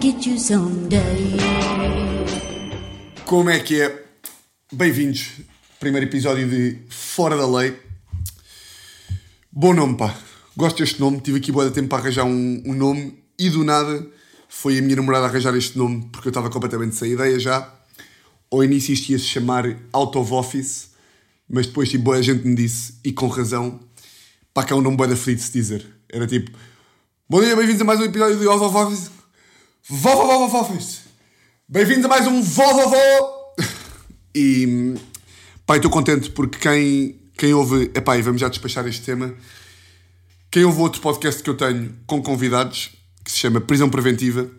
get 0.00 0.26
you 0.26 0.38
someday. 0.38 1.36
Como 3.24 3.50
é 3.50 3.58
que 3.60 3.80
é? 3.80 4.04
Bem-vindos. 4.72 5.32
Primeiro 5.80 6.06
episódio 6.06 6.48
de 6.48 6.78
Fora 6.88 7.36
da 7.36 7.46
Lei. 7.46 7.76
Bom 9.50 9.74
nome, 9.74 9.96
pá. 9.96 10.14
Gosto 10.56 10.78
deste 10.78 11.00
nome. 11.00 11.20
Tive 11.20 11.38
aqui 11.38 11.52
boa 11.52 11.70
tempo 11.70 11.88
para 11.88 11.98
arranjar 11.98 12.24
um, 12.24 12.62
um 12.66 12.74
nome 12.74 13.18
e 13.38 13.50
do 13.50 13.64
nada 13.64 14.06
foi 14.48 14.78
a 14.78 14.82
minha 14.82 14.96
namorada 14.96 15.26
arranjar 15.26 15.54
este 15.54 15.76
nome 15.76 16.08
porque 16.10 16.28
eu 16.28 16.30
estava 16.30 16.50
completamente 16.50 16.96
sem 16.96 17.12
ideia 17.12 17.38
já. 17.38 17.72
Ao 18.50 18.64
início 18.64 18.94
isto 18.94 19.10
ia 19.10 19.18
se 19.18 19.26
chamar 19.26 19.64
Out 19.92 20.16
of 20.16 20.32
Office, 20.32 20.88
mas 21.48 21.66
depois 21.66 21.90
tipo, 21.90 22.04
boa 22.04 22.22
gente 22.22 22.46
me 22.46 22.54
disse, 22.54 22.94
e 23.04 23.12
com 23.12 23.28
razão, 23.28 23.78
pá, 24.54 24.64
que 24.64 24.72
é 24.72 24.76
um 24.76 24.80
nome 24.80 24.96
boa 24.96 25.06
da 25.06 25.14
feliz 25.14 25.40
de 25.40 25.46
se 25.46 25.52
dizer. 25.52 25.86
Era 26.08 26.26
tipo, 26.26 26.50
bom 27.28 27.42
dia, 27.42 27.54
bem-vindos 27.54 27.82
a 27.82 27.84
mais 27.84 28.00
um 28.00 28.04
episódio 28.04 28.38
de 28.38 28.48
Out 28.48 28.64
of 28.64 28.76
Office. 28.76 29.17
Office. 29.90 31.00
Bem-vindos 31.66 32.04
a 32.04 32.08
mais 32.08 32.26
um 32.26 32.42
Vó, 32.42 32.74
vó, 32.74 32.88
vó. 32.90 33.54
E, 34.34 34.94
pá, 35.64 35.76
estou 35.76 35.90
contente 35.90 36.30
porque 36.30 36.58
quem, 36.58 37.18
quem 37.38 37.54
ouve, 37.54 37.90
epá, 37.94 38.18
e 38.18 38.20
vamos 38.20 38.38
já 38.38 38.50
despachar 38.50 38.86
este 38.86 39.00
tema, 39.00 39.34
quem 40.50 40.62
ouve 40.64 40.82
outro 40.82 41.00
podcast 41.00 41.42
que 41.42 41.48
eu 41.48 41.56
tenho 41.56 41.96
com 42.06 42.22
convidados, 42.22 42.90
que 43.24 43.30
se 43.30 43.38
chama 43.38 43.62
Prisão 43.62 43.88
Preventiva, 43.88 44.50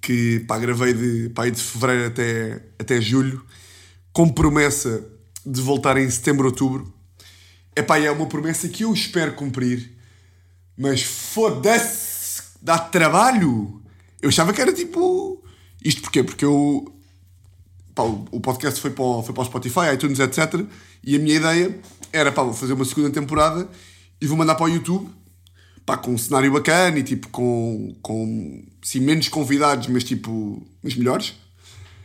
que 0.00 0.40
pá, 0.48 0.58
gravei 0.58 0.94
de, 0.94 1.28
pá, 1.28 1.46
de 1.46 1.62
fevereiro 1.62 2.06
até, 2.06 2.62
até 2.78 3.02
julho, 3.02 3.44
com 4.14 4.30
promessa 4.30 5.06
de 5.44 5.60
voltar 5.60 5.98
em 5.98 6.08
setembro, 6.08 6.46
outubro. 6.46 6.90
Epá, 7.76 7.98
é 7.98 8.10
uma 8.10 8.26
promessa 8.26 8.66
que 8.66 8.82
eu 8.82 8.94
espero 8.94 9.34
cumprir, 9.34 9.94
mas 10.74 11.02
foda-se, 11.02 12.44
dá 12.62 12.78
trabalho. 12.78 13.77
Eu 14.20 14.28
achava 14.28 14.52
que 14.52 14.60
era 14.60 14.72
tipo. 14.72 15.42
Isto 15.84 16.02
porquê? 16.02 16.22
Porque 16.22 16.44
eu. 16.44 16.92
Pá, 17.94 18.02
o 18.02 18.40
podcast 18.40 18.80
foi 18.80 18.90
para, 18.90 19.04
o, 19.04 19.22
foi 19.22 19.34
para 19.34 19.42
o 19.42 19.46
Spotify, 19.46 19.94
iTunes, 19.94 20.20
etc. 20.20 20.64
E 21.02 21.16
a 21.16 21.18
minha 21.18 21.36
ideia 21.36 21.80
era, 22.12 22.30
pá, 22.30 22.42
vou 22.42 22.52
fazer 22.52 22.72
uma 22.72 22.84
segunda 22.84 23.10
temporada 23.10 23.68
e 24.20 24.26
vou 24.26 24.36
mandar 24.36 24.54
para 24.54 24.66
o 24.66 24.68
YouTube 24.68 25.10
pá, 25.88 25.96
com 25.96 26.12
um 26.12 26.18
cenário 26.18 26.52
bacana 26.52 26.98
e 26.98 27.02
tipo 27.02 27.28
com, 27.28 27.96
com 28.02 28.62
sim, 28.82 29.00
menos 29.00 29.28
convidados, 29.28 29.88
mas 29.88 30.04
tipo, 30.04 30.62
mas 30.82 30.94
melhores. 30.94 31.34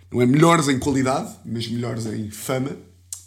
Não 0.10 0.22
é 0.22 0.26
melhores 0.26 0.70
em 0.70 0.80
qualidade, 0.80 1.36
mas 1.46 1.68
melhores 1.68 2.06
em 2.06 2.30
fama 2.30 2.78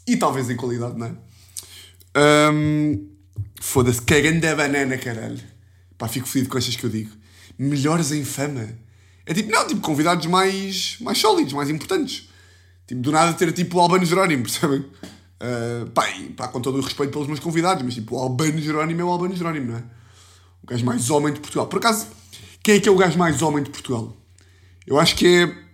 e 0.07 0.17
talvez 0.17 0.49
em 0.49 0.57
qualidade, 0.57 0.97
não 0.97 1.07
é? 1.07 2.51
Hum, 2.53 3.07
Foda-se, 3.61 4.01
cagando 4.01 4.47
a 4.47 4.55
banana, 4.55 4.97
caralho. 4.97 5.41
Pá, 5.99 6.09
fico 6.09 6.27
fodido 6.27 6.49
com 6.49 6.57
estas 6.57 6.77
que 6.77 6.85
eu 6.85 6.91
digo. 6.91 7.11
Melhores 7.59 8.13
em 8.13 8.25
fama. 8.25 8.69
É 9.25 9.35
tipo, 9.35 9.51
não, 9.51 9.67
tipo, 9.67 9.81
convidados 9.81 10.27
mais, 10.27 10.97
mais 11.01 11.19
sólidos, 11.19 11.53
mais 11.53 11.69
importantes. 11.69 12.29
Tipo, 12.87 13.01
do 13.01 13.11
nada 13.11 13.33
ter 13.33 13.53
tipo 13.53 13.79
o 13.79 13.81
Albano 13.81 14.05
Jerónimo, 14.05 14.45
percebem? 14.47 14.81
Uh, 14.81 15.91
pá, 15.93 16.09
e, 16.11 16.31
pá, 16.31 16.49
com 16.49 16.61
todo 16.61 16.79
o 16.79 16.81
respeito 16.81 17.11
pelos 17.11 17.27
meus 17.27 17.41
convidados, 17.41 17.83
mas 17.83 17.95
tipo, 17.95 18.17
o 18.17 18.19
Albano 18.19 18.59
Jerónimo 18.59 19.01
é 19.01 19.05
o 19.05 19.09
Albano 19.09 19.35
Jerónimo, 19.35 19.73
não 19.73 19.79
é? 19.79 19.83
O 20.63 20.67
gajo 20.67 20.85
mais 20.85 21.11
homem 21.11 21.33
de 21.33 21.41
Portugal. 21.41 21.67
Por 21.67 21.79
acaso, 21.79 22.07
quem 22.63 22.77
é 22.77 22.81
que 22.81 22.89
é 22.89 22.93
o 22.93 22.97
gajo 22.97 23.19
mais 23.19 23.43
homem 23.43 23.63
de 23.63 23.71
Portugal? 23.71 24.17
Eu 24.87 24.99
acho 24.99 25.17
que 25.17 25.27
é. 25.27 25.67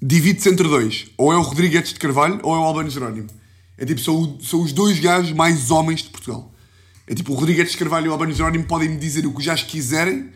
Divide-se 0.00 0.50
entre 0.50 0.68
dois. 0.68 1.06
Ou 1.16 1.32
é 1.32 1.36
o 1.36 1.40
Rodrigues 1.40 1.88
de 1.88 1.98
Carvalho 1.98 2.38
ou 2.42 2.54
é 2.54 2.58
o 2.58 2.62
Albano 2.62 2.90
Jerónimo. 2.90 3.28
É 3.78 3.84
tipo, 3.84 4.00
são, 4.00 4.38
são 4.40 4.62
os 4.62 4.72
dois 4.72 5.00
gajos 5.00 5.32
mais 5.32 5.70
homens 5.70 6.02
de 6.02 6.10
Portugal. 6.10 6.52
É 7.06 7.14
tipo, 7.14 7.32
o 7.32 7.34
Rodrigues 7.34 7.70
de 7.70 7.76
Carvalho 7.78 8.06
e 8.06 8.08
o 8.10 8.12
Albano 8.12 8.32
Jerónimo 8.32 8.64
podem 8.64 8.90
me 8.90 8.96
dizer 8.96 9.26
o 9.26 9.32
que 9.32 9.44
gajos 9.44 9.66
quiserem. 9.66 10.30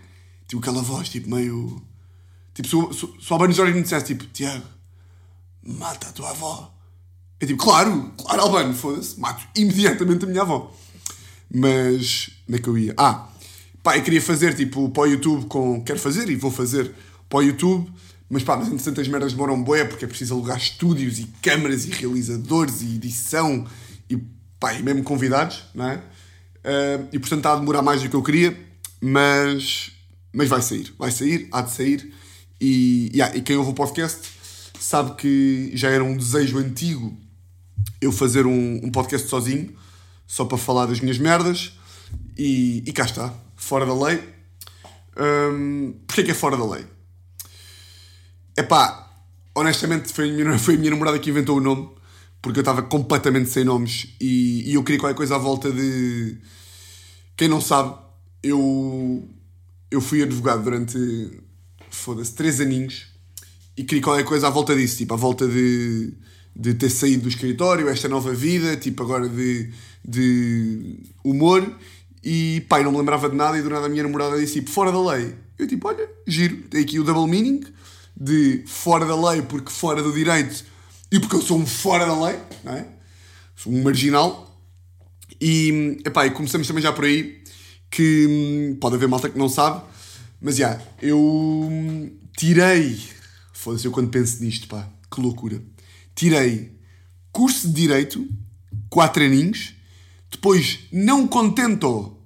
Tipo, 0.50 0.60
aquela 0.60 0.82
voz, 0.82 1.08
tipo, 1.08 1.30
meio. 1.32 1.80
Tipo, 2.52 2.68
se, 2.68 2.74
o- 3.04 3.10
Albano 3.30 3.52
Jerónimo 3.52 3.76
me 3.76 3.82
dissesse, 3.84 4.06
tipo, 4.06 4.24
Tiago, 4.26 4.64
mata 5.62 6.08
a 6.08 6.12
tua 6.12 6.30
avó. 6.30 6.74
É 7.38 7.46
tipo, 7.46 7.62
claro, 7.62 8.12
claro, 8.18 8.42
Albano, 8.42 8.74
foda-se, 8.74 9.18
mato 9.20 9.46
imediatamente 9.56 10.24
a 10.24 10.28
minha 10.28 10.42
avó. 10.42 10.74
Mas, 11.54 12.30
onde 12.48 12.58
é 12.58 12.62
que 12.62 12.68
eu 12.68 12.76
ia? 12.76 12.94
Ah, 12.96 13.28
pá, 13.80 13.96
eu 13.96 14.02
queria 14.02 14.20
fazer 14.20 14.54
tipo 14.54 14.88
para 14.90 15.02
o 15.04 15.06
YouTube 15.06 15.46
com. 15.46 15.82
Quero 15.84 16.00
fazer 16.00 16.28
e 16.28 16.34
vou 16.34 16.50
fazer 16.50 16.92
para 17.28 17.38
o 17.38 17.42
YouTube, 17.42 17.88
mas 18.28 18.42
pá, 18.42 18.56
mas 18.56 18.66
entretanto 18.68 19.00
as 19.00 19.06
merdas 19.08 19.32
demoram 19.32 19.62
boé 19.62 19.84
porque 19.84 20.04
é 20.04 20.08
preciso 20.08 20.34
alugar 20.34 20.58
estúdios 20.58 21.20
e 21.20 21.26
câmaras 21.40 21.84
e 21.86 21.90
realizadores 21.90 22.82
e 22.82 22.96
edição 22.96 23.64
e 24.08 24.16
pá, 24.58 24.74
e 24.74 24.82
mesmo 24.82 25.04
convidados, 25.04 25.62
não 25.74 25.88
é? 25.88 26.02
Ah, 26.64 27.04
e 27.12 27.18
portanto 27.20 27.38
está 27.38 27.52
a 27.52 27.56
demorar 27.56 27.82
mais 27.82 28.02
do 28.02 28.08
que 28.10 28.16
eu 28.16 28.22
queria, 28.22 28.56
mas, 29.00 29.92
mas 30.32 30.48
vai 30.48 30.62
sair, 30.62 30.94
vai 30.98 31.10
sair, 31.10 31.48
há 31.52 31.62
de 31.62 31.72
sair. 31.72 32.12
E, 32.60 33.10
yeah, 33.14 33.36
e 33.36 33.42
quem 33.42 33.56
ouve 33.56 33.70
o 33.70 33.74
podcast 33.74 34.28
sabe 34.78 35.14
que 35.16 35.70
já 35.74 35.90
era 35.90 36.04
um 36.04 36.16
desejo 36.16 36.58
antigo 36.58 37.16
eu 38.00 38.10
fazer 38.12 38.46
um, 38.46 38.80
um 38.82 38.90
podcast 38.90 39.28
sozinho, 39.28 39.74
só 40.26 40.44
para 40.44 40.56
falar 40.56 40.86
das 40.86 41.00
minhas 41.00 41.18
merdas, 41.18 41.72
e, 42.36 42.82
e 42.86 42.92
cá 42.92 43.04
está, 43.04 43.34
fora 43.56 43.84
da 43.84 43.94
lei. 43.94 44.22
Hum, 45.18 45.94
Porquê 46.06 46.24
que 46.24 46.30
é 46.30 46.34
fora 46.34 46.56
da 46.56 46.64
lei? 46.64 46.86
Epá, 48.56 49.10
honestamente 49.54 50.12
foi 50.12 50.30
a, 50.30 50.32
minha, 50.32 50.58
foi 50.58 50.74
a 50.74 50.78
minha 50.78 50.90
namorada 50.90 51.18
que 51.18 51.30
inventou 51.30 51.58
o 51.58 51.60
nome, 51.60 51.90
porque 52.40 52.58
eu 52.58 52.62
estava 52.62 52.82
completamente 52.82 53.50
sem 53.50 53.64
nomes 53.64 54.14
e, 54.20 54.70
e 54.70 54.74
eu 54.74 54.82
queria 54.82 55.00
qualquer 55.00 55.16
coisa 55.16 55.36
à 55.36 55.38
volta 55.38 55.70
de. 55.70 56.38
Quem 57.36 57.48
não 57.48 57.60
sabe, 57.60 57.94
eu, 58.42 59.28
eu 59.90 60.00
fui 60.00 60.22
advogado 60.22 60.62
durante, 60.62 60.98
foda-se, 61.90 62.34
três 62.34 62.60
aninhos 62.60 63.06
e 63.76 63.84
queria 63.84 64.02
qualquer 64.02 64.24
coisa 64.24 64.46
à 64.46 64.50
volta 64.50 64.74
disso, 64.74 64.98
tipo, 64.98 65.14
à 65.14 65.16
volta 65.16 65.48
de, 65.48 66.12
de 66.54 66.74
ter 66.74 66.90
saído 66.90 67.22
do 67.22 67.28
escritório, 67.28 67.88
esta 67.88 68.08
nova 68.08 68.32
vida, 68.32 68.76
tipo, 68.76 69.02
agora 69.02 69.28
de, 69.28 69.70
de 70.04 70.98
humor. 71.24 71.78
E 72.22 72.62
eu 72.70 72.84
não 72.84 72.92
me 72.92 72.98
lembrava 72.98 73.30
de 73.30 73.36
nada 73.36 73.58
e 73.58 73.62
do 73.62 73.70
nada 73.70 73.86
a 73.86 73.88
minha 73.88 74.02
namorada 74.02 74.38
disse, 74.38 74.54
tipo, 74.54 74.70
fora 74.70 74.92
da 74.92 75.00
lei. 75.12 75.34
Eu 75.58 75.66
tipo, 75.66 75.88
olha, 75.88 76.08
giro, 76.26 76.56
tem 76.68 76.82
aqui 76.82 76.98
o 76.98 77.04
double 77.04 77.26
meaning 77.26 77.64
de 78.16 78.62
fora 78.66 79.06
da 79.06 79.30
lei 79.30 79.42
porque 79.42 79.70
fora 79.70 80.02
do 80.02 80.12
direito 80.12 80.64
e 81.10 81.18
porque 81.18 81.36
eu 81.36 81.42
sou 81.42 81.58
um 81.58 81.66
fora 81.66 82.06
da 82.06 82.26
lei, 82.26 82.38
não 82.62 82.72
é? 82.74 82.86
Sou 83.56 83.72
um 83.72 83.82
marginal. 83.82 84.46
E, 85.40 85.98
epá, 86.04 86.26
e 86.26 86.30
começamos 86.30 86.66
também 86.66 86.82
já 86.82 86.92
por 86.92 87.04
aí, 87.04 87.39
que 87.90 88.26
hum, 88.26 88.78
pode 88.80 88.94
haver 88.94 89.08
malta 89.08 89.28
que 89.28 89.38
não 89.38 89.48
sabe, 89.48 89.82
mas 90.40 90.56
já, 90.56 90.80
eu 91.02 91.18
hum, 91.18 92.10
tirei, 92.36 93.00
foda-se, 93.52 93.86
eu 93.86 93.92
quando 93.92 94.10
penso 94.10 94.42
nisto, 94.42 94.68
pá, 94.68 94.88
que 95.12 95.20
loucura, 95.20 95.60
tirei 96.14 96.78
curso 97.32 97.68
de 97.68 97.74
Direito, 97.74 98.26
quatro 98.88 99.24
aninhos, 99.24 99.74
depois, 100.30 100.80
não 100.92 101.26
contento, 101.26 102.16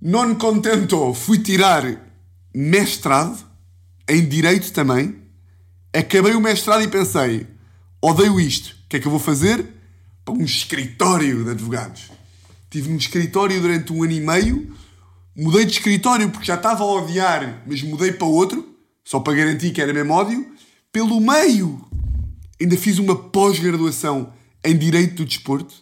non 0.00 0.34
contento, 0.34 1.14
fui 1.14 1.38
tirar 1.38 1.84
mestrado, 2.54 3.44
em 4.08 4.28
Direito 4.28 4.72
também, 4.72 5.16
acabei 5.92 6.34
o 6.34 6.40
mestrado 6.40 6.82
e 6.82 6.88
pensei, 6.88 7.46
odeio 8.02 8.40
isto, 8.40 8.76
o 8.84 8.88
que 8.88 8.96
é 8.96 9.00
que 9.00 9.06
eu 9.06 9.10
vou 9.10 9.20
fazer? 9.20 9.66
Para 10.24 10.34
um 10.34 10.42
escritório 10.42 11.44
de 11.44 11.50
advogados. 11.50 12.10
Tive 12.74 12.90
um 12.90 12.96
escritório 12.96 13.60
durante 13.60 13.92
um 13.92 14.02
ano 14.02 14.14
e 14.14 14.20
meio, 14.20 14.76
mudei 15.36 15.64
de 15.64 15.70
escritório 15.70 16.28
porque 16.28 16.44
já 16.44 16.56
estava 16.56 16.82
a 16.82 16.86
odiar, 16.86 17.62
mas 17.68 17.80
mudei 17.82 18.10
para 18.10 18.26
outro, 18.26 18.76
só 19.04 19.20
para 19.20 19.32
garantir 19.32 19.70
que 19.70 19.80
era 19.80 19.92
mesmo 19.92 20.12
ódio, 20.12 20.52
pelo 20.90 21.20
meio. 21.20 21.80
Ainda 22.60 22.76
fiz 22.76 22.98
uma 22.98 23.14
pós-graduação 23.14 24.32
em 24.64 24.76
Direito 24.76 25.14
do 25.14 25.24
Desporto. 25.24 25.72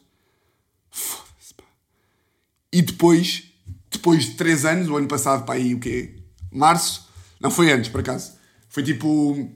E 2.71 2.83
depois, 2.83 3.45
depois 3.91 4.27
de 4.27 4.33
três 4.33 4.67
anos, 4.67 4.91
o 4.91 4.97
ano 4.99 5.09
passado, 5.09 5.47
pá, 5.47 5.55
aí 5.55 5.75
o 5.75 5.81
quê? 5.81 6.17
Março? 6.53 7.09
Não, 7.41 7.51
foi 7.51 7.73
antes, 7.73 7.89
por 7.89 8.01
acaso. 8.01 8.35
Foi 8.69 8.83
tipo... 8.83 9.51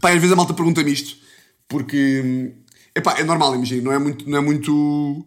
Pá, 0.00 0.08
às 0.08 0.16
vezes 0.16 0.32
a 0.32 0.36
malta 0.36 0.52
pergunta-me 0.52 0.90
isto, 0.90 1.18
porque... 1.68 2.52
Epá, 2.92 3.16
é 3.16 3.22
normal, 3.22 3.54
imagina, 3.54 3.82
não 3.82 3.92
é 3.92 3.98
muito... 4.00 4.28
Não 4.28 4.38
é 4.38 4.40
muito... 4.40 5.24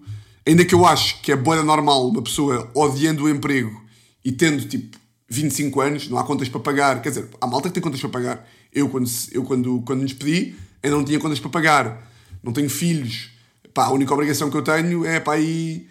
Ainda 0.47 0.63
que 0.63 0.73
eu 0.73 0.85
acho 0.85 1.21
que 1.21 1.29
é 1.29 1.35
boa 1.35 1.61
normal 1.61 2.07
uma 2.07 2.21
pessoa 2.21 2.71
odiando 2.73 3.25
o 3.25 3.29
emprego 3.29 3.83
e 4.23 4.31
tendo, 4.31 4.65
tipo, 4.65 4.97
25 5.29 5.81
anos, 5.81 6.09
não 6.09 6.17
há 6.17 6.23
contas 6.23 6.47
para 6.47 6.61
pagar. 6.61 7.01
Quer 7.01 7.09
dizer, 7.09 7.29
há 7.41 7.45
malta 7.45 7.67
que 7.67 7.73
tem 7.73 7.83
contas 7.83 7.99
para 7.99 8.09
pagar. 8.09 8.47
Eu, 8.73 8.87
quando, 8.87 9.09
eu, 9.33 9.43
quando, 9.43 9.81
quando 9.81 9.99
me 9.99 10.05
despedi, 10.05 10.55
ainda 10.81 10.95
não 10.95 11.03
tinha 11.03 11.19
contas 11.19 11.37
para 11.37 11.49
pagar. 11.49 12.09
Não 12.41 12.53
tenho 12.53 12.69
filhos. 12.69 13.31
Pá, 13.73 13.87
a 13.87 13.91
única 13.91 14.13
obrigação 14.13 14.49
que 14.49 14.55
eu 14.55 14.61
tenho 14.61 15.05
é, 15.05 15.19
pá, 15.19 15.37
ir 15.37 15.89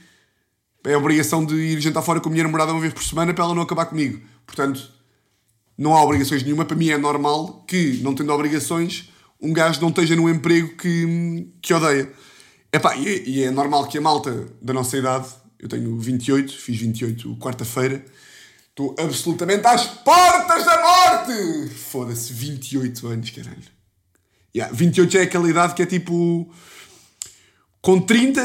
é 0.86 0.94
a 0.94 0.98
obrigação 0.98 1.44
de 1.44 1.54
ir 1.54 1.80
jantar 1.80 2.00
fora 2.00 2.18
com 2.18 2.30
a 2.30 2.32
minha 2.32 2.44
namorada 2.44 2.72
uma 2.72 2.80
vez 2.80 2.94
por 2.94 3.02
semana 3.02 3.34
para 3.34 3.44
ela 3.44 3.54
não 3.54 3.60
acabar 3.60 3.84
comigo. 3.84 4.22
Portanto, 4.46 4.90
não 5.76 5.94
há 5.94 6.02
obrigações 6.02 6.42
nenhuma. 6.42 6.64
Para 6.64 6.76
mim 6.76 6.88
é 6.88 6.96
normal 6.96 7.62
que, 7.68 8.00
não 8.02 8.14
tendo 8.14 8.32
obrigações, 8.32 9.10
um 9.38 9.52
gajo 9.52 9.82
não 9.82 9.90
esteja 9.90 10.16
num 10.16 10.30
emprego 10.30 10.76
que, 10.76 11.46
que 11.60 11.74
odeia. 11.74 12.10
Epá, 12.76 12.96
e, 12.96 13.22
e 13.26 13.44
é 13.44 13.50
normal 13.50 13.86
que 13.86 13.98
a 13.98 14.00
malta 14.00 14.46
da 14.60 14.72
nossa 14.72 14.96
idade, 14.96 15.28
eu 15.58 15.68
tenho 15.68 15.98
28, 15.98 16.52
fiz 16.52 16.78
28 16.78 17.36
quarta-feira, 17.36 18.04
Estou 18.78 18.94
absolutamente 18.98 19.66
às 19.66 19.86
portas 19.86 20.66
da 20.66 20.82
morte! 20.82 21.74
Foda-se, 21.74 22.30
28 22.30 23.06
anos, 23.06 23.30
caralho. 23.30 23.56
Yeah, 24.54 24.74
28 24.76 25.12
já 25.14 25.20
é 25.20 25.22
aquela 25.22 25.48
idade 25.48 25.72
que 25.72 25.82
é 25.82 25.86
tipo. 25.86 26.52
Com 27.80 28.02
30. 28.02 28.42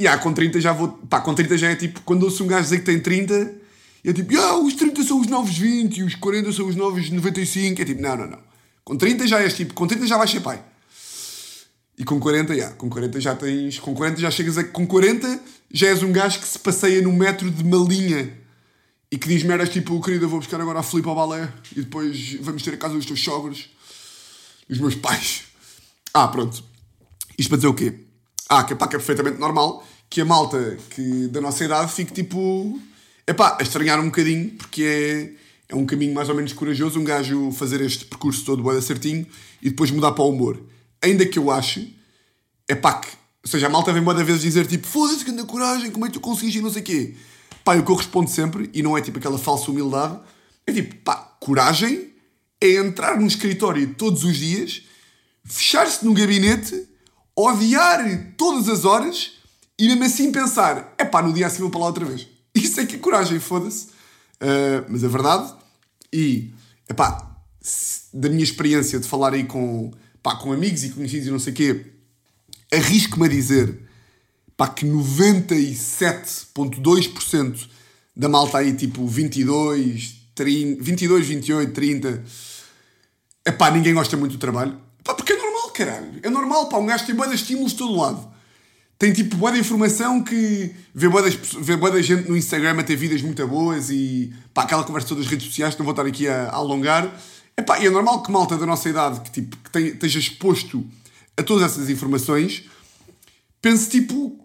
Yeah, 0.00 0.22
com 0.22 0.32
30 0.32 0.58
já 0.58 0.72
vou. 0.72 0.88
Pá, 0.88 1.20
com 1.20 1.34
30 1.34 1.58
já 1.58 1.68
é 1.68 1.76
tipo. 1.76 2.00
Quando 2.00 2.22
ouço 2.22 2.44
um 2.44 2.46
gajo 2.46 2.62
dizer 2.62 2.78
que 2.78 2.86
tem 2.86 2.98
30, 2.98 3.56
é 4.06 4.12
tipo. 4.14 4.32
Yeah, 4.32 4.56
os 4.56 4.72
30 4.72 5.02
são 5.02 5.20
os 5.20 5.26
novos 5.26 5.58
20, 5.58 6.02
os 6.02 6.14
40 6.14 6.50
são 6.50 6.66
os 6.66 6.74
novos 6.74 7.10
95. 7.10 7.82
É 7.82 7.84
tipo, 7.84 8.00
não, 8.00 8.16
não, 8.16 8.26
não. 8.26 8.40
Com 8.82 8.96
30 8.96 9.26
já 9.26 9.42
és 9.42 9.52
tipo. 9.52 9.74
Com 9.74 9.86
30 9.86 10.06
já 10.06 10.16
vais 10.16 10.30
ser 10.30 10.40
pai. 10.40 10.64
E 11.98 12.04
com 12.04 12.20
40, 12.20 12.54
yeah, 12.54 12.74
com 12.76 12.88
40 12.88 13.20
já 13.20 13.34
tens. 13.34 13.78
Com 13.80 13.92
40 13.92 14.20
já 14.20 14.30
chegas 14.30 14.56
a. 14.56 14.64
Com 14.64 14.86
40 14.86 15.40
já 15.72 15.88
és 15.88 16.02
um 16.02 16.12
gajo 16.12 16.38
que 16.40 16.46
se 16.46 16.58
passeia 16.58 17.02
no 17.02 17.12
metro 17.12 17.50
de 17.50 17.64
malinha 17.64 18.32
e 19.10 19.18
que 19.18 19.28
diz 19.28 19.42
merdas 19.42 19.70
tipo, 19.70 20.00
querida, 20.02 20.26
vou 20.26 20.38
buscar 20.38 20.60
agora 20.60 20.78
a 20.78 20.82
Filipe 20.82 21.08
ao 21.08 21.14
balé 21.14 21.52
e 21.72 21.82
depois 21.82 22.34
vamos 22.40 22.62
ter 22.62 22.74
a 22.74 22.76
casa 22.76 22.94
dos 22.94 23.06
teus 23.06 23.22
sogros, 23.22 23.68
dos 24.68 24.78
meus 24.78 24.94
pais. 24.94 25.44
Ah, 26.14 26.28
pronto. 26.28 26.62
Isto 27.36 27.48
para 27.48 27.56
dizer 27.56 27.68
o 27.68 27.74
quê? 27.74 27.94
Ah, 28.48 28.64
que, 28.64 28.74
pá, 28.74 28.86
que 28.86 28.96
é 28.96 28.98
perfeitamente 28.98 29.38
normal 29.38 29.84
que 30.08 30.20
a 30.20 30.24
malta 30.24 30.78
que, 30.90 31.28
da 31.28 31.40
nossa 31.40 31.64
idade 31.64 31.92
fique 31.92 32.12
tipo. 32.12 32.80
Epá, 33.26 33.58
a 33.60 33.62
estranhar 33.62 34.00
um 34.00 34.06
bocadinho, 34.06 34.50
porque 34.52 34.82
é, 34.82 35.74
é 35.74 35.76
um 35.76 35.84
caminho 35.84 36.14
mais 36.14 36.30
ou 36.30 36.34
menos 36.34 36.54
corajoso 36.54 36.98
um 36.98 37.04
gajo 37.04 37.52
fazer 37.52 37.80
este 37.82 38.06
percurso 38.06 38.42
todo 38.42 38.62
boa 38.62 38.80
certinho 38.80 39.26
e 39.60 39.68
depois 39.68 39.90
mudar 39.90 40.12
para 40.12 40.24
o 40.24 40.30
humor. 40.30 40.58
Ainda 41.02 41.24
que 41.26 41.38
eu 41.38 41.50
ache, 41.50 41.96
é 42.66 42.74
pá, 42.74 42.94
que. 42.94 43.08
Ou 43.44 43.50
seja, 43.50 43.66
a 43.66 43.70
malta 43.70 43.92
vem 43.92 44.02
muitas 44.02 44.26
vezes 44.26 44.42
dizer 44.42 44.66
tipo, 44.66 44.86
foda-se, 44.86 45.28
anda 45.30 45.44
coragem, 45.44 45.90
como 45.90 46.04
é 46.04 46.08
que 46.08 46.14
tu 46.14 46.20
consegues 46.20 46.54
e 46.56 46.60
não 46.60 46.70
sei 46.70 46.82
o 46.82 46.84
quê. 46.84 47.14
Pá, 47.64 47.76
o 47.76 47.84
que 47.84 47.90
eu 47.90 47.96
respondo 47.96 48.28
sempre, 48.28 48.70
e 48.74 48.82
não 48.82 48.96
é 48.96 49.00
tipo 49.00 49.18
aquela 49.18 49.38
falsa 49.38 49.70
humildade, 49.70 50.18
é 50.66 50.72
tipo, 50.72 50.94
pá, 50.96 51.16
coragem 51.40 52.12
é 52.60 52.74
entrar 52.74 53.18
no 53.18 53.26
escritório 53.26 53.94
todos 53.94 54.24
os 54.24 54.36
dias, 54.36 54.82
fechar-se 55.44 56.04
no 56.04 56.12
gabinete, 56.12 56.88
odiar 57.34 58.34
todas 58.36 58.68
as 58.68 58.84
horas 58.84 59.32
e 59.78 59.86
mesmo 59.86 60.04
assim 60.04 60.32
pensar, 60.32 60.92
é 60.98 61.04
pá, 61.04 61.22
no 61.22 61.32
dia 61.32 61.46
assim 61.46 61.60
vou 61.60 61.70
para 61.70 61.80
lá 61.80 61.86
outra 61.86 62.04
vez. 62.04 62.26
Isso 62.52 62.80
é 62.80 62.86
que 62.86 62.96
é 62.96 62.98
coragem, 62.98 63.38
foda-se. 63.38 63.86
Uh, 64.40 64.84
mas 64.88 65.04
é 65.04 65.08
verdade. 65.08 65.54
E, 66.12 66.50
é 66.88 66.92
pá, 66.92 67.36
da 68.12 68.28
minha 68.28 68.42
experiência 68.42 68.98
de 68.98 69.06
falar 69.06 69.34
aí 69.34 69.44
com, 69.44 69.92
pá, 70.28 70.36
com 70.36 70.52
amigos 70.52 70.84
e 70.84 70.90
conhecidos 70.90 71.26
e 71.26 71.30
não 71.30 71.38
sei 71.38 71.54
o 71.54 71.56
quê, 71.56 71.86
arrisco-me 72.70 73.24
a 73.24 73.30
dizer 73.30 73.80
pá, 74.58 74.68
que 74.68 74.84
97,2% 74.84 77.66
da 78.14 78.28
malta 78.28 78.58
aí, 78.58 78.74
tipo 78.74 79.06
22, 79.06 80.16
30, 80.34 80.82
22, 80.82 81.26
28, 81.26 81.72
30, 81.72 82.22
é 83.42 83.50
pá, 83.50 83.70
ninguém 83.70 83.94
gosta 83.94 84.18
muito 84.18 84.32
do 84.32 84.38
trabalho. 84.38 84.78
Pá, 85.02 85.14
porque 85.14 85.32
é 85.32 85.36
normal, 85.36 85.70
caralho. 85.70 86.20
É 86.22 86.28
normal, 86.28 86.68
pá, 86.68 86.76
um 86.76 86.84
gajo 86.84 87.06
tem 87.06 87.14
boa 87.14 87.28
de 87.28 87.36
estímulos 87.36 87.72
de 87.72 87.78
todo 87.78 87.96
lado. 87.96 88.30
Tem 88.98 89.14
tipo 89.14 89.34
boa 89.36 89.56
informação 89.56 90.22
que 90.22 90.74
vê 90.94 91.08
boa, 91.08 91.22
vê 91.60 91.74
boa 91.74 91.90
da 91.90 92.02
gente 92.02 92.28
no 92.28 92.36
Instagram 92.36 92.78
a 92.78 92.82
ter 92.82 92.96
vidas 92.96 93.22
muito 93.22 93.46
boas 93.46 93.88
e 93.88 94.30
pá, 94.52 94.64
aquela 94.64 94.84
conversa 94.84 95.08
todas 95.08 95.24
as 95.24 95.30
redes 95.30 95.46
sociais, 95.46 95.74
não 95.78 95.86
vou 95.86 95.92
estar 95.92 96.04
aqui 96.04 96.28
a, 96.28 96.50
a 96.50 96.56
alongar. 96.56 97.10
É 97.58 97.62
pá, 97.62 97.80
e 97.80 97.86
é 97.86 97.90
normal 97.90 98.22
que 98.22 98.30
malta 98.30 98.56
da 98.56 98.64
nossa 98.64 98.88
idade 98.88 99.20
que, 99.20 99.32
tipo, 99.32 99.56
que 99.56 99.68
tenha, 99.68 99.88
esteja 99.88 100.20
exposto 100.20 100.86
a 101.36 101.42
todas 101.42 101.72
essas 101.72 101.90
informações 101.90 102.62
pense 103.60 103.90
tipo, 103.90 104.38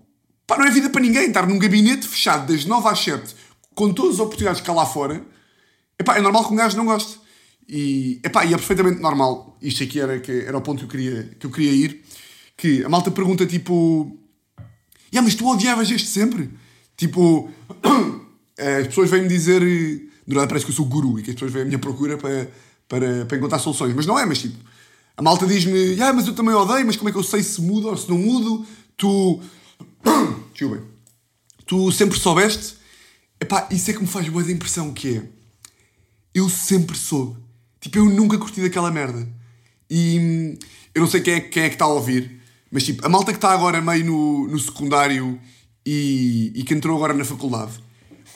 Pá, 0.47 0.57
não 0.57 0.65
é 0.65 0.71
vida 0.71 0.89
para 0.89 0.99
ninguém 0.99 1.27
estar 1.27 1.45
num 1.47 1.59
gabinete 1.59 2.07
fechado 2.07 2.51
das 2.51 2.65
9 2.65 2.87
às 2.89 2.99
7 2.99 3.35
com 3.75 3.93
todas 3.93 4.15
as 4.15 4.19
oportunidades 4.19 4.61
que 4.61 4.69
há 4.69 4.73
lá 4.73 4.83
fora. 4.83 5.23
Epá, 5.97 6.17
é 6.17 6.21
normal 6.21 6.47
que 6.47 6.53
um 6.53 6.55
gajo 6.55 6.75
não 6.75 6.85
goste. 6.85 7.19
E, 7.69 8.19
epá, 8.23 8.45
e 8.45 8.53
é 8.53 8.57
perfeitamente 8.57 8.99
normal. 8.99 9.59
Isto 9.61 9.83
aqui 9.83 9.99
era, 9.99 10.19
que, 10.19 10.31
era 10.31 10.57
o 10.57 10.61
ponto 10.61 10.79
que 10.79 10.85
eu, 10.85 10.89
queria, 10.89 11.35
que 11.39 11.45
eu 11.45 11.51
queria 11.51 11.71
ir. 11.71 12.03
Que 12.57 12.83
a 12.83 12.89
malta 12.89 13.11
pergunta 13.11 13.45
tipo... 13.45 14.17
Yeah, 15.13 15.23
mas 15.23 15.35
tu 15.35 15.47
odiavas 15.47 15.91
este 15.91 16.07
sempre? 16.07 16.49
Tipo... 16.97 17.51
as 18.57 18.87
pessoas 18.87 19.09
vêm-me 19.11 19.27
dizer... 19.27 19.61
Do 20.25 20.35
nada 20.35 20.47
parece 20.47 20.65
que 20.65 20.71
eu 20.71 20.75
sou 20.75 20.85
guru 20.85 21.19
e 21.19 21.21
que 21.21 21.29
as 21.29 21.35
pessoas 21.35 21.51
vêm 21.51 21.63
à 21.63 21.65
minha 21.65 21.79
procura 21.79 22.17
para, 22.17 22.49
para, 22.87 23.25
para 23.25 23.37
encontrar 23.37 23.59
soluções. 23.59 23.93
Mas 23.93 24.05
não 24.05 24.17
é, 24.17 24.25
mas 24.25 24.39
tipo... 24.39 24.57
A 25.15 25.21
malta 25.21 25.45
diz-me... 25.45 25.77
Yeah, 25.77 26.11
mas 26.11 26.27
eu 26.27 26.33
também 26.33 26.55
odeio, 26.55 26.85
mas 26.85 26.95
como 26.95 27.09
é 27.09 27.11
que 27.11 27.17
eu 27.17 27.23
sei 27.23 27.43
se 27.43 27.61
mudo 27.61 27.87
ou 27.87 27.95
se 27.95 28.09
não 28.09 28.17
mudo? 28.17 28.65
Tu 28.97 29.39
Desculpem. 30.53 30.81
Tu 31.65 31.91
sempre 31.91 32.19
soubeste. 32.19 32.77
Epá, 33.39 33.67
isso 33.71 33.91
é 33.91 33.93
que 33.93 34.01
me 34.01 34.07
faz 34.07 34.27
boa 34.29 34.51
impressão 34.51 34.93
que 34.93 35.17
é. 35.17 35.23
Eu 36.33 36.49
sempre 36.49 36.97
soube. 36.97 37.39
Tipo, 37.79 37.99
eu 37.99 38.05
nunca 38.05 38.37
curti 38.37 38.61
daquela 38.61 38.91
merda. 38.91 39.27
E 39.89 40.57
eu 40.95 41.01
não 41.01 41.09
sei 41.09 41.21
quem 41.21 41.33
é, 41.35 41.41
quem 41.41 41.63
é 41.63 41.69
que 41.69 41.75
está 41.75 41.85
a 41.85 41.89
ouvir, 41.89 42.41
mas 42.71 42.83
tipo, 42.83 43.05
a 43.05 43.09
malta 43.09 43.31
que 43.31 43.37
está 43.37 43.51
agora 43.51 43.81
meio 43.81 44.05
no, 44.05 44.47
no 44.47 44.57
secundário 44.57 45.39
e, 45.85 46.51
e 46.55 46.63
que 46.63 46.73
entrou 46.73 46.95
agora 46.95 47.13
na 47.13 47.25
faculdade. 47.25 47.73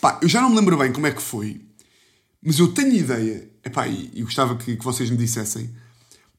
Pá, 0.01 0.19
eu 0.21 0.29
já 0.29 0.41
não 0.41 0.49
me 0.49 0.55
lembro 0.57 0.77
bem 0.77 0.91
como 0.91 1.07
é 1.07 1.11
que 1.11 1.21
foi, 1.21 1.61
mas 2.43 2.59
eu 2.59 2.67
tenho 2.73 2.93
ideia, 2.93 3.49
epá, 3.67 3.87
e, 3.87 4.11
e 4.13 4.23
gostava 4.23 4.55
que, 4.55 4.75
que 4.75 4.83
vocês 4.83 5.09
me 5.09 5.17
dissessem, 5.17 5.69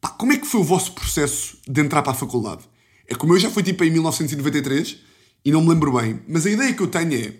pá, 0.01 0.09
como 0.09 0.33
é 0.33 0.37
que 0.37 0.47
foi 0.47 0.61
o 0.61 0.65
vosso 0.65 0.93
processo 0.93 1.57
de 1.67 1.81
entrar 1.81 2.03
para 2.03 2.13
a 2.13 2.17
faculdade? 2.17 2.63
É 3.07 3.15
como 3.15 3.35
eu 3.35 3.39
já 3.39 3.51
fui 3.51 3.63
tipo 3.63 3.85
em 3.85 3.91
1993 3.91 4.97
e 5.45 5.53
não 5.53 5.63
me 5.63 5.69
lembro 5.71 5.93
bem, 5.93 6.21
mas 6.29 6.45
a 6.45 6.51
ideia 6.51 6.75
que 6.75 6.83
eu 6.83 6.89
tenho 6.89 7.15
é 7.15 7.33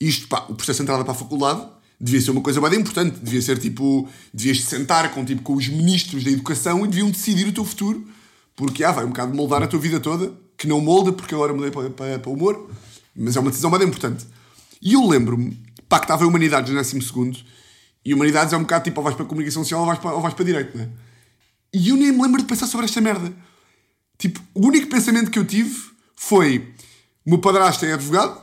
isto, 0.00 0.28
pá, 0.28 0.46
o 0.48 0.54
processo 0.54 0.78
de 0.78 0.82
entrada 0.82 1.04
para 1.04 1.12
a 1.12 1.16
faculdade 1.16 1.66
devia 2.00 2.20
ser 2.20 2.32
uma 2.32 2.40
coisa 2.40 2.60
bem 2.60 2.80
importante, 2.80 3.18
devia 3.20 3.40
ser 3.40 3.58
tipo, 3.58 4.08
devias 4.32 4.58
te 4.58 4.64
sentar 4.64 5.10
com, 5.12 5.24
tipo, 5.24 5.42
com 5.42 5.54
os 5.54 5.68
ministros 5.68 6.24
da 6.24 6.30
educação 6.30 6.84
e 6.84 6.88
deviam 6.88 7.10
decidir 7.10 7.46
o 7.46 7.52
teu 7.52 7.64
futuro, 7.64 8.06
porque 8.56 8.84
ah, 8.84 8.92
vai 8.92 9.04
um 9.04 9.08
bocado 9.08 9.34
moldar 9.34 9.62
a 9.62 9.66
tua 9.66 9.78
vida 9.78 10.00
toda, 10.00 10.32
que 10.56 10.66
não 10.66 10.80
molda, 10.80 11.12
porque 11.12 11.34
agora 11.34 11.54
mudei 11.54 11.70
para, 11.70 11.90
para, 11.90 12.18
para 12.18 12.30
o 12.30 12.34
humor, 12.34 12.68
mas 13.16 13.36
é 13.36 13.40
uma 13.40 13.50
decisão 13.50 13.70
bem 13.70 13.86
importante. 13.86 14.26
E 14.82 14.92
eu 14.92 15.06
lembro-me, 15.06 15.56
pá, 15.88 15.98
que 15.98 16.04
estava 16.04 16.24
em 16.24 16.26
Humanidades 16.26 16.70
no 16.70 16.76
12 16.76 17.00
segundo, 17.02 17.38
e 18.04 18.12
Humanidades 18.12 18.52
é 18.52 18.56
um 18.56 18.62
bocado 18.62 18.84
tipo, 18.84 19.00
ou 19.00 19.04
vais 19.04 19.16
para 19.16 19.24
a 19.24 19.28
Comunicação 19.28 19.62
Social 19.62 19.80
ou 19.80 19.86
vais 19.86 19.98
para, 19.98 20.12
ou 20.12 20.20
vais 20.20 20.34
para 20.34 20.44
Direito, 20.44 20.76
não 20.76 20.84
é? 20.84 20.88
E 21.72 21.88
eu 21.88 21.96
nem 21.96 22.12
me 22.12 22.22
lembro 22.22 22.40
de 22.40 22.46
pensar 22.46 22.66
sobre 22.66 22.86
esta 22.86 23.00
merda. 23.00 23.32
Tipo, 24.18 24.40
o 24.54 24.66
único 24.66 24.88
pensamento 24.88 25.30
que 25.30 25.38
eu 25.38 25.44
tive 25.44 25.74
foi: 26.14 26.72
o 27.26 27.30
meu 27.30 27.38
padrasto 27.38 27.84
é 27.84 27.92
advogado, 27.92 28.40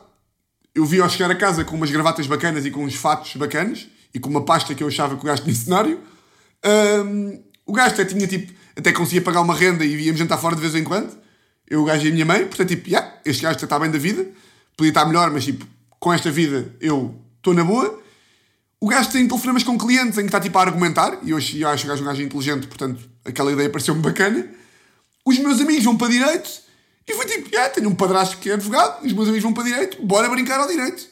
eu 0.75 0.85
vi 0.85 0.99
ao 0.99 1.09
chegar 1.09 1.31
a 1.31 1.35
casa 1.35 1.63
com 1.63 1.75
umas 1.75 1.91
gravatas 1.91 2.27
bacanas 2.27 2.65
e 2.65 2.71
com 2.71 2.83
uns 2.83 2.95
fatos 2.95 3.35
bacanas 3.35 3.87
e 4.13 4.19
com 4.19 4.29
uma 4.29 4.43
pasta 4.43 4.75
que 4.75 4.83
eu 4.83 4.87
achava 4.87 5.15
que 5.15 5.23
o 5.23 5.25
gajo 5.25 5.43
tinha 5.43 5.55
cenário. 5.55 5.99
Um, 6.65 7.41
o 7.65 7.73
gajo 7.73 7.93
até 7.93 8.05
tinha 8.05 8.27
tipo, 8.27 8.53
até 8.75 8.91
conseguia 8.91 9.21
pagar 9.21 9.41
uma 9.41 9.55
renda 9.55 9.85
e 9.85 9.95
íamos 10.05 10.19
jantar 10.19 10.37
fora 10.37 10.55
de 10.55 10.61
vez 10.61 10.75
em 10.75 10.83
quando. 10.83 11.17
Eu, 11.69 11.83
o 11.83 11.85
gajo 11.85 12.05
e 12.05 12.09
a 12.09 12.11
minha 12.11 12.25
mãe, 12.25 12.45
portanto, 12.45 12.67
tipo, 12.67 12.89
yeah, 12.89 13.17
este 13.23 13.43
gajo 13.43 13.57
está 13.63 13.79
bem 13.79 13.89
da 13.89 13.97
vida, 13.97 14.25
podia 14.75 14.89
estar 14.89 15.05
melhor, 15.05 15.31
mas 15.31 15.45
tipo, 15.45 15.65
com 15.99 16.11
esta 16.11 16.29
vida 16.29 16.75
eu 16.81 17.15
estou 17.37 17.53
na 17.53 17.63
boa. 17.63 18.00
O 18.81 18.87
gajo 18.87 19.11
tem 19.11 19.27
telefonemas 19.27 19.63
com 19.63 19.77
clientes 19.77 20.17
em 20.17 20.21
que 20.21 20.27
está 20.27 20.39
tipo 20.41 20.57
a 20.57 20.61
argumentar, 20.61 21.19
e 21.23 21.33
hoje 21.33 21.61
eu 21.61 21.69
acho 21.69 21.85
o 21.85 21.87
gajo 21.87 22.01
um 22.01 22.05
gajo 22.05 22.21
inteligente, 22.21 22.67
portanto, 22.67 22.99
aquela 23.23 23.51
ideia 23.51 23.69
pareceu-me 23.69 24.01
bacana 24.01 24.59
os 25.25 25.37
meus 25.39 25.59
amigos 25.61 25.83
vão 25.83 25.97
para 25.97 26.09
direito 26.09 26.49
e 27.07 27.13
foi 27.13 27.25
tipo, 27.25 27.49
yeah, 27.49 27.71
tenho 27.73 27.89
um 27.89 27.95
padrasto 27.95 28.37
que 28.37 28.49
é 28.49 28.53
advogado, 28.53 29.05
os 29.05 29.13
meus 29.13 29.27
amigos 29.27 29.43
vão 29.43 29.53
para 29.53 29.63
direito, 29.63 30.03
bora 30.05 30.29
brincar 30.29 30.59
ao 30.59 30.67
direito. 30.67 31.07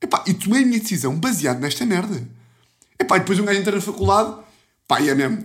Epá, 0.00 0.22
e 0.26 0.34
tomei 0.34 0.62
a 0.62 0.66
minha 0.66 0.80
decisão 0.80 1.16
baseado 1.16 1.60
nesta 1.60 1.86
merda. 1.86 2.26
Epá, 2.98 3.16
e 3.16 3.20
depois 3.20 3.38
um 3.38 3.44
gajo 3.44 3.60
entra 3.60 3.74
na 3.74 3.80
faculdade, 3.80 4.34
pá, 4.86 5.00
e 5.00 5.08
é 5.08 5.14
mesmo, 5.14 5.44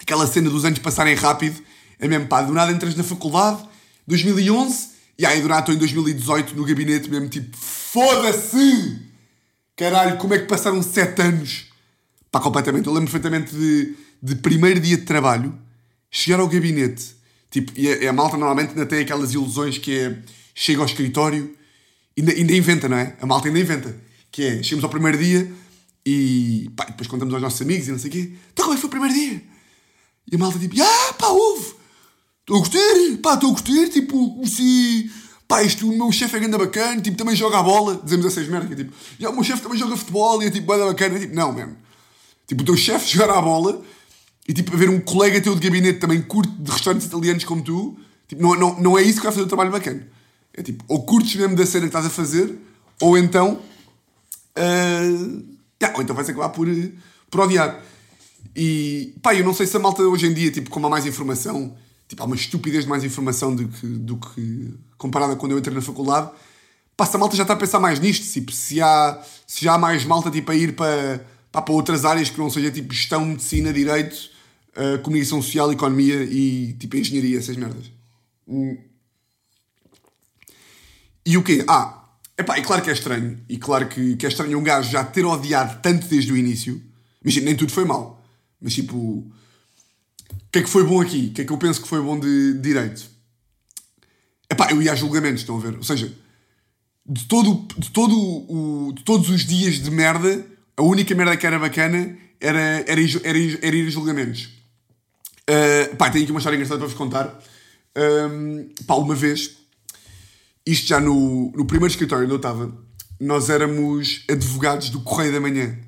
aquela 0.00 0.26
cena 0.26 0.50
dos 0.50 0.64
anos 0.64 0.78
passarem 0.78 1.14
rápido, 1.14 1.62
é 1.98 2.08
mesmo, 2.08 2.26
pá, 2.26 2.42
do 2.42 2.52
nada 2.52 2.72
entras 2.72 2.94
na 2.94 3.04
faculdade, 3.04 3.62
2011, 4.06 4.88
e 5.18 5.26
aí 5.26 5.40
do 5.40 5.48
nada 5.48 5.60
estou 5.60 5.74
em 5.74 5.78
2018 5.78 6.56
no 6.56 6.64
gabinete 6.64 7.08
mesmo, 7.08 7.28
tipo, 7.28 7.56
foda-se! 7.56 9.13
Caralho, 9.76 10.16
como 10.18 10.34
é 10.34 10.38
que 10.38 10.46
passaram 10.46 10.82
sete 10.82 11.20
anos? 11.22 11.66
Pá, 12.30 12.40
completamente. 12.40 12.86
Eu 12.86 12.92
lembro 12.92 13.10
perfeitamente 13.10 13.54
de, 13.54 13.96
de 14.22 14.36
primeiro 14.36 14.80
dia 14.80 14.96
de 14.96 15.04
trabalho, 15.04 15.56
chegar 16.10 16.40
ao 16.40 16.48
gabinete 16.48 17.14
Tipo, 17.54 17.72
e 17.76 17.88
a, 17.88 18.10
a, 18.10 18.12
malta 18.12 18.36
normalmente 18.36 18.70
ainda 18.70 18.84
tem 18.84 18.98
aquelas 18.98 19.32
ilusões 19.32 19.78
que 19.78 19.96
é 19.96 20.18
chega 20.52 20.80
ao 20.80 20.86
escritório 20.86 21.56
ainda, 22.18 22.32
ainda 22.32 22.52
inventa, 22.52 22.88
não 22.88 22.96
é? 22.96 23.16
A 23.20 23.26
malta 23.26 23.46
ainda 23.46 23.60
inventa. 23.60 23.96
Que 24.32 24.42
é, 24.42 24.60
chegamos 24.60 24.82
ao 24.82 24.90
primeiro 24.90 25.16
dia 25.16 25.52
e 26.04 26.68
pá, 26.74 26.84
depois 26.86 27.06
contamos 27.06 27.32
aos 27.32 27.40
nossos 27.40 27.62
amigos 27.62 27.86
e 27.86 27.92
não 27.92 27.98
sei 28.00 28.10
o 28.10 28.12
quê. 28.12 28.32
Então 28.52 28.64
como 28.64 28.72
é 28.72 28.74
que 28.74 28.80
foi 28.80 28.88
o 28.88 28.90
primeiro 28.90 29.14
dia? 29.14 29.40
E 30.32 30.34
a 30.34 30.38
malta 30.38 30.58
tipo, 30.58 30.74
ah, 30.82 31.12
pá, 31.12 31.28
houve. 31.28 31.74
Estou 32.40 32.56
a 32.56 32.58
gostar, 32.58 33.18
pá, 33.22 33.34
estou 33.34 33.50
a 33.50 33.52
gostar, 33.52 33.88
tipo, 33.88 34.42
se... 34.48 35.08
Pá, 35.46 35.62
isto, 35.62 35.88
o 35.88 35.96
meu 35.96 36.10
chefe 36.10 36.36
é 36.36 36.40
grande 36.40 36.56
bacana, 36.56 37.00
tipo, 37.00 37.16
também 37.16 37.36
joga 37.36 37.58
a 37.58 37.62
bola. 37.62 38.00
Dizemos 38.02 38.26
essas 38.26 38.48
merdas, 38.48 38.68
que 38.68 38.74
é 38.74 38.84
tipo, 38.84 38.92
o 39.28 39.32
meu 39.32 39.44
chefe 39.44 39.62
também 39.62 39.78
joga 39.78 39.96
futebol 39.96 40.42
e 40.42 40.46
é 40.46 40.50
tipo, 40.50 40.66
banda 40.66 40.86
bacana. 40.86 41.18
Tipo, 41.18 41.34
não, 41.34 41.52
mesmo. 41.52 41.76
Tipo, 42.46 42.62
o 42.62 42.64
teu 42.64 42.76
chefe 42.76 43.08
jogar 43.16 43.30
a 43.36 43.40
bola 43.40 43.82
e 44.48 44.52
tipo, 44.52 44.74
haver 44.74 44.90
um 44.90 45.00
colega 45.00 45.40
teu 45.40 45.54
de 45.54 45.60
gabinete 45.60 45.98
também 45.98 46.20
curto 46.22 46.52
de 46.52 46.70
restaurantes 46.70 47.06
italianos 47.06 47.44
como 47.44 47.62
tu, 47.62 47.96
tipo, 48.28 48.42
não, 48.42 48.54
não, 48.54 48.80
não 48.80 48.98
é 48.98 49.02
isso 49.02 49.18
que 49.18 49.24
vai 49.24 49.32
fazer 49.32 49.44
o 49.44 49.48
trabalho 49.48 49.70
bacana. 49.70 50.06
É 50.52 50.62
tipo, 50.62 50.84
ou 50.88 51.04
curtes 51.04 51.34
mesmo 51.34 51.56
da 51.56 51.66
cena 51.66 51.82
que 51.82 51.88
estás 51.88 52.06
a 52.06 52.10
fazer, 52.10 52.56
ou 53.00 53.18
então. 53.18 53.60
Uh, 54.56 55.54
Yeah, 55.84 55.96
ou 55.96 56.02
então 56.02 56.16
vais 56.16 56.28
acabar 56.28 56.48
por, 56.48 56.68
eh, 56.68 56.92
por 57.30 57.40
odiar. 57.40 57.82
E 58.56 59.14
pá, 59.22 59.34
eu 59.34 59.44
não 59.44 59.52
sei 59.52 59.66
se 59.66 59.76
a 59.76 59.80
malta 59.80 60.02
hoje 60.02 60.26
em 60.26 60.32
dia, 60.32 60.50
tipo, 60.50 60.70
como 60.70 60.86
há 60.86 60.90
mais 60.90 61.04
informação, 61.04 61.76
tipo, 62.14 62.22
há 62.22 62.26
uma 62.26 62.36
estupidez 62.36 62.84
de 62.84 62.88
mais 62.88 63.04
informação 63.04 63.54
do 63.54 63.68
que, 63.68 63.86
do 63.86 64.16
que 64.16 64.74
comparada 64.96 65.36
quando 65.36 65.52
eu 65.52 65.58
entrei 65.58 65.74
na 65.74 65.82
faculdade. 65.82 66.30
Se 67.04 67.16
a 67.16 67.18
malta 67.18 67.36
já 67.36 67.42
está 67.42 67.54
a 67.54 67.56
pensar 67.56 67.80
mais 67.80 67.98
nisto, 67.98 68.32
tipo, 68.32 68.52
se, 68.52 68.80
há, 68.80 69.20
se 69.46 69.64
já 69.64 69.74
há 69.74 69.78
mais 69.78 70.04
malta 70.04 70.30
tipo, 70.30 70.50
a 70.50 70.54
ir 70.54 70.76
para, 70.76 71.26
para 71.50 71.72
outras 71.72 72.04
áreas 72.04 72.30
que 72.30 72.38
não 72.38 72.48
seja 72.48 72.70
tipo 72.70 72.94
gestão, 72.94 73.24
medicina, 73.26 73.72
direito, 73.72 74.30
uh, 74.76 75.02
comunicação 75.02 75.42
social, 75.42 75.72
economia 75.72 76.22
e 76.22 76.72
tipo 76.74 76.96
engenharia, 76.96 77.38
essas 77.38 77.56
merdas. 77.56 77.90
Hum. 78.46 78.78
E 81.26 81.36
o 81.36 81.42
quê? 81.42 81.64
Ah, 81.66 82.04
epá, 82.38 82.58
e 82.58 82.62
claro 82.62 82.82
que 82.82 82.90
é 82.90 82.92
estranho. 82.92 83.40
E 83.48 83.56
claro 83.56 83.88
que, 83.88 84.14
que 84.14 84.26
é 84.26 84.28
estranho 84.28 84.56
um 84.56 84.62
gajo 84.62 84.90
já 84.90 85.02
ter 85.02 85.24
odiado 85.24 85.80
tanto 85.82 86.06
desde 86.06 86.32
o 86.32 86.36
início. 86.36 86.80
Imagina, 87.22 87.46
nem 87.46 87.56
tudo 87.56 87.72
foi 87.72 87.84
mal. 87.84 88.22
Mas 88.60 88.74
tipo, 88.74 89.26
o 90.34 90.50
que 90.52 90.58
é 90.60 90.62
que 90.62 90.68
foi 90.68 90.84
bom 90.84 91.00
aqui? 91.00 91.28
O 91.30 91.34
que 91.34 91.42
é 91.42 91.44
que 91.44 91.52
eu 91.52 91.58
penso 91.58 91.82
que 91.82 91.88
foi 91.88 92.00
bom 92.00 92.18
de, 92.18 92.54
de 92.54 92.60
direito? 92.60 93.08
Epá, 94.50 94.70
eu 94.70 94.80
ia 94.82 94.92
a 94.92 94.94
julgamentos, 94.94 95.40
estão 95.40 95.56
a 95.56 95.60
ver? 95.60 95.76
Ou 95.76 95.82
seja, 95.82 96.12
de, 97.06 97.24
todo, 97.26 97.66
de, 97.76 97.90
todo 97.90 98.16
o, 98.16 98.92
de 98.92 99.02
todos 99.02 99.28
os 99.30 99.44
dias 99.44 99.82
de 99.82 99.90
merda, 99.90 100.44
a 100.76 100.82
única 100.82 101.14
merda 101.14 101.36
que 101.36 101.46
era 101.46 101.58
bacana 101.58 102.16
era, 102.40 102.84
era, 102.86 103.00
era, 103.00 103.38
era 103.62 103.76
ir 103.76 103.86
a 103.86 103.90
julgamentos. 103.90 104.48
Uh, 105.48 105.96
pá, 105.96 106.10
tenho 106.10 106.24
aqui 106.24 106.32
uma 106.32 106.38
história 106.38 106.56
engraçada 106.56 106.78
para 106.78 106.88
vos 106.88 106.96
contar. 106.96 107.42
Um, 107.96 108.68
pá, 108.86 108.94
uma 108.94 109.14
vez, 109.14 109.56
isto 110.66 110.86
já 110.86 111.00
no, 111.00 111.52
no 111.54 111.64
primeiro 111.64 111.92
escritório 111.92 112.24
onde 112.24 112.32
eu 112.32 112.38
estava, 112.38 112.72
nós 113.20 113.50
éramos 113.50 114.24
advogados 114.28 114.90
do 114.90 115.00
Correio 115.00 115.32
da 115.32 115.40
Manhã. 115.40 115.78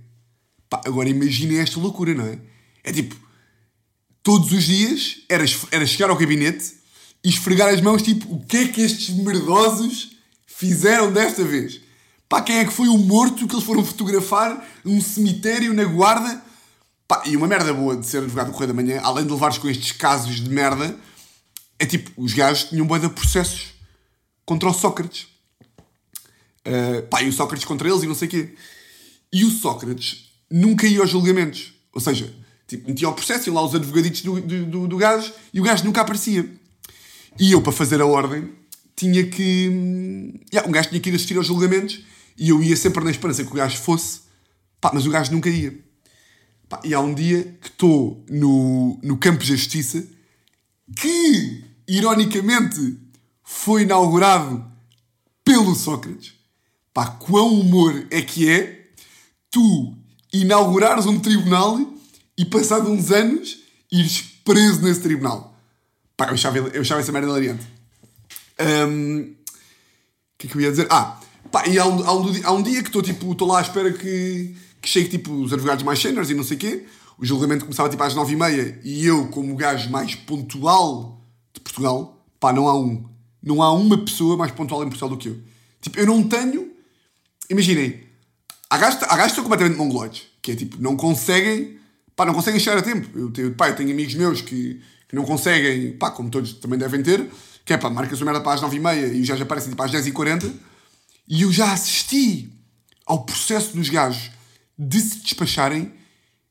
Pá, 0.68 0.80
agora 0.84 1.08
imaginem 1.08 1.58
esta 1.58 1.80
loucura, 1.80 2.14
não 2.14 2.26
é? 2.26 2.38
É 2.84 2.92
tipo, 2.92 3.16
todos 4.26 4.50
os 4.50 4.64
dias 4.64 5.18
era, 5.28 5.44
era 5.70 5.86
chegar 5.86 6.10
ao 6.10 6.16
gabinete 6.16 6.74
e 7.22 7.28
esfregar 7.28 7.72
as 7.72 7.80
mãos, 7.80 8.02
tipo, 8.02 8.34
o 8.34 8.44
que 8.44 8.56
é 8.56 8.66
que 8.66 8.80
estes 8.80 9.10
merdosos 9.10 10.16
fizeram 10.48 11.12
desta 11.12 11.44
vez? 11.44 11.80
Pá, 12.28 12.42
quem 12.42 12.56
é 12.58 12.64
que 12.64 12.72
foi 12.72 12.88
o 12.88 12.98
morto 12.98 13.46
que 13.46 13.54
eles 13.54 13.64
foram 13.64 13.84
fotografar 13.84 14.66
num 14.84 15.00
cemitério 15.00 15.72
na 15.72 15.84
guarda? 15.84 16.42
Pá, 17.06 17.22
e 17.24 17.36
uma 17.36 17.46
merda 17.46 17.72
boa 17.72 17.96
de 17.96 18.04
ser 18.04 18.18
advogado 18.18 18.48
do 18.48 18.52
Correio 18.52 18.74
da 18.74 18.74
Manhã, 18.74 19.00
além 19.04 19.24
de 19.24 19.30
levares 19.30 19.58
com 19.58 19.68
estes 19.68 19.92
casos 19.92 20.40
de 20.40 20.50
merda, 20.50 20.98
é 21.78 21.86
tipo, 21.86 22.10
os 22.16 22.32
gajos 22.32 22.68
tinham 22.68 22.84
boa 22.84 22.98
de 22.98 23.08
processos 23.08 23.74
contra 24.44 24.68
o 24.68 24.74
Sócrates. 24.74 25.28
Uh, 26.66 27.00
pá, 27.08 27.22
e 27.22 27.28
o 27.28 27.32
Sócrates 27.32 27.64
contra 27.64 27.88
eles 27.88 28.02
e 28.02 28.08
não 28.08 28.14
sei 28.16 28.26
o 28.26 28.30
quê. 28.32 28.56
E 29.32 29.44
o 29.44 29.52
Sócrates 29.52 30.32
nunca 30.50 30.84
ia 30.84 30.98
aos 30.98 31.10
julgamentos. 31.10 31.74
Ou 31.92 32.00
seja, 32.00 32.34
tipo, 32.66 32.88
metia 32.88 33.08
o 33.08 33.12
processo, 33.12 33.48
iam 33.48 33.54
lá 33.54 33.64
os 33.64 33.74
advogaditos 33.74 34.22
do, 34.22 34.40
do, 34.40 34.88
do, 34.88 34.96
gajo 34.96 35.32
e 35.52 35.60
o 35.60 35.62
gajo 35.62 35.84
nunca 35.84 36.00
aparecia. 36.00 36.48
E 37.38 37.52
eu, 37.52 37.62
para 37.62 37.72
fazer 37.72 38.00
a 38.00 38.06
ordem, 38.06 38.52
tinha 38.94 39.26
que. 39.26 40.40
Yeah, 40.52 40.68
um 40.68 40.72
gajo 40.72 40.88
tinha 40.88 41.00
que 41.00 41.10
ir 41.10 41.14
assistir 41.14 41.36
aos 41.36 41.46
julgamentos 41.46 42.00
e 42.38 42.48
eu 42.48 42.62
ia 42.62 42.76
sempre 42.76 43.04
na 43.04 43.10
esperança 43.10 43.44
que 43.44 43.50
o 43.50 43.54
gajo 43.54 43.78
fosse, 43.78 44.20
pá, 44.80 44.90
mas 44.92 45.06
o 45.06 45.10
gajo 45.10 45.32
nunca 45.32 45.48
ia. 45.48 45.78
Pá, 46.68 46.80
e 46.84 46.94
há 46.94 47.00
um 47.00 47.14
dia 47.14 47.56
que 47.60 47.68
estou 47.68 48.24
no, 48.28 48.98
no 49.02 49.16
Campo 49.18 49.40
de 49.40 49.48
Justiça 49.48 50.04
que, 50.96 51.64
ironicamente, 51.86 52.98
foi 53.42 53.82
inaugurado 53.82 54.64
pelo 55.44 55.74
Sócrates. 55.74 56.34
Pá, 56.92 57.06
quão 57.06 57.60
humor 57.60 58.06
é 58.10 58.22
que 58.22 58.48
é 58.48 58.88
tu 59.50 59.96
inaugurares 60.32 61.06
um 61.06 61.18
tribunal 61.20 61.78
e, 62.36 62.44
passado 62.44 62.90
uns 62.90 63.10
anos, 63.10 63.58
ires 63.90 64.22
preso 64.44 64.82
nesse 64.82 65.00
tribunal. 65.00 65.54
Pá, 66.16 66.26
eu 66.28 66.34
achava, 66.34 66.58
eu 66.58 66.80
achava 66.80 67.00
essa 67.00 67.12
merda 67.12 67.28
hilariante. 67.28 67.66
O 68.58 68.88
um, 68.88 69.34
que 70.38 70.46
é 70.46 70.50
que 70.50 70.56
eu 70.56 70.60
ia 70.60 70.70
dizer? 70.70 70.86
Ah, 70.90 71.20
pá, 71.50 71.66
e 71.66 71.78
há 71.78 71.86
um, 71.86 72.02
há 72.04 72.12
um, 72.12 72.32
há 72.44 72.52
um 72.52 72.62
dia 72.62 72.82
que 72.82 72.88
estou 72.88 73.02
tipo, 73.02 73.32
estou 73.32 73.48
lá 73.48 73.58
à 73.58 73.62
espera 73.62 73.92
que, 73.92 74.54
que 74.80 74.88
chegue 74.88 75.10
tipo 75.10 75.32
os 75.32 75.52
advogados 75.52 75.84
mais 75.84 75.98
seniors 75.98 76.30
e 76.30 76.34
não 76.34 76.44
sei 76.44 76.56
o 76.56 76.60
quê. 76.60 76.86
O 77.18 77.24
julgamento 77.24 77.64
começava 77.64 77.88
tipo 77.88 78.02
às 78.02 78.14
nove 78.14 78.32
e 78.32 78.36
meia 78.36 78.78
e 78.84 79.04
eu, 79.04 79.28
como 79.28 79.52
o 79.52 79.56
gajo 79.56 79.90
mais 79.90 80.14
pontual 80.14 81.22
de 81.52 81.60
Portugal, 81.60 82.24
pá, 82.38 82.52
não 82.52 82.68
há 82.68 82.78
um. 82.78 83.04
Não 83.42 83.62
há 83.62 83.72
uma 83.72 83.98
pessoa 83.98 84.36
mais 84.36 84.52
pontual 84.52 84.82
em 84.82 84.88
Portugal 84.88 85.10
do 85.10 85.16
que 85.16 85.28
eu. 85.28 85.38
Tipo, 85.80 86.00
eu 86.00 86.06
não 86.06 86.22
tenho. 86.22 86.72
Imaginem, 87.48 88.02
há 88.68 88.76
gajos, 88.76 88.98
que 88.98 89.14
estão 89.26 89.44
completamente 89.44 89.76
mongoloides, 89.76 90.24
que 90.42 90.52
é 90.52 90.56
tipo, 90.56 90.80
não 90.80 90.96
conseguem, 90.96 91.78
pá, 92.16 92.24
não 92.24 92.34
conseguem 92.34 92.58
chegar 92.58 92.78
a 92.78 92.82
tempo. 92.82 93.06
Eu 93.16 93.30
tenho, 93.30 93.54
pá, 93.54 93.68
eu 93.68 93.76
tenho 93.76 93.92
amigos 93.92 94.14
meus 94.14 94.40
que, 94.40 94.80
que 95.06 95.14
não 95.14 95.24
conseguem, 95.24 95.92
pá, 95.92 96.10
como 96.10 96.30
todos 96.30 96.54
também 96.54 96.78
devem 96.78 97.02
ter, 97.02 97.28
que 97.64 97.74
é 97.74 97.76
pá, 97.76 97.90
marca-se 97.90 98.24
merda 98.24 98.40
para 98.40 98.54
as 98.54 98.62
9h30 98.62 99.14
e 99.14 99.24
já 99.24 99.36
já 99.36 99.44
aparecem 99.44 99.70
tipo 99.70 99.82
às 99.82 99.92
10h40 99.92 100.50
e 101.28 101.42
eu 101.42 101.52
já 101.52 101.72
assisti 101.72 102.50
ao 103.04 103.24
processo 103.24 103.76
dos 103.76 103.88
gajos 103.88 104.30
de 104.78 105.00
se 105.00 105.18
despacharem 105.18 105.92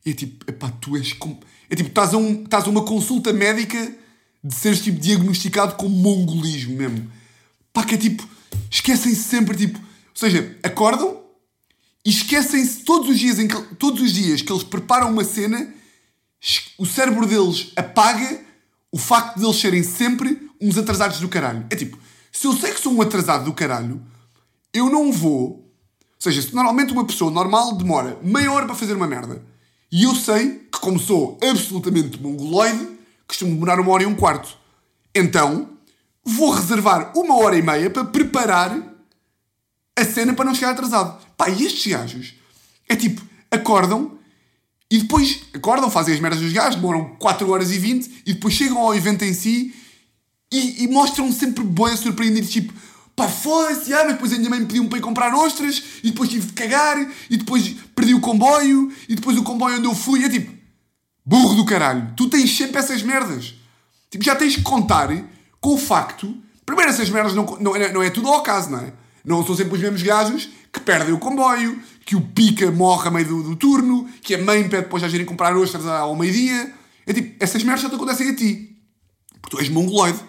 e 0.05 0.12
é 0.12 0.13
tipo, 0.13 0.50
epá, 0.50 0.69
tu 0.69 0.95
és. 0.95 1.13
Com... 1.13 1.39
É 1.69 1.75
tipo, 1.75 1.89
estás 1.89 2.13
a, 2.13 2.17
um, 2.17 2.43
estás 2.43 2.65
a 2.65 2.69
uma 2.69 2.86
consulta 2.86 3.34
médica 3.34 3.91
de 4.43 4.53
seres 4.53 4.81
tipo 4.81 5.00
diagnosticado 5.00 5.75
com 5.75 5.89
mongolismo 5.89 6.75
mesmo. 6.75 7.12
Pá, 7.74 7.84
que 7.84 7.95
é 7.95 7.98
tipo, 7.98 8.27
esquecem-se 8.69 9.24
sempre, 9.24 9.57
tipo, 9.57 9.79
ou 9.79 9.86
seja, 10.13 10.55
acordam 10.62 11.25
e 12.05 12.09
esquecem-se 12.12 12.83
todos 12.83 13.09
os 13.09 13.17
dias 13.17 13.39
em 13.39 13.47
que, 13.47 13.59
todos 13.75 14.00
os 14.00 14.13
dias 14.13 14.43
que 14.43 14.51
eles 14.51 14.63
preparam 14.63 15.09
uma 15.09 15.24
cena, 15.24 15.74
o 16.77 16.85
cérebro 16.85 17.25
deles 17.25 17.71
apaga 17.75 18.41
o 18.91 18.97
facto 18.97 19.39
de 19.39 19.45
eles 19.45 19.55
serem 19.55 19.81
sempre 19.81 20.50
uns 20.62 20.77
atrasados 20.77 21.19
do 21.19 21.27
caralho. 21.27 21.65
É 21.69 21.75
tipo, 21.75 21.97
se 22.31 22.45
eu 22.45 22.53
sei 22.53 22.71
que 22.71 22.79
sou 22.79 22.93
um 22.93 23.01
atrasado 23.01 23.45
do 23.45 23.53
caralho, 23.53 24.00
eu 24.71 24.89
não 24.89 25.12
vou. 25.12 25.47
Ou 25.47 25.63
seja, 26.19 26.41
se 26.43 26.53
normalmente 26.53 26.93
uma 26.93 27.05
pessoa 27.05 27.31
normal 27.31 27.75
demora 27.75 28.19
meia 28.21 28.51
hora 28.51 28.67
para 28.67 28.75
fazer 28.75 28.93
uma 28.93 29.07
merda, 29.07 29.41
e 29.91 30.03
eu 30.03 30.13
sei 30.13 30.67
que, 30.71 30.79
como 30.79 31.00
sou 31.00 31.39
absolutamente 31.41 32.21
mongoloide, 32.21 32.88
costumo 33.27 33.51
demorar 33.51 33.79
uma 33.79 33.91
hora 33.91 34.03
e 34.03 34.05
um 34.05 34.15
quarto. 34.15 34.55
Então, 35.13 35.69
vou 36.24 36.51
reservar 36.51 37.17
uma 37.17 37.35
hora 37.38 37.57
e 37.57 37.62
meia 37.63 37.89
para 37.89 38.05
preparar 38.05 38.77
a 39.95 40.05
cena 40.05 40.33
para 40.33 40.45
não 40.45 40.53
chegar 40.53 40.71
atrasado. 40.71 41.25
Pá, 41.37 41.49
e 41.49 41.65
estes 41.65 41.91
gajos 41.91 42.33
é 42.87 42.95
tipo, 42.95 43.21
acordam 43.51 44.17
e 44.89 44.99
depois 44.99 45.41
acordam, 45.53 45.89
fazem 45.89 46.13
as 46.13 46.19
merdas 46.19 46.41
dos 46.41 46.53
gajos, 46.53 46.75
demoram 46.75 47.15
4 47.19 47.49
horas 47.49 47.71
e 47.71 47.79
20 47.79 48.23
e 48.25 48.33
depois 48.33 48.53
chegam 48.53 48.77
ao 48.77 48.95
evento 48.95 49.23
em 49.23 49.33
si 49.33 49.73
e, 50.51 50.83
e 50.83 50.87
mostram 50.87 51.31
sempre 51.31 51.63
boas 51.63 51.99
surpreendidos, 51.99 52.49
tipo, 52.49 52.73
pá, 53.15 53.27
foda-se, 53.27 53.93
ah, 53.93 54.03
mas 54.03 54.13
depois 54.13 54.33
a 54.33 54.37
minha 54.37 54.49
mãe 54.49 54.59
me 54.59 54.65
pediu 54.65 54.87
para 54.87 54.99
ir 54.99 55.01
comprar 55.01 55.33
ostras 55.33 55.83
e 56.03 56.11
depois 56.11 56.29
tive 56.29 56.47
de 56.47 56.53
cagar 56.53 56.97
e 57.29 57.37
depois 57.37 57.75
perdi 57.95 58.13
o 58.13 58.19
comboio 58.19 58.91
e 59.09 59.15
depois 59.15 59.37
o 59.37 59.43
comboio 59.43 59.77
onde 59.77 59.87
eu 59.87 59.95
fui 59.95 60.23
é 60.23 60.29
tipo, 60.29 60.53
burro 61.25 61.55
do 61.55 61.65
caralho, 61.65 62.13
tu 62.15 62.29
tens 62.29 62.55
sempre 62.55 62.77
essas 62.77 63.01
merdas. 63.01 63.55
Tipo, 64.09 64.23
já 64.23 64.35
tens 64.35 64.55
que 64.55 64.61
contar 64.61 65.09
com 65.59 65.73
o 65.73 65.77
facto, 65.77 66.35
primeiro 66.65 66.91
essas 66.91 67.09
merdas 67.09 67.33
não, 67.33 67.45
não, 67.59 67.75
é, 67.75 67.91
não 67.91 68.03
é 68.03 68.09
tudo 68.09 68.27
ao 68.27 68.39
acaso, 68.39 68.69
não 68.69 68.79
é? 68.79 68.93
Não 69.25 69.43
são 69.43 69.55
sempre 69.55 69.73
os 69.73 69.81
mesmos 69.81 70.03
gajos 70.03 70.49
que 70.75 70.82
perdem 70.82 71.13
o 71.13 71.17
comboio, 71.17 71.82
que 72.05 72.15
o 72.15 72.22
pica 72.22 72.70
morre 72.70 73.08
a 73.08 73.12
meio 73.12 73.27
do, 73.27 73.44
do 73.44 73.55
turno, 73.55 74.08
que 74.22 74.36
a 74.36 74.38
mãe 74.38 74.67
pede 74.67 74.84
depois 74.84 75.01
já 75.01 75.08
irem 75.08 75.25
comprar 75.25 75.55
ostras 75.55 75.86
ao 75.88 76.15
meio-dia. 76.15 76.74
É 77.08 77.13
tipo, 77.13 77.36
essas 77.44 77.63
merdas 77.63 77.82
já 77.82 77.89
te 77.89 77.96
acontecem 77.96 78.29
a 78.29 78.36
ti. 78.36 78.77
Porque 79.41 79.58
tu 79.58 79.60
és 79.60 79.70
mongoloide. 79.70 80.20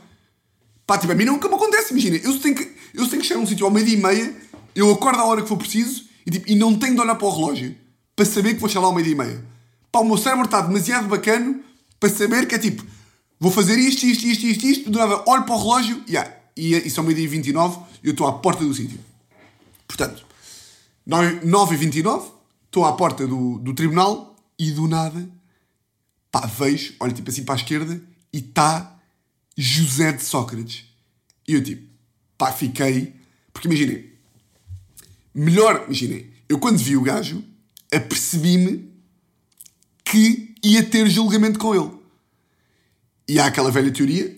Pá, 0.86 0.96
tipo, 0.96 1.12
a 1.12 1.16
mim 1.16 1.24
nunca 1.24 1.48
me 1.48 1.54
acontece, 1.54 1.92
imagina. 1.92 2.16
Eu 2.16 2.38
tenho 2.38 2.54
que, 2.54 2.72
eu 2.94 3.08
tenho 3.08 3.20
que 3.20 3.28
chegar 3.28 3.40
a 3.40 3.42
um 3.42 3.46
sítio 3.46 3.66
ao 3.66 3.72
meio-dia 3.72 3.98
e 3.98 4.00
meia, 4.00 4.36
eu 4.74 4.90
acordo 4.92 5.20
à 5.20 5.24
hora 5.24 5.42
que 5.42 5.48
for 5.48 5.56
preciso 5.56 6.04
e, 6.24 6.30
tipo, 6.30 6.50
e 6.50 6.54
não 6.54 6.78
tenho 6.78 6.94
de 6.94 7.00
olhar 7.00 7.16
para 7.16 7.26
o 7.26 7.30
relógio 7.30 7.74
para 8.14 8.24
saber 8.24 8.54
que 8.54 8.60
vou 8.60 8.68
chegar 8.68 8.82
lá 8.82 8.86
ao 8.86 8.94
meio-dia 8.94 9.14
e 9.14 9.18
meia. 9.18 9.44
Pá, 9.90 9.98
o 9.98 10.04
meu 10.04 10.16
cérebro 10.16 10.44
está 10.44 10.60
demasiado 10.60 11.08
bacano 11.08 11.60
para 11.98 12.08
saber 12.08 12.46
que 12.46 12.54
é 12.54 12.58
tipo, 12.58 12.84
vou 13.40 13.50
fazer 13.50 13.78
isto, 13.78 14.04
isto, 14.06 14.26
isto, 14.26 14.46
isto, 14.46 14.66
isto, 14.66 14.90
do 14.90 14.98
olho 15.00 15.44
para 15.44 15.54
o 15.54 15.58
relógio 15.58 16.02
yeah, 16.08 16.30
e, 16.56 16.74
e 16.74 16.90
são 16.90 17.02
meio-dia 17.02 17.24
e 17.24 17.28
29 17.28 17.78
e 18.02 18.06
eu 18.06 18.12
estou 18.12 18.26
à 18.26 18.32
porta 18.34 18.64
do 18.64 18.72
sítio. 18.72 18.98
Portanto, 19.86 20.26
9h29, 21.08 22.32
estou 22.64 22.84
à 22.84 22.92
porta 22.94 23.26
do, 23.26 23.58
do 23.58 23.74
tribunal 23.74 24.36
e 24.58 24.70
do 24.72 24.88
nada, 24.88 25.28
pá, 26.30 26.46
vejo, 26.46 26.94
olho 26.98 27.12
tipo 27.12 27.30
assim 27.30 27.44
para 27.44 27.54
a 27.54 27.58
esquerda 27.58 28.02
e 28.32 28.38
está 28.38 28.98
José 29.56 30.12
de 30.12 30.22
Sócrates. 30.22 30.84
E 31.46 31.54
eu 31.54 31.62
tipo, 31.62 31.88
pá, 32.36 32.52
fiquei. 32.52 33.14
Porque 33.52 33.68
imaginem, 33.68 34.10
melhor, 35.34 35.84
imaginem, 35.86 36.30
eu 36.48 36.58
quando 36.58 36.78
vi 36.78 36.96
o 36.96 37.02
gajo, 37.02 37.42
apercebi-me 37.92 38.90
que 40.04 40.54
ia 40.62 40.82
ter 40.82 41.08
julgamento 41.08 41.58
com 41.58 41.74
ele. 41.74 41.90
E 43.28 43.38
há 43.38 43.46
aquela 43.46 43.70
velha 43.70 43.92
teoria, 43.92 44.36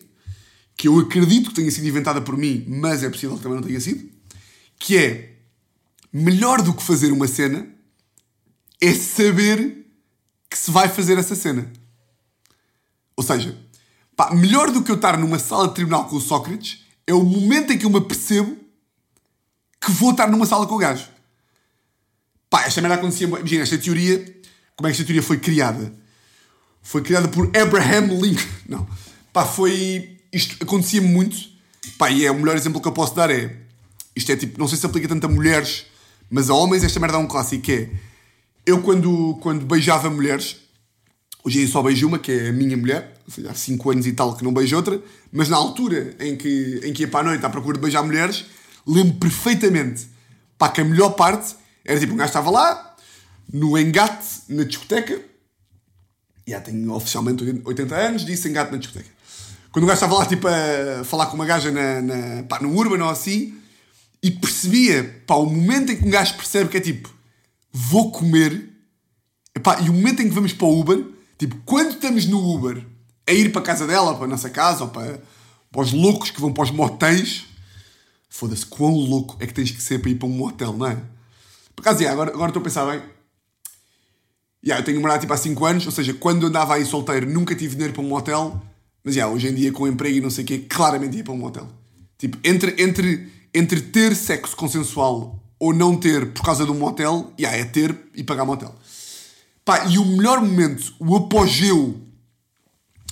que 0.77 0.87
eu 0.87 0.99
acredito 0.99 1.51
que 1.51 1.57
tenha 1.57 1.71
sido 1.71 1.87
inventada 1.87 2.21
por 2.21 2.37
mim, 2.37 2.65
mas 2.69 3.03
é 3.03 3.11
possível 3.11 3.37
que 3.37 3.43
também 3.43 3.59
não 3.59 3.67
tenha 3.67 3.81
sido, 3.81 4.09
que 4.79 4.97
é 4.97 5.38
melhor 6.13 6.63
do 6.63 6.75
que 6.75 6.83
fazer 6.83 7.13
uma 7.13 7.29
cena 7.29 7.67
é 8.81 8.95
saber 8.95 9.87
que 10.51 10.59
se 10.59 10.71
vai 10.71 10.89
fazer 10.89 11.19
essa 11.19 11.35
cena. 11.35 11.71
Ou 13.17 13.25
seja, 13.25 13.57
pá, 14.17 14.35
melhor 14.35 14.71
do 14.71 14.83
que 14.83 14.91
eu 14.91 14.97
estar 14.97 15.19
numa 15.19 15.39
sala 15.39 15.69
de 15.69 15.75
tribunal 15.75 16.07
com 16.09 16.17
o 16.17 16.21
Sócrates 16.21 16.85
é 17.07 17.13
o 17.13 17.23
momento 17.23 17.73
em 17.73 17.79
que 17.79 17.85
eu 17.85 17.91
me 17.91 17.99
apercebo 17.99 18.57
que 19.81 19.91
vou 19.91 20.11
estar 20.11 20.29
numa 20.29 20.47
sala 20.47 20.67
com 20.67 20.75
o 20.75 20.79
gajo. 20.79 21.09
Pá, 22.51 22.65
esta 22.65 22.81
merda 22.81 22.97
acontecia. 22.97 23.27
Imagina, 23.27 23.63
esta 23.63 23.79
teoria. 23.79 24.19
Como 24.77 24.87
é 24.87 24.91
que 24.91 24.93
esta 24.93 25.05
teoria 25.05 25.23
foi 25.23 25.39
criada? 25.39 25.93
Foi 26.83 27.03
criada 27.03 27.29
por 27.29 27.51
Abraham 27.57 28.19
Lincoln. 28.21 28.47
Não. 28.69 28.89
Pá, 29.33 29.45
foi. 29.45 30.19
Isto 30.33 30.63
acontecia 30.63 31.03
muito. 31.03 31.37
Pá, 31.97 32.11
e 32.11 32.25
é 32.25 32.31
o 32.31 32.35
melhor 32.35 32.57
exemplo 32.57 32.81
que 32.81 32.89
eu 32.89 32.93
posso 32.93 33.15
dar 33.15 33.31
é. 33.31 33.57
Isto 34.15 34.33
é 34.33 34.37
tipo. 34.37 34.59
Não 34.59 34.69
sei 34.69 34.79
se 34.79 34.87
aplica 34.87 35.09
tanto 35.09 35.27
a 35.27 35.29
mulheres, 35.29 35.87
mas 36.31 36.51
a 36.51 36.55
homens 36.55 36.85
esta 36.85 37.01
merda 37.01 37.17
é 37.17 37.21
um 37.21 37.27
clássico. 37.27 37.63
Que 37.63 37.73
é. 37.73 37.91
Eu 38.67 38.83
quando, 38.83 39.39
quando 39.41 39.65
beijava 39.65 40.11
mulheres. 40.11 40.57
Hoje 41.45 41.61
dia 41.61 41.69
só 41.69 41.83
beijo 41.83 42.07
uma, 42.07 42.19
que 42.19 42.33
é 42.33 42.49
a 42.49 42.53
minha 42.53 42.77
mulher. 42.77 43.17
Seja, 43.29 43.51
há 43.51 43.55
5 43.55 43.91
anos 43.91 44.07
e 44.07 44.13
tal 44.13 44.37
que 44.37 44.45
não 44.45 44.53
beijo 44.53 44.77
outra. 44.77 45.01
Mas 45.33 45.49
na 45.49 45.57
altura 45.57 46.15
em 46.21 46.37
que, 46.37 46.81
em 46.85 46.93
que 46.93 47.03
ia 47.03 47.09
para 47.09 47.21
a 47.21 47.31
noite 47.31 47.45
à 47.45 47.49
procura 47.49 47.77
de 47.77 47.83
beijar 47.83 48.03
mulheres, 48.03 48.45
lembro 48.87 49.15
perfeitamente. 49.15 50.09
Pá, 50.59 50.69
que 50.69 50.81
a 50.81 50.85
melhor 50.85 51.11
parte 51.11 51.55
era 51.85 51.99
tipo, 51.99 52.13
um 52.13 52.17
gajo 52.17 52.29
estava 52.29 52.51
lá, 52.51 52.97
no 53.51 53.79
engate, 53.79 54.27
na 54.49 54.65
discoteca. 54.65 55.21
Já 56.47 56.61
tenho 56.61 56.93
oficialmente 56.93 57.63
80 57.65 57.95
anos, 57.95 58.27
disse 58.27 58.49
engate 58.49 58.73
na 58.73 58.79
discoteca. 58.79 59.09
Quando 59.71 59.85
o 59.85 59.87
gajo 59.87 59.97
estava 59.97 60.15
lá, 60.17 60.27
tipo, 60.27 60.49
a 60.49 61.05
falar 61.05 61.27
com 61.27 61.35
uma 61.35 61.47
gaja 61.47 61.71
na, 61.71 62.03
na, 62.03 62.43
pá, 62.43 62.59
no 62.61 62.75
Urban 62.75 63.03
ou 63.05 63.11
assim, 63.11 63.58
e 64.23 64.31
percebia, 64.31 65.23
pá, 65.27 65.35
o 65.35 65.47
momento 65.47 65.93
em 65.93 65.97
que 65.97 66.05
um 66.05 66.11
gajo 66.11 66.35
percebe 66.35 66.71
que 66.71 66.77
é 66.77 66.81
tipo, 66.81 67.13
vou 67.73 68.11
comer, 68.11 68.69
epá, 69.55 69.81
e 69.81 69.89
o 69.89 69.93
momento 69.93 70.23
em 70.23 70.29
que 70.29 70.35
vamos 70.35 70.53
para 70.53 70.67
o 70.67 70.81
Uber, 70.81 71.05
tipo, 71.39 71.57
quando 71.65 71.93
estamos 71.93 72.27
no 72.27 72.55
Uber, 72.55 72.85
a 73.27 73.33
ir 73.33 73.53
para 73.53 73.61
a 73.61 73.65
casa 73.65 73.87
dela, 73.87 74.15
para 74.15 74.25
a 74.25 74.29
nossa 74.29 74.51
casa, 74.51 74.85
ou 74.85 74.91
para, 74.91 75.23
para 75.71 75.81
os 75.83 75.93
loucos 75.93 76.31
que 76.31 76.41
vão 76.41 76.53
para 76.53 76.65
os 76.65 76.71
motéis, 76.71 77.45
foda-se, 78.29 78.67
quão 78.67 78.95
louco 78.95 79.37
é 79.39 79.47
que 79.47 79.55
tens 79.55 79.71
que 79.71 79.83
ser 79.83 80.01
para 80.01 80.11
ir 80.11 80.17
para 80.17 80.29
um 80.29 80.33
motel, 80.33 80.73
não 80.73 80.87
é? 80.87 80.97
Por 81.77 81.83
acaso, 81.83 82.01
yeah, 82.01 82.13
agora, 82.13 82.35
agora 82.35 82.51
estou 82.51 82.61
a 82.61 82.65
pensar 82.65 82.91
bem. 82.91 83.03
Yeah, 84.65 84.81
eu 84.81 84.85
tenho 84.85 85.01
morado 85.01 85.21
tipo 85.21 85.33
há 85.33 85.37
5 85.37 85.65
anos, 85.65 85.87
ou 85.87 85.93
seja, 85.93 86.13
quando 86.15 86.47
andava 86.47 86.75
aí 86.75 86.85
solteiro 86.85 87.31
nunca 87.31 87.55
tive 87.55 87.75
dinheiro 87.75 87.93
para 87.93 88.03
um 88.03 88.09
motel, 88.09 88.61
mas 89.05 89.15
yeah, 89.15 89.33
hoje 89.33 89.49
em 89.49 89.55
dia 89.55 89.71
com 89.71 89.87
emprego 89.87 90.17
e 90.17 90.21
não 90.21 90.31
sei 90.31 90.45
o 90.45 90.47
quê, 90.47 90.59
claramente 90.59 91.17
ia 91.17 91.25
para 91.25 91.33
um 91.33 91.39
motel. 91.39 91.69
Tipo, 92.17 92.37
entre, 92.43 92.75
entre, 92.83 93.31
entre 93.59 93.81
ter 93.81 94.15
sexo 94.15 94.55
consensual 94.55 95.43
ou 95.59 95.75
não 95.75 95.97
ter 95.97 96.33
por 96.33 96.45
causa 96.45 96.65
de 96.65 96.71
um 96.71 96.79
motel, 96.79 97.33
yeah, 97.39 97.59
é 97.59 97.65
ter 97.65 97.97
e 98.15 98.23
pagar 98.23 98.45
motel. 98.45 98.73
Pá, 99.65 99.85
e 99.87 99.99
o 99.99 100.05
melhor 100.05 100.41
momento, 100.41 100.95
o 101.01 101.17
apogeu. 101.17 102.01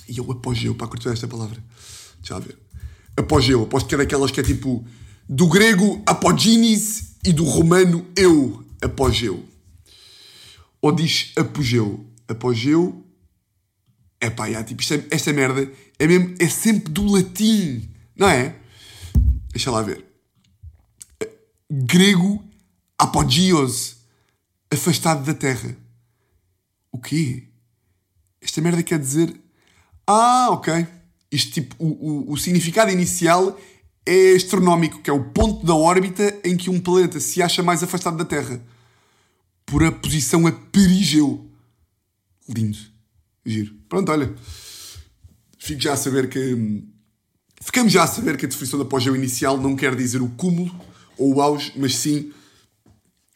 E 0.07 0.21
o 0.21 0.31
apogeu, 0.31 0.73
pá, 0.73 0.87
curtiu 0.87 1.11
esta 1.11 1.27
palavra. 1.27 1.61
Deixa 2.19 2.33
eu 2.33 2.39
ver. 2.39 2.57
Apogeu, 3.17 3.63
aposto 3.63 3.89
que 3.89 3.95
é 3.95 3.97
daquelas 3.97 4.31
que 4.31 4.39
é 4.39 4.43
tipo 4.43 4.85
do 5.27 5.47
grego 5.47 6.01
apoginis 6.05 7.15
e 7.25 7.33
do 7.33 7.43
romano 7.43 8.07
eu, 8.15 8.63
apogeu. 8.81 9.43
Ou 10.81 10.93
diz 10.93 11.33
apogeu. 11.35 12.05
Apogeu. 12.25 13.03
É 14.21 14.29
pá, 14.29 14.45
yeah, 14.45 14.65
tipo, 14.65 14.81
é, 14.93 15.03
esta 15.11 15.33
merda 15.33 15.69
é, 15.99 16.07
mesmo, 16.07 16.35
é 16.39 16.47
sempre 16.47 16.91
do 16.91 17.05
latim, 17.05 17.89
não 18.15 18.29
é? 18.29 18.55
Deixa 19.51 19.69
lá 19.69 19.81
ver. 19.81 20.07
Grego 21.69 22.43
apogios, 22.97 23.97
afastado 24.71 25.23
da 25.25 25.33
terra. 25.33 25.75
O 26.91 26.99
quê? 26.99 27.43
Esta 28.41 28.61
merda 28.61 28.81
quer 28.81 28.99
dizer. 28.99 29.35
Ah, 30.05 30.47
ok. 30.51 30.87
Isto 31.31 31.51
tipo, 31.51 31.75
o, 31.77 31.87
o, 31.87 32.31
o 32.31 32.37
significado 32.37 32.91
inicial 32.91 33.59
é 34.05 34.33
astronómico, 34.33 35.01
que 35.01 35.09
é 35.09 35.13
o 35.13 35.25
ponto 35.25 35.65
da 35.65 35.75
órbita 35.75 36.39
em 36.43 36.55
que 36.55 36.69
um 36.69 36.79
planeta 36.79 37.19
se 37.19 37.41
acha 37.41 37.61
mais 37.61 37.83
afastado 37.83 38.15
da 38.15 38.23
Terra. 38.23 38.61
Por 39.65 39.83
a 39.83 39.91
posição 39.91 40.47
a 40.47 40.51
perigeu. 40.51 41.45
Lindo. 42.47 42.77
Giro. 43.45 43.75
Pronto, 43.89 44.09
olha. 44.09 44.33
Fico 45.59 45.81
já 45.81 45.93
a 45.93 45.97
saber 45.97 46.29
que. 46.29 46.83
Ficamos 47.59 47.91
já 47.91 48.03
a 48.03 48.07
saber 48.07 48.37
que 48.37 48.45
a 48.45 48.49
definição 48.49 48.79
de 48.79 48.85
apogeu 48.85 49.15
inicial 49.15 49.57
não 49.57 49.75
quer 49.75 49.93
dizer 49.95 50.21
o 50.21 50.29
cúmulo 50.29 50.73
ou 51.17 51.35
o 51.35 51.41
auge, 51.41 51.73
mas 51.75 51.95
sim 51.95 52.31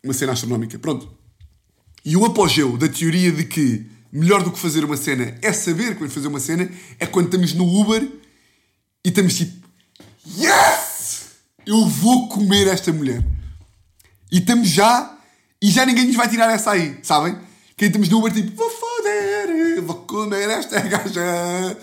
uma 0.03 0.13
cena 0.13 0.33
astronómica. 0.33 0.77
Pronto. 0.79 1.11
E 2.03 2.17
o 2.17 2.25
apogeu 2.25 2.77
da 2.77 2.87
teoria 2.87 3.31
de 3.31 3.45
que 3.45 3.85
melhor 4.11 4.43
do 4.43 4.51
que 4.51 4.59
fazer 4.59 4.83
uma 4.83 4.97
cena 4.97 5.37
é 5.41 5.53
saber 5.53 5.95
como 5.95 6.09
fazer 6.09 6.27
uma 6.27 6.39
cena 6.39 6.69
é 6.99 7.05
quando 7.05 7.25
estamos 7.25 7.53
no 7.53 7.65
Uber 7.81 8.03
e 9.05 9.09
estamos 9.09 9.35
tipo 9.35 9.61
Yes! 10.27 11.29
Eu 11.65 11.85
vou 11.85 12.27
comer 12.27 12.67
esta 12.67 12.91
mulher. 12.91 13.23
E 14.31 14.39
estamos 14.39 14.69
já. 14.69 15.17
E 15.61 15.69
já 15.69 15.85
ninguém 15.85 16.05
nos 16.05 16.15
vai 16.15 16.27
tirar 16.27 16.51
essa 16.51 16.71
aí, 16.71 16.97
sabem? 17.03 17.37
Que 17.77 17.85
estamos 17.85 18.09
no 18.09 18.19
Uber 18.19 18.33
tipo, 18.33 18.55
vou 18.55 18.69
foder, 18.69 19.81
vou 19.83 19.95
comer 20.05 20.49
esta 20.49 20.79
gaja. 20.81 21.77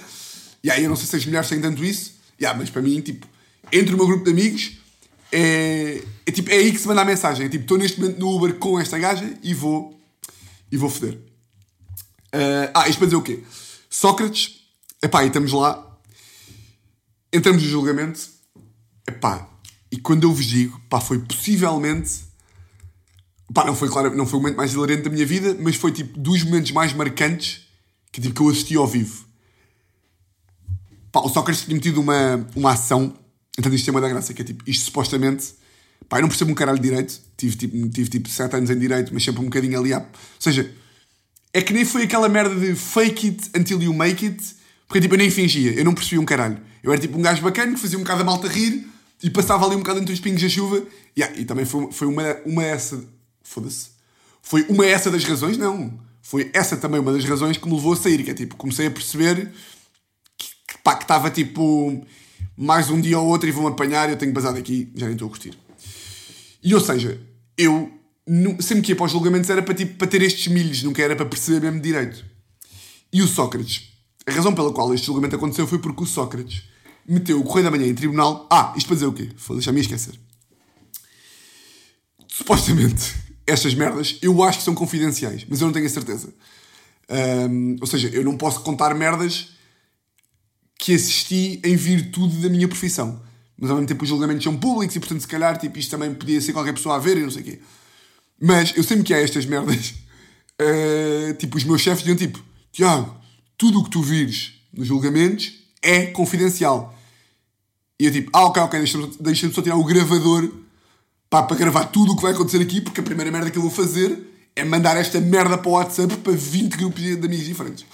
E 0.63 0.71
aí 0.71 0.85
eu 0.85 0.89
não 0.89 0.97
sei 0.97 1.07
se 1.07 1.17
as 1.17 1.27
mulheres 1.27 1.49
têm 1.49 1.61
tanto 1.61 1.85
isso. 1.85 2.15
Yeah, 2.41 2.59
mas 2.59 2.71
para 2.71 2.83
mim, 2.83 3.01
tipo, 3.01 3.27
entre 3.73 3.95
o 3.95 3.97
meu 3.97 4.07
grupo 4.07 4.25
de 4.25 4.31
amigos, 4.31 4.79
é, 5.33 6.03
é, 6.27 6.31
tipo, 6.33 6.51
é 6.51 6.55
aí 6.55 6.73
que 6.73 6.79
se 6.79 6.87
manda 6.89 7.03
a 7.03 7.05
mensagem. 7.05 7.47
É 7.47 7.49
tipo, 7.49 7.65
estou 7.65 7.79
neste 7.79 8.01
momento 8.01 8.19
no 8.19 8.35
Uber 8.35 8.55
com 8.55 8.79
esta 8.79 8.99
gaja 8.99 9.39
e 9.43 9.55
vou. 9.55 9.99
E 10.71 10.77
vou 10.77 10.91
foder. 10.91 11.15
Uh, 12.35 12.71
ah, 12.75 12.89
isto 12.89 12.99
para 12.99 13.07
dizer 13.07 13.17
o 13.17 13.23
quê? 13.23 13.43
Sócrates, 13.89 14.61
epá, 15.03 15.25
e 15.25 15.29
estamos 15.29 15.53
lá 15.53 15.89
entramos 17.33 17.63
no 17.63 17.69
julgamento, 17.69 18.21
epá, 19.07 19.49
e 19.91 19.99
quando 19.99 20.25
eu 20.25 20.33
vos 20.33 20.45
digo, 20.45 20.81
pá, 20.89 21.01
foi 21.01 21.19
possivelmente, 21.19 22.21
pá, 23.53 23.65
não 23.65 23.75
foi, 23.75 23.89
claro, 23.89 24.15
não 24.17 24.27
foi 24.27 24.39
o 24.39 24.43
momento 24.43 24.57
mais 24.57 24.73
hilarante 24.73 25.03
da 25.03 25.11
minha 25.11 25.27
vida, 25.27 25.57
mas 25.61 25.77
foi 25.77 25.93
tipo 25.93 26.19
dos 26.19 26.43
momentos 26.43 26.71
mais 26.73 26.93
marcantes 26.93 27.67
que, 28.13 28.21
tipo, 28.21 28.35
que 28.35 28.41
eu 28.41 28.49
assisti 28.49 28.77
ao 28.77 28.87
vivo. 28.87 29.27
Pá, 31.13 31.21
o 31.21 31.29
Sócrates 31.29 31.65
tinha 31.65 31.75
metido 31.75 32.01
uma, 32.01 32.47
uma 32.55 32.73
ação, 32.73 33.15
então 33.59 33.73
isto 33.75 33.89
é 33.89 33.91
uma 33.91 34.01
da 34.01 34.09
graça, 34.09 34.33
que 34.33 34.41
é 34.41 34.45
tipo, 34.45 34.63
isto 34.67 34.85
supostamente, 34.85 35.53
pá, 36.09 36.19
eu 36.19 36.23
não 36.23 36.29
percebo 36.29 36.53
um 36.53 36.55
caralho 36.55 36.79
direito, 36.79 37.21
tive 37.37 37.57
tipo, 37.57 37.89
tive 37.89 38.09
tipo 38.09 38.29
7 38.29 38.57
anos 38.57 38.71
em 38.71 38.79
direito, 38.79 39.13
mas 39.13 39.25
sempre 39.25 39.41
um 39.41 39.45
bocadinho 39.45 39.79
ali, 39.79 39.93
à... 39.93 39.99
ou 39.99 40.07
seja, 40.39 40.73
é 41.53 41.61
que 41.61 41.73
nem 41.73 41.85
foi 41.85 42.05
aquela 42.05 42.29
merda 42.29 42.55
de 42.55 42.75
fake 42.75 43.27
it 43.27 43.51
until 43.59 43.83
you 43.83 43.93
make 43.93 44.25
it, 44.25 44.43
porque 44.87 45.01
tipo, 45.01 45.15
eu 45.15 45.19
nem 45.19 45.31
fingia, 45.31 45.73
eu 45.73 45.85
não 45.85 45.93
percebia 45.93 46.21
um 46.21 46.25
caralho. 46.25 46.59
Eu 46.83 46.93
era 46.93 47.01
tipo 47.01 47.19
um 47.19 47.23
gajo 47.23 47.43
bacana 47.43 47.75
que 47.75 47.81
fazia 47.81 47.99
um 47.99 48.03
bocado 48.03 48.23
a 48.23 48.25
malta 48.25 48.49
rir 48.49 48.87
e 49.23 49.29
passava 49.29 49.67
ali 49.67 49.75
um 49.75 49.81
bocado 49.81 50.01
entre 50.01 50.15
os 50.15 50.21
pingos 50.21 50.41
da 50.41 50.49
chuva. 50.49 50.83
Yeah, 51.17 51.39
e 51.39 51.45
também 51.45 51.65
foi, 51.65 51.91
foi 51.91 52.07
uma, 52.07 52.37
uma 52.47 52.65
essa. 52.65 53.05
Foda-se. 53.43 53.89
Foi 54.41 54.65
uma 54.69 54.87
essa 54.87 55.11
das 55.11 55.25
razões, 55.25 55.59
não. 55.59 55.99
Foi 56.23 56.51
essa 56.55 56.77
também 56.77 57.01
uma 57.01 57.13
das 57.13 57.25
razões 57.25 57.57
que 57.57 57.69
me 57.69 57.75
levou 57.75 57.93
a 57.93 57.97
sair. 57.97 58.23
Que 58.23 58.31
é 58.31 58.35
tipo, 58.35 58.57
comecei 58.57 58.87
a 58.87 58.91
perceber 58.91 59.51
que, 60.39 60.49
que 60.69 60.79
pá, 60.83 60.95
que 60.95 61.05
estava 61.05 61.31
tipo 61.31 62.07
mais 62.57 62.91
um 62.91 63.01
dia 63.01 63.19
ou 63.19 63.27
outro 63.27 63.49
e 63.49 63.53
vão-me 63.53 63.71
apanhar 63.71 64.11
eu 64.11 64.17
tenho 64.17 64.33
basado 64.33 64.59
aqui, 64.59 64.91
já 64.95 65.07
nem 65.07 65.15
estou 65.15 65.27
a 65.27 65.31
curtir. 65.31 65.57
E 66.63 66.75
ou 66.75 66.81
seja, 66.81 67.21
eu 67.57 67.93
sempre 68.61 68.83
que 68.83 68.93
ia 68.93 68.97
para 68.97 69.07
os 69.07 69.13
julgamentos 69.13 69.49
era 69.49 69.63
para, 69.63 69.75
tipo, 69.75 69.95
para 69.97 70.07
ter 70.07 70.23
estes 70.23 70.49
milhos, 70.49 70.83
nunca 70.83 71.03
era 71.03 71.17
para 71.17 71.27
perceber 71.27 71.61
mesmo 71.61 71.81
direito. 71.81 72.25
E 73.13 73.23
o 73.23 73.27
Sócrates 73.27 73.89
a 74.29 74.31
razão 74.31 74.55
pela 74.55 74.71
qual 74.73 74.93
este 74.93 75.07
julgamento 75.07 75.37
aconteceu 75.37 75.67
foi 75.67 75.79
porque 75.79 76.03
o 76.03 76.07
Sócrates 76.07 76.65
meteu 77.09 77.41
o 77.41 77.45
Correio 77.45 77.65
da 77.65 77.71
Manhã 77.71 77.89
em 77.89 77.95
tribunal. 77.95 78.47
Ah, 78.51 78.75
isto 78.77 78.87
para 78.87 78.95
dizer 78.95 79.07
o 79.07 79.13
quê? 79.13 79.31
Deixa-me 79.53 79.81
esquecer. 79.81 80.21
Supostamente, 82.29 83.15
estas 83.47 83.75
merdas 83.75 84.19
eu 84.21 84.43
acho 84.43 84.59
que 84.59 84.65
são 84.65 84.75
confidenciais, 84.75 85.47
mas 85.49 85.63
eu 85.63 85.67
não 85.67 85.73
tenho 85.73 85.87
a 85.87 85.89
certeza. 85.89 86.35
Um, 87.51 87.77
ou 87.81 87.87
seja, 87.87 88.09
eu 88.09 88.23
não 88.23 88.37
posso 88.37 88.61
contar 88.61 88.95
merdas 88.95 89.49
que 90.79 90.95
assisti 90.95 91.61
em 91.65 91.77
virtude 91.77 92.37
da 92.37 92.49
minha 92.49 92.69
profissão. 92.69 93.21
Mas 93.59 93.71
ao 93.71 93.77
mesmo 93.77 93.89
tempo 93.89 94.05
os 94.05 94.09
julgamentos 94.09 94.45
são 94.45 94.57
públicos 94.57 94.95
e 94.95 95.01
portanto 95.01 95.21
se 95.21 95.27
calhar 95.27 95.59
tipo, 95.59 95.77
isto 95.79 95.91
também 95.91 96.15
podia 96.15 96.41
ser 96.41 96.53
qualquer 96.53 96.73
pessoa 96.73 96.95
a 96.95 96.99
ver 96.99 97.17
e 97.17 97.23
não 97.23 97.31
sei 97.31 97.43
o 97.43 97.45
quê. 97.45 97.59
Mas 98.41 98.77
eu 98.77 98.85
sempre 98.85 99.03
que 99.03 99.13
há 99.13 99.19
estas 99.19 99.45
merdas, 99.45 99.95
uh, 100.63 101.35
tipo, 101.39 101.57
os 101.57 101.65
meus 101.65 101.81
chefes 101.81 102.05
diziam 102.05 102.17
tipo, 102.17 102.43
Tiago, 102.71 103.17
tudo 103.57 103.81
o 103.81 103.85
que 103.85 103.91
tu 103.91 104.01
vires 104.01 104.53
nos 104.73 104.87
julgamentos 104.87 105.53
é 105.83 106.07
confidencial. 106.07 106.95
E 107.99 108.07
eu 108.07 108.13
tipo, 108.13 108.31
ah, 108.33 108.45
ok, 108.45 108.63
ok, 108.63 108.79
deixa-me 108.79 109.11
deixa 109.19 109.51
só 109.51 109.61
tirar 109.61 109.77
o 109.77 109.83
gravador 109.83 110.49
pá, 111.29 111.43
para 111.43 111.57
gravar 111.57 111.87
tudo 111.87 112.13
o 112.13 112.17
que 112.17 112.23
vai 112.23 112.33
acontecer 112.33 112.63
aqui, 112.63 112.81
porque 112.81 113.01
a 113.01 113.03
primeira 113.03 113.33
merda 113.33 113.51
que 113.51 113.59
eu 113.59 113.63
vou 113.63 113.71
fazer 113.73 114.17
é 114.55 114.65
mandar 114.65 114.97
esta 114.97 115.21
merda 115.21 115.59
para 115.59 115.69
o 115.69 115.73
WhatsApp 115.73 116.17
para 116.19 116.33
20 116.33 116.77
grupos 116.77 117.03
de 117.03 117.13
amigos 117.15 117.47
diferentes. 117.47 117.85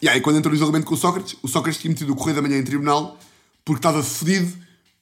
E 0.00 0.08
aí, 0.08 0.20
quando 0.20 0.38
entrou 0.38 0.52
no 0.52 0.58
julgamento 0.58 0.86
com 0.86 0.94
o 0.94 0.96
Sócrates, 0.96 1.36
o 1.42 1.48
Sócrates 1.48 1.80
tinha 1.80 1.90
metido 1.90 2.12
o 2.12 2.16
Correio 2.16 2.36
da 2.36 2.42
Manhã 2.42 2.58
em 2.58 2.64
tribunal 2.64 3.18
porque 3.64 3.78
estava 3.78 4.02
fodido, 4.02 4.52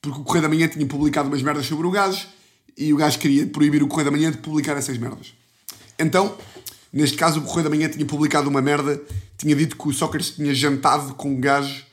porque 0.00 0.20
o 0.20 0.24
Correio 0.24 0.42
da 0.42 0.48
Manhã 0.48 0.68
tinha 0.68 0.86
publicado 0.86 1.28
umas 1.28 1.42
merdas 1.42 1.66
sobre 1.66 1.86
o 1.86 1.90
gajo 1.90 2.26
e 2.76 2.92
o 2.92 2.96
gajo 2.96 3.18
queria 3.18 3.46
proibir 3.46 3.82
o 3.82 3.88
Correio 3.88 4.10
da 4.10 4.16
Manhã 4.16 4.30
de 4.30 4.38
publicar 4.38 4.76
essas 4.76 4.96
merdas. 4.96 5.34
Então, 5.98 6.36
neste 6.92 7.16
caso, 7.16 7.40
o 7.40 7.42
Correio 7.42 7.64
da 7.64 7.70
Manhã 7.70 7.88
tinha 7.88 8.06
publicado 8.06 8.48
uma 8.48 8.62
merda, 8.62 9.02
tinha 9.36 9.54
dito 9.54 9.76
que 9.76 9.88
o 9.88 9.92
Sócrates 9.92 10.30
tinha 10.30 10.54
jantado 10.54 11.14
com 11.14 11.30
um 11.30 11.40
gajo 11.40 11.84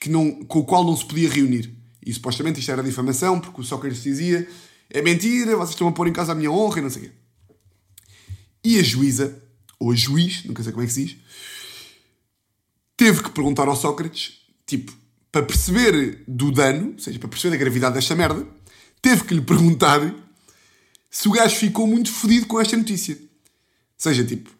que 0.00 0.10
não, 0.10 0.44
com 0.44 0.58
o 0.58 0.64
qual 0.64 0.84
não 0.84 0.96
se 0.96 1.06
podia 1.06 1.28
reunir. 1.28 1.72
E 2.04 2.12
supostamente 2.12 2.58
isto 2.58 2.70
era 2.70 2.82
difamação, 2.82 3.40
porque 3.40 3.60
o 3.60 3.64
Sócrates 3.64 4.02
dizia 4.02 4.46
é 4.90 5.00
mentira, 5.00 5.56
vocês 5.56 5.70
estão 5.70 5.88
a 5.88 5.92
pôr 5.92 6.06
em 6.08 6.12
causa 6.12 6.32
a 6.32 6.34
minha 6.34 6.50
honra 6.50 6.80
e 6.80 6.82
não 6.82 6.90
sei 6.90 7.02
o 7.02 7.04
quê. 7.06 7.12
E 8.64 8.78
a 8.78 8.82
juíza, 8.82 9.42
ou 9.78 9.90
a 9.90 9.94
juiz, 9.94 10.44
nunca 10.44 10.62
sei 10.62 10.70
como 10.70 10.84
é 10.84 10.86
que 10.86 10.92
se 10.92 11.04
diz, 11.04 11.16
teve 12.96 13.22
que 13.22 13.30
perguntar 13.30 13.68
ao 13.68 13.76
Sócrates, 13.76 14.40
tipo, 14.66 14.92
para 15.30 15.42
perceber 15.42 16.22
do 16.28 16.52
dano, 16.52 16.92
ou 16.92 16.98
seja, 16.98 17.18
para 17.18 17.28
perceber 17.28 17.56
da 17.56 17.60
gravidade 17.60 17.94
desta 17.94 18.14
merda, 18.14 18.46
teve 19.00 19.24
que 19.24 19.34
lhe 19.34 19.40
perguntar 19.40 20.00
se 21.10 21.28
o 21.28 21.32
gajo 21.32 21.56
ficou 21.56 21.86
muito 21.86 22.10
fodido 22.12 22.46
com 22.46 22.60
esta 22.60 22.76
notícia. 22.76 23.14
Ou 23.14 23.20
seja, 23.96 24.24
tipo, 24.24 24.50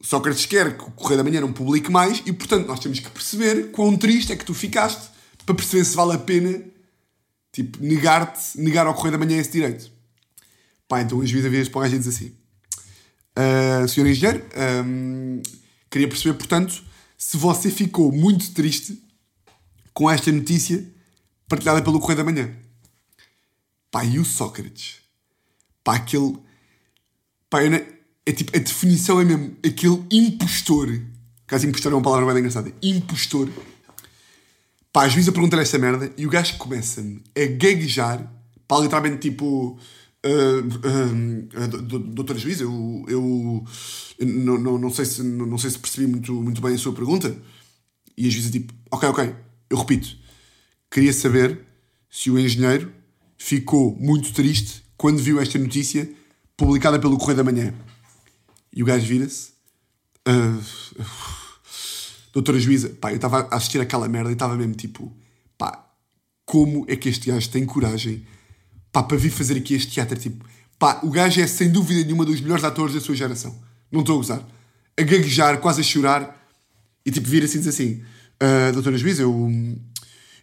Sócrates 0.00 0.44
quer 0.46 0.76
que 0.76 0.84
o 0.84 0.90
Correio 0.90 1.18
da 1.18 1.24
Manhã 1.24 1.40
não 1.40 1.52
publique 1.52 1.90
mais 1.90 2.22
e, 2.26 2.32
portanto, 2.32 2.66
nós 2.66 2.80
temos 2.80 3.00
que 3.00 3.10
perceber 3.10 3.70
quão 3.70 3.96
triste 3.96 4.32
é 4.32 4.36
que 4.36 4.44
tu 4.44 4.52
ficaste 4.52 5.10
para 5.46 5.54
perceber 5.54 5.84
se 5.84 5.96
vale 5.96 6.12
a 6.12 6.18
pena, 6.18 6.62
tipo, 7.52 7.82
negar-te, 7.82 8.60
negar 8.60 8.86
ao 8.86 8.94
Correio 8.94 9.18
da 9.18 9.24
Manhã 9.24 9.38
esse 9.38 9.52
direito. 9.52 9.90
Pá, 10.86 11.00
então 11.00 11.20
a 11.20 11.24
juíza 11.24 11.48
vira 11.48 11.68
para 11.70 11.78
o 11.78 11.82
gajo 11.82 11.98
diz 11.98 12.08
assim: 12.08 12.34
uh, 13.38 13.88
Senhor 13.88 14.06
Engenheiro, 14.06 14.44
um, 14.84 15.42
queria 15.90 16.08
perceber, 16.08 16.36
portanto, 16.36 16.84
se 17.26 17.38
você 17.38 17.70
ficou 17.70 18.12
muito 18.12 18.52
triste 18.52 19.02
com 19.94 20.10
esta 20.10 20.30
notícia 20.30 20.86
partilhada 21.48 21.80
pelo 21.80 21.98
Correio 21.98 22.18
da 22.18 22.24
Manhã. 22.24 22.54
Pá, 23.90 24.04
e 24.04 24.18
o 24.18 24.26
Sócrates? 24.26 24.96
Pá, 25.82 25.94
aquele. 25.94 26.36
Pá, 27.48 27.62
não... 27.62 27.80
é 28.26 28.32
tipo, 28.32 28.54
a 28.54 28.60
definição 28.60 29.18
é 29.22 29.24
mesmo 29.24 29.56
aquele 29.64 30.04
impostor. 30.10 31.00
Caso 31.46 31.66
impostor 31.66 31.92
é 31.92 31.94
uma 31.94 32.02
palavra 32.02 32.26
bem 32.26 32.40
engraçada. 32.40 32.70
Impostor. 32.82 33.48
Pá, 34.92 35.04
a 35.04 35.08
juíza 35.08 35.32
pergunta-lhe 35.32 35.62
esta 35.62 35.78
merda 35.78 36.12
e 36.18 36.26
o 36.26 36.30
gajo 36.30 36.58
começa-me 36.58 37.22
a 37.34 37.46
gaguejar. 37.46 38.30
Pá, 38.68 38.78
literalmente 38.80 39.30
tipo. 39.30 39.78
Uh, 40.24 40.60
uh, 40.60 41.64
uh, 41.64 41.98
doutora 41.98 42.38
juíza, 42.38 42.64
eu, 42.64 43.04
eu, 43.06 43.64
não, 44.20 44.58
não, 44.58 44.78
não, 44.78 44.90
sei 44.90 45.04
se, 45.04 45.22
não 45.22 45.58
sei 45.58 45.68
se 45.68 45.78
percebi 45.78 46.06
muito, 46.06 46.32
muito 46.32 46.62
bem 46.62 46.74
a 46.74 46.78
sua 46.78 46.94
pergunta. 46.94 47.36
E 48.16 48.26
a 48.26 48.30
juíza 48.30 48.50
tipo, 48.50 48.72
ok, 48.90 49.08
ok, 49.08 49.34
eu 49.68 49.76
repito. 49.76 50.16
Queria 50.90 51.12
saber 51.12 51.60
se 52.08 52.30
o 52.30 52.38
engenheiro 52.38 52.90
ficou 53.36 53.94
muito 54.00 54.32
triste 54.32 54.82
quando 54.96 55.18
viu 55.18 55.40
esta 55.40 55.58
notícia 55.58 56.10
publicada 56.56 56.98
pelo 56.98 57.18
Correio 57.18 57.36
da 57.36 57.44
Manhã. 57.44 57.74
E 58.74 58.82
o 58.82 58.86
gajo 58.86 59.06
vira-se. 59.06 59.52
Uh, 60.26 60.62
doutora 62.32 62.58
juíza, 62.58 62.88
pá, 63.00 63.12
eu 63.12 63.16
estava 63.16 63.40
a 63.50 63.56
assistir 63.56 63.80
aquela 63.80 64.08
merda 64.08 64.30
e 64.30 64.32
estava 64.32 64.56
mesmo 64.56 64.74
tipo, 64.74 65.14
pá, 65.58 65.86
como 66.46 66.86
é 66.88 66.96
que 66.96 67.08
este 67.10 67.30
gajo 67.30 67.50
tem 67.50 67.66
coragem 67.66 68.24
pá, 68.94 69.02
para 69.02 69.16
vir 69.18 69.30
fazer 69.30 69.58
aqui 69.58 69.74
este 69.74 69.92
teatro? 69.92 70.18
Tipo, 70.18 70.42
pá, 70.78 71.00
o 71.02 71.10
gajo 71.10 71.40
é 71.40 71.46
sem 71.46 71.68
dúvida 71.70 72.02
nenhuma 72.02 72.24
dos 72.24 72.40
melhores 72.40 72.64
atores 72.64 72.94
da 72.94 73.00
sua 73.00 73.14
geração. 73.14 73.54
Não 73.92 74.00
estou 74.00 74.14
a 74.14 74.18
gozar. 74.18 74.48
A 74.96 75.02
gaguejar, 75.02 75.58
quase 75.58 75.80
a 75.80 75.84
chorar 75.84 76.40
e 77.04 77.10
tipo, 77.10 77.28
vir 77.28 77.44
assim 77.44 77.58
diz 77.58 77.68
assim: 77.68 78.02
uh, 78.40 78.72
Doutora 78.72 78.96
juíza, 78.96 79.22
eu, 79.22 79.30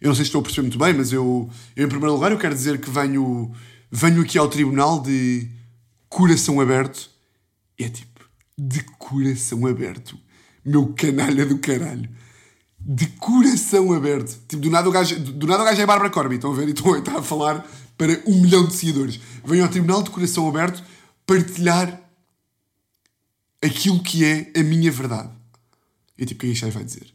eu 0.00 0.08
não 0.08 0.14
sei 0.14 0.24
se 0.24 0.28
estou 0.28 0.40
a 0.40 0.42
perceber 0.42 0.62
muito 0.62 0.78
bem, 0.78 0.92
mas 0.92 1.12
eu, 1.12 1.50
eu 1.74 1.86
em 1.86 1.88
primeiro 1.88 2.14
lugar, 2.14 2.30
eu 2.30 2.38
quero 2.38 2.54
dizer 2.54 2.78
que 2.78 2.90
venho, 2.90 3.50
venho 3.90 4.20
aqui 4.22 4.38
ao 4.38 4.48
tribunal 4.48 5.00
de 5.00 5.48
coração 6.08 6.60
aberto. 6.60 7.10
E 7.78 7.84
é 7.84 7.88
tipo, 7.88 8.20
de 8.56 8.82
coração 8.98 9.66
aberto 9.66 10.16
meu 10.64 10.92
canalha 10.94 11.44
do 11.44 11.58
caralho. 11.58 12.08
De 12.78 13.06
coração 13.18 13.92
aberto. 13.92 14.38
Tipo, 14.48 14.62
do 14.62 14.70
nada 14.70 14.88
o 14.88 14.92
gajo, 14.92 15.18
do 15.18 15.46
nada 15.46 15.62
o 15.62 15.66
gajo 15.66 15.80
é 15.80 15.86
Bárbara 15.86 16.10
Corby, 16.10 16.36
estão 16.36 16.52
a 16.52 16.54
ver? 16.54 16.68
E 16.68 16.72
estão 16.72 17.16
a 17.16 17.18
a 17.18 17.22
falar 17.22 17.66
para 18.02 18.20
um 18.26 18.40
milhão 18.40 18.66
de 18.66 18.74
seguidores. 18.74 19.20
Venho 19.44 19.62
ao 19.62 19.70
tribunal 19.70 20.02
de 20.02 20.10
coração 20.10 20.48
aberto 20.48 20.82
partilhar 21.24 22.02
aquilo 23.62 24.02
que 24.02 24.24
é 24.24 24.50
a 24.56 24.62
minha 24.64 24.90
verdade. 24.90 25.30
E 26.18 26.26
tipo, 26.26 26.44
o 26.44 26.48
que 26.48 26.50
é 26.50 26.54
que 26.54 26.70
vai 26.70 26.82
dizer? 26.82 27.14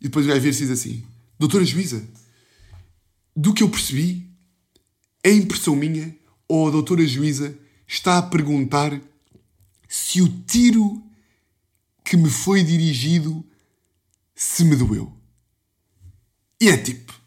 E 0.00 0.04
depois 0.04 0.24
o 0.24 0.28
gajo 0.28 0.40
vira-se 0.40 0.62
e 0.62 0.66
diz 0.68 0.78
assim: 0.78 1.04
Doutora 1.36 1.64
Juíza, 1.64 2.08
do 3.34 3.52
que 3.52 3.60
eu 3.60 3.68
percebi, 3.68 4.30
é 5.24 5.32
impressão 5.32 5.74
minha 5.74 6.16
ou 6.46 6.68
a 6.68 6.70
doutora 6.70 7.04
Juíza 7.04 7.58
está 7.84 8.18
a 8.18 8.22
perguntar 8.22 9.00
se 9.88 10.22
o 10.22 10.28
tiro 10.28 11.02
que 12.04 12.16
me 12.16 12.30
foi 12.30 12.62
dirigido 12.62 13.44
se 14.32 14.64
me 14.64 14.76
doeu. 14.76 15.12
E 16.60 16.68
é 16.68 16.76
tipo. 16.76 17.17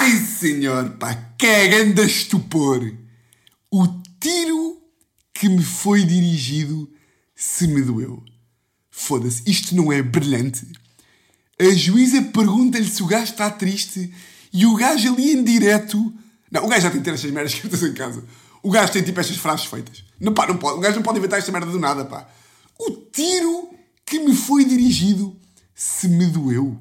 Sim, 0.00 0.24
senhor, 0.24 0.90
pá, 0.92 1.14
que 1.38 1.46
é 1.46 1.68
grande 1.68 2.02
estupor. 2.06 2.80
O 3.70 3.86
tiro 4.18 4.80
que 5.34 5.48
me 5.48 5.62
foi 5.62 6.04
dirigido 6.04 6.90
se 7.34 7.66
me 7.66 7.82
doeu. 7.82 8.22
Foda-se, 8.90 9.42
isto 9.46 9.74
não 9.74 9.92
é 9.92 10.02
brilhante. 10.02 10.66
A 11.58 11.70
juíza 11.74 12.22
pergunta-lhe 12.22 12.88
se 12.88 13.02
o 13.02 13.06
gajo 13.06 13.32
está 13.32 13.50
triste 13.50 14.12
e 14.52 14.64
o 14.64 14.74
gajo 14.74 15.12
ali 15.12 15.32
em 15.32 15.44
direto. 15.44 16.12
Não, 16.50 16.64
o 16.64 16.68
gajo 16.68 16.82
já 16.82 16.90
tem 16.90 17.00
que 17.00 17.04
ter 17.04 17.14
estas 17.14 17.30
merdas 17.30 17.52
escritas 17.54 17.82
em 17.82 17.92
casa. 17.92 18.24
O 18.62 18.70
gajo 18.70 18.92
tem 18.92 19.02
tipo 19.02 19.20
estas 19.20 19.36
frases 19.36 19.66
feitas. 19.66 20.04
Não, 20.18 20.32
pá, 20.32 20.46
não 20.46 20.56
pode. 20.56 20.78
O 20.78 20.80
gajo 20.80 20.96
não 20.96 21.02
pode 21.02 21.18
inventar 21.18 21.38
esta 21.38 21.52
merda 21.52 21.70
do 21.70 21.78
nada, 21.78 22.04
pá. 22.04 22.28
O 22.78 22.90
tiro 22.90 23.70
que 24.04 24.18
me 24.18 24.34
foi 24.34 24.64
dirigido 24.64 25.36
se 25.74 26.08
me 26.08 26.26
doeu. 26.26 26.78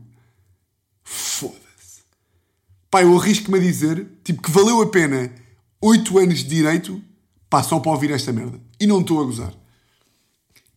Pá, 2.89 3.03
eu 3.03 3.17
arrisco-me 3.17 3.57
a 3.57 3.61
dizer, 3.61 4.07
tipo, 4.23 4.41
que 4.41 4.51
valeu 4.51 4.81
a 4.81 4.87
pena 4.87 5.31
8 5.81 6.17
anos 6.17 6.39
de 6.39 6.49
direito, 6.49 7.01
pá, 7.49 7.61
só 7.61 7.79
para 7.79 7.91
ouvir 7.91 8.11
esta 8.11 8.33
merda. 8.33 8.59
E 8.79 8.87
não 8.87 9.01
estou 9.01 9.21
a 9.21 9.23
gozar. 9.23 9.53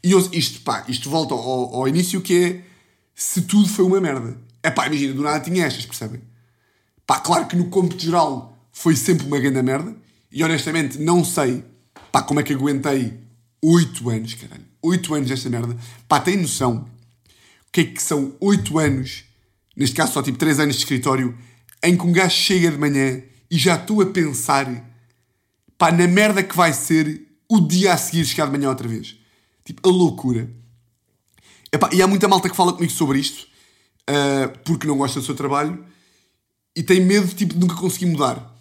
E 0.04 0.12
eu, 0.12 0.18
isto, 0.32 0.60
pá, 0.60 0.84
isto 0.88 1.08
volta 1.08 1.34
ao, 1.34 1.74
ao 1.74 1.88
início 1.88 2.20
que 2.20 2.44
é 2.44 2.64
se 3.14 3.42
tudo 3.42 3.68
foi 3.68 3.84
uma 3.84 4.00
merda. 4.00 4.36
É 4.62 4.70
pá, 4.70 4.86
imagina, 4.86 5.14
do 5.14 5.22
nada 5.22 5.40
tinha 5.40 5.64
estas, 5.64 5.86
percebem? 5.86 6.20
Pá, 7.06 7.20
claro 7.20 7.46
que 7.46 7.56
no 7.56 7.68
cômputo 7.68 8.02
geral 8.02 8.56
foi 8.72 8.96
sempre 8.96 9.26
uma 9.26 9.38
grande 9.38 9.62
merda. 9.62 9.94
E 10.30 10.42
honestamente 10.42 10.98
não 10.98 11.24
sei 11.24 11.64
pá, 12.10 12.22
como 12.22 12.40
é 12.40 12.42
que 12.42 12.52
aguentei 12.52 13.18
8 13.62 14.10
anos, 14.10 14.34
caralho. 14.34 14.64
8 14.82 15.14
anos 15.14 15.28
desta 15.28 15.48
merda. 15.48 15.76
Pá, 16.08 16.20
tem 16.20 16.36
noção 16.36 16.86
o 17.68 17.72
que 17.72 17.80
é 17.80 17.84
que 17.84 18.02
são 18.02 18.36
8 18.38 18.78
anos, 18.78 19.24
neste 19.74 19.96
caso 19.96 20.12
só 20.12 20.22
tipo 20.22 20.36
3 20.36 20.60
anos 20.60 20.74
de 20.74 20.82
escritório, 20.82 21.34
em 21.82 21.96
que 21.96 22.06
um 22.06 22.12
gajo 22.12 22.36
chega 22.36 22.70
de 22.70 22.78
manhã 22.78 23.22
e 23.50 23.58
já 23.58 23.74
estou 23.74 24.00
a 24.00 24.06
pensar 24.06 24.66
pá, 25.76 25.90
na 25.90 26.06
merda 26.06 26.42
que 26.42 26.56
vai 26.56 26.72
ser 26.72 27.26
o 27.48 27.60
dia 27.60 27.92
a 27.92 27.96
seguir 27.96 28.24
chegar 28.24 28.46
de 28.46 28.52
manhã 28.52 28.68
outra 28.68 28.88
vez. 28.88 29.16
Tipo, 29.64 29.88
a 29.88 29.92
loucura. 29.92 30.48
Epá, 31.72 31.90
e 31.92 32.00
há 32.00 32.06
muita 32.06 32.28
malta 32.28 32.48
que 32.48 32.56
fala 32.56 32.72
comigo 32.72 32.92
sobre 32.92 33.18
isto 33.18 33.46
uh, 34.08 34.58
porque 34.64 34.86
não 34.86 34.96
gosta 34.96 35.20
do 35.20 35.26
seu 35.26 35.34
trabalho 35.34 35.84
e 36.76 36.82
tem 36.82 37.00
medo 37.00 37.26
tipo, 37.34 37.54
de 37.54 37.60
nunca 37.60 37.74
conseguir 37.74 38.06
mudar. 38.06 38.56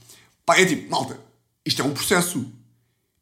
Pá, 0.45 0.57
é 0.57 0.65
tipo, 0.65 0.89
malta, 0.89 1.19
isto 1.65 1.81
é 1.81 1.85
um 1.85 1.93
processo. 1.93 2.45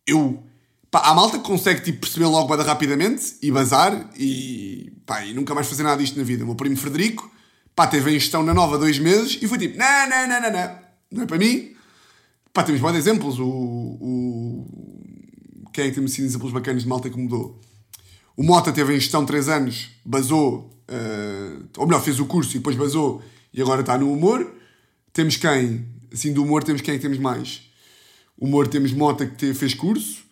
Eu. 0.05 0.43
Pá, 0.89 1.01
há 1.01 1.13
malta 1.13 1.37
que 1.37 1.43
consegue 1.43 1.81
tipo, 1.81 1.99
perceber 1.99 2.25
logo 2.25 2.47
bada 2.47 2.63
rapidamente 2.63 3.35
e 3.43 3.51
bazar 3.51 4.09
e, 4.17 4.91
pá, 5.05 5.23
e 5.23 5.33
nunca 5.33 5.53
mais 5.53 5.67
fazer 5.67 5.83
nada 5.83 6.01
disto 6.01 6.17
na 6.17 6.23
vida. 6.23 6.43
O 6.43 6.47
meu 6.47 6.55
primo 6.55 6.75
Frederico 6.75 7.29
pá, 7.79 7.87
teve 7.87 8.11
em 8.11 8.19
gestão 8.19 8.43
na 8.43 8.53
nova 8.53 8.77
dois 8.77 8.99
meses 8.99 9.39
e 9.41 9.47
foi 9.47 9.57
tipo: 9.57 9.77
não, 9.77 10.09
não, 10.09 10.27
não, 10.27 10.41
não, 10.41 10.51
não, 10.51 10.75
não 11.13 11.23
é 11.23 11.25
para 11.25 11.37
mim. 11.37 11.71
Pá, 12.51 12.61
temos 12.61 12.81
bons 12.81 12.95
exemplos. 12.95 13.39
O, 13.39 13.47
o... 13.47 14.67
Quem 15.71 15.85
é 15.85 15.87
que 15.87 15.95
temos 15.95 16.11
sido 16.11 16.25
exemplos 16.25 16.51
bacanas 16.51 16.83
de 16.83 16.89
malta 16.89 17.09
que 17.09 17.17
mudou? 17.17 17.57
O 18.35 18.43
Mota 18.43 18.73
teve 18.73 18.93
em 18.93 18.99
gestão 18.99 19.25
3 19.25 19.47
anos, 19.47 19.91
basou, 20.03 20.69
uh, 20.89 21.69
ou 21.77 21.87
melhor, 21.87 22.01
fez 22.01 22.19
o 22.19 22.25
curso 22.25 22.51
e 22.51 22.59
depois 22.59 22.75
basou 22.75 23.21
e 23.53 23.61
agora 23.61 23.79
está 23.79 23.97
no 23.97 24.11
humor. 24.11 24.45
Temos 25.13 25.37
quem? 25.37 25.85
Assim, 26.11 26.33
do 26.33 26.43
humor 26.43 26.65
temos 26.65 26.81
quem 26.81 26.95
é 26.95 26.97
que 26.97 27.01
temos 27.01 27.17
mais? 27.17 27.61
Humor 28.37 28.67
temos 28.67 28.91
Mota 28.91 29.25
que 29.25 29.53
fez 29.53 29.73
curso. 29.73 30.23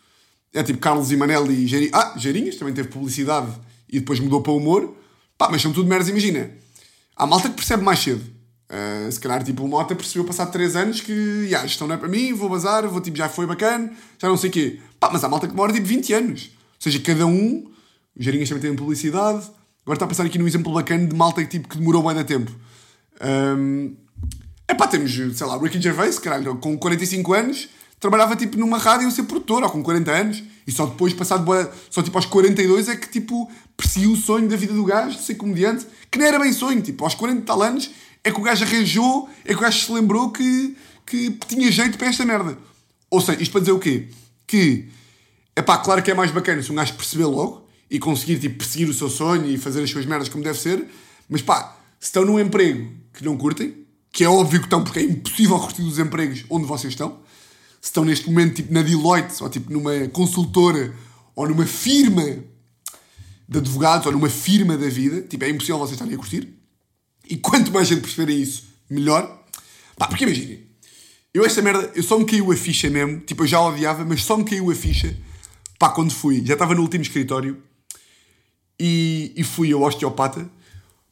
É 0.53 0.63
tipo 0.63 0.79
Carlos 0.79 1.13
Imanelli 1.13 1.63
e 1.63 1.67
Gerinhas. 1.67 1.93
Ah, 1.93 2.13
Gerinhas 2.17 2.57
também 2.57 2.73
teve 2.73 2.89
publicidade 2.89 3.53
e 3.87 3.99
depois 3.99 4.19
mudou 4.19 4.41
para 4.41 4.51
humor. 4.51 4.97
Pá, 5.37 5.47
mas 5.49 5.61
são 5.61 5.71
tudo 5.71 5.87
meros, 5.87 6.09
imagina. 6.09 6.51
Há 7.17 7.25
malta 7.25 7.49
que 7.49 7.55
percebe 7.55 7.83
mais 7.83 7.99
cedo. 7.99 8.23
Uh, 8.69 9.11
se 9.11 9.19
calhar, 9.19 9.43
tipo, 9.43 9.63
o 9.63 9.67
Mota 9.67 9.95
percebeu 9.95 10.25
passado 10.25 10.51
3 10.51 10.75
anos 10.75 11.01
que, 11.01 11.11
yeah, 11.11 11.65
isto 11.65 11.85
não 11.87 11.95
é 11.95 11.97
para 11.97 12.09
mim, 12.09 12.33
vou 12.33 12.49
bazar, 12.49 12.87
vou, 12.87 12.99
tipo, 12.99 13.17
já 13.17 13.29
foi 13.29 13.45
bacana, 13.45 13.91
já 14.19 14.27
não 14.27 14.37
sei 14.37 14.49
o 14.49 14.53
quê. 14.53 14.79
Pá, 14.99 15.09
mas 15.11 15.23
há 15.23 15.29
malta 15.29 15.47
que 15.47 15.53
demora, 15.53 15.71
tipo, 15.71 15.87
20 15.87 16.13
anos. 16.13 16.43
Ou 16.43 16.81
seja, 16.81 16.99
cada 16.99 17.25
um... 17.25 17.71
O 18.15 18.23
Gerinhas 18.23 18.49
também 18.49 18.61
tem 18.61 18.75
publicidade. 18.75 19.49
Agora 19.83 19.95
está 19.95 20.05
a 20.05 20.07
pensar 20.07 20.25
aqui 20.25 20.37
num 20.37 20.47
exemplo 20.47 20.73
bacana 20.73 21.07
de 21.07 21.15
malta 21.15 21.41
que, 21.43 21.49
tipo, 21.49 21.69
que 21.69 21.77
demorou 21.77 22.03
bem 22.03 22.15
da 22.15 22.23
tempo. 22.23 22.51
Um, 23.21 23.95
é 24.67 24.73
pá, 24.73 24.87
temos, 24.87 25.11
sei 25.11 25.47
lá, 25.47 25.57
Ricky 25.57 25.81
Gervais, 25.81 26.19
caralho, 26.19 26.57
com 26.57 26.77
45 26.77 27.33
anos 27.33 27.69
trabalhava 27.99 28.35
tipo 28.35 28.57
numa 28.57 28.77
rádio 28.77 29.07
a 29.07 29.11
ser 29.11 29.23
produtor, 29.23 29.63
ou 29.63 29.69
com 29.69 29.83
40 29.83 30.11
anos, 30.11 30.43
e 30.67 30.71
só 30.71 30.85
depois, 30.85 31.13
passado 31.13 31.47
só 31.89 32.03
tipo 32.03 32.17
aos 32.17 32.25
42, 32.25 32.89
é 32.89 32.95
que 32.97 33.07
tipo 33.07 33.49
persegui 33.77 34.07
o 34.07 34.17
sonho 34.17 34.49
da 34.49 34.57
vida 34.57 34.73
do 34.73 34.83
gajo 34.83 35.15
de 35.15 35.23
ser 35.23 35.35
comediante, 35.35 35.87
que 36.11 36.19
não 36.19 36.25
era 36.25 36.37
bem 36.37 36.51
sonho, 36.51 36.81
tipo 36.81 37.05
aos 37.05 37.15
40 37.15 37.41
tal 37.43 37.63
anos 37.63 37.89
é 38.23 38.31
que 38.31 38.39
o 38.39 38.43
gajo 38.43 38.65
arranjou, 38.65 39.29
é 39.45 39.53
que 39.53 39.55
o 39.55 39.61
gajo 39.61 39.79
se 39.79 39.91
lembrou 39.91 40.29
que, 40.31 40.75
que 41.05 41.31
tinha 41.47 41.71
jeito 41.71 41.97
para 41.97 42.07
esta 42.07 42.25
merda. 42.25 42.57
Ou 43.09 43.21
seja, 43.21 43.41
isto 43.41 43.51
para 43.51 43.61
dizer 43.61 43.71
o 43.71 43.79
quê? 43.79 44.09
Que, 44.45 44.89
é 45.55 45.61
pá, 45.61 45.77
claro 45.77 46.03
que 46.03 46.11
é 46.11 46.13
mais 46.13 46.31
bacana 46.31 46.61
se 46.61 46.69
um 46.69 46.75
gajo 46.75 46.93
perceber 46.95 47.25
logo 47.25 47.65
e 47.89 47.99
conseguir 47.99 48.37
tipo, 48.37 48.57
perseguir 48.57 48.89
o 48.89 48.93
seu 48.93 49.09
sonho 49.09 49.45
e 49.45 49.57
fazer 49.57 49.81
as 49.81 49.89
suas 49.89 50.05
merdas 50.05 50.27
como 50.27 50.43
deve 50.43 50.59
ser, 50.59 50.85
mas 51.29 51.41
pá, 51.41 51.77
se 51.99 52.07
estão 52.07 52.25
num 52.25 52.37
emprego 52.37 52.91
que 53.13 53.23
não 53.23 53.37
curtem, 53.37 53.73
que 54.11 54.25
é 54.25 54.29
óbvio 54.29 54.59
que 54.59 54.65
estão, 54.65 54.83
porque 54.83 54.99
é 54.99 55.03
impossível 55.03 55.57
curtir 55.59 55.83
os 55.83 55.97
empregos 55.97 56.43
onde 56.49 56.65
vocês 56.65 56.91
estão, 56.91 57.19
se 57.81 57.89
estão 57.89 58.03
neste 58.03 58.27
momento 58.29 58.55
tipo 58.55 58.73
na 58.73 58.81
Deloitte 58.81 59.41
ou 59.41 59.49
tipo 59.49 59.71
numa 59.71 60.07
consultora 60.09 60.93
ou 61.35 61.47
numa 61.47 61.65
firma 61.65 62.23
de 63.47 63.59
advogados 63.59 64.05
ou 64.05 64.11
numa 64.11 64.29
firma 64.29 64.77
da 64.77 64.89
vida, 64.89 65.21
tipo, 65.21 65.43
é 65.45 65.49
impossível 65.49 65.77
vocês 65.77 65.93
estarem 65.93 66.13
a 66.13 66.17
curtir. 66.17 66.53
E 67.29 67.37
quanto 67.37 67.71
mais 67.71 67.87
gente 67.87 68.01
perceberem 68.01 68.41
isso, 68.41 68.65
melhor. 68.89 69.43
Pá, 69.97 70.07
porque 70.07 70.25
imaginem, 70.25 70.67
eu 71.33 71.45
esta 71.45 71.61
merda, 71.61 71.91
eu 71.95 72.03
só 72.03 72.17
me 72.19 72.25
caiu 72.25 72.51
a 72.51 72.55
ficha 72.55 72.89
mesmo, 72.89 73.19
tipo, 73.21 73.43
eu 73.43 73.47
já 73.47 73.61
odiava, 73.61 74.03
mas 74.03 74.23
só 74.23 74.35
me 74.35 74.43
caiu 74.43 74.69
a 74.69 74.75
ficha, 74.75 75.15
pá, 75.79 75.89
quando 75.89 76.11
fui, 76.11 76.43
já 76.45 76.53
estava 76.53 76.75
no 76.75 76.81
último 76.81 77.03
escritório 77.03 77.61
e, 78.79 79.33
e 79.35 79.43
fui 79.43 79.71
ao 79.71 79.81
osteopata, 79.81 80.49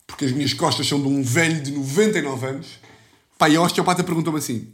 porque 0.06 0.26
as 0.26 0.32
minhas 0.32 0.54
costas 0.54 0.88
são 0.88 1.02
de 1.02 1.08
um 1.08 1.24
velho 1.24 1.62
de 1.62 1.72
99 1.72 2.46
anos, 2.46 2.68
pá, 3.38 3.50
e 3.50 3.56
a 3.56 3.62
osteopata 3.62 4.04
perguntou-me 4.04 4.40
assim, 4.40 4.68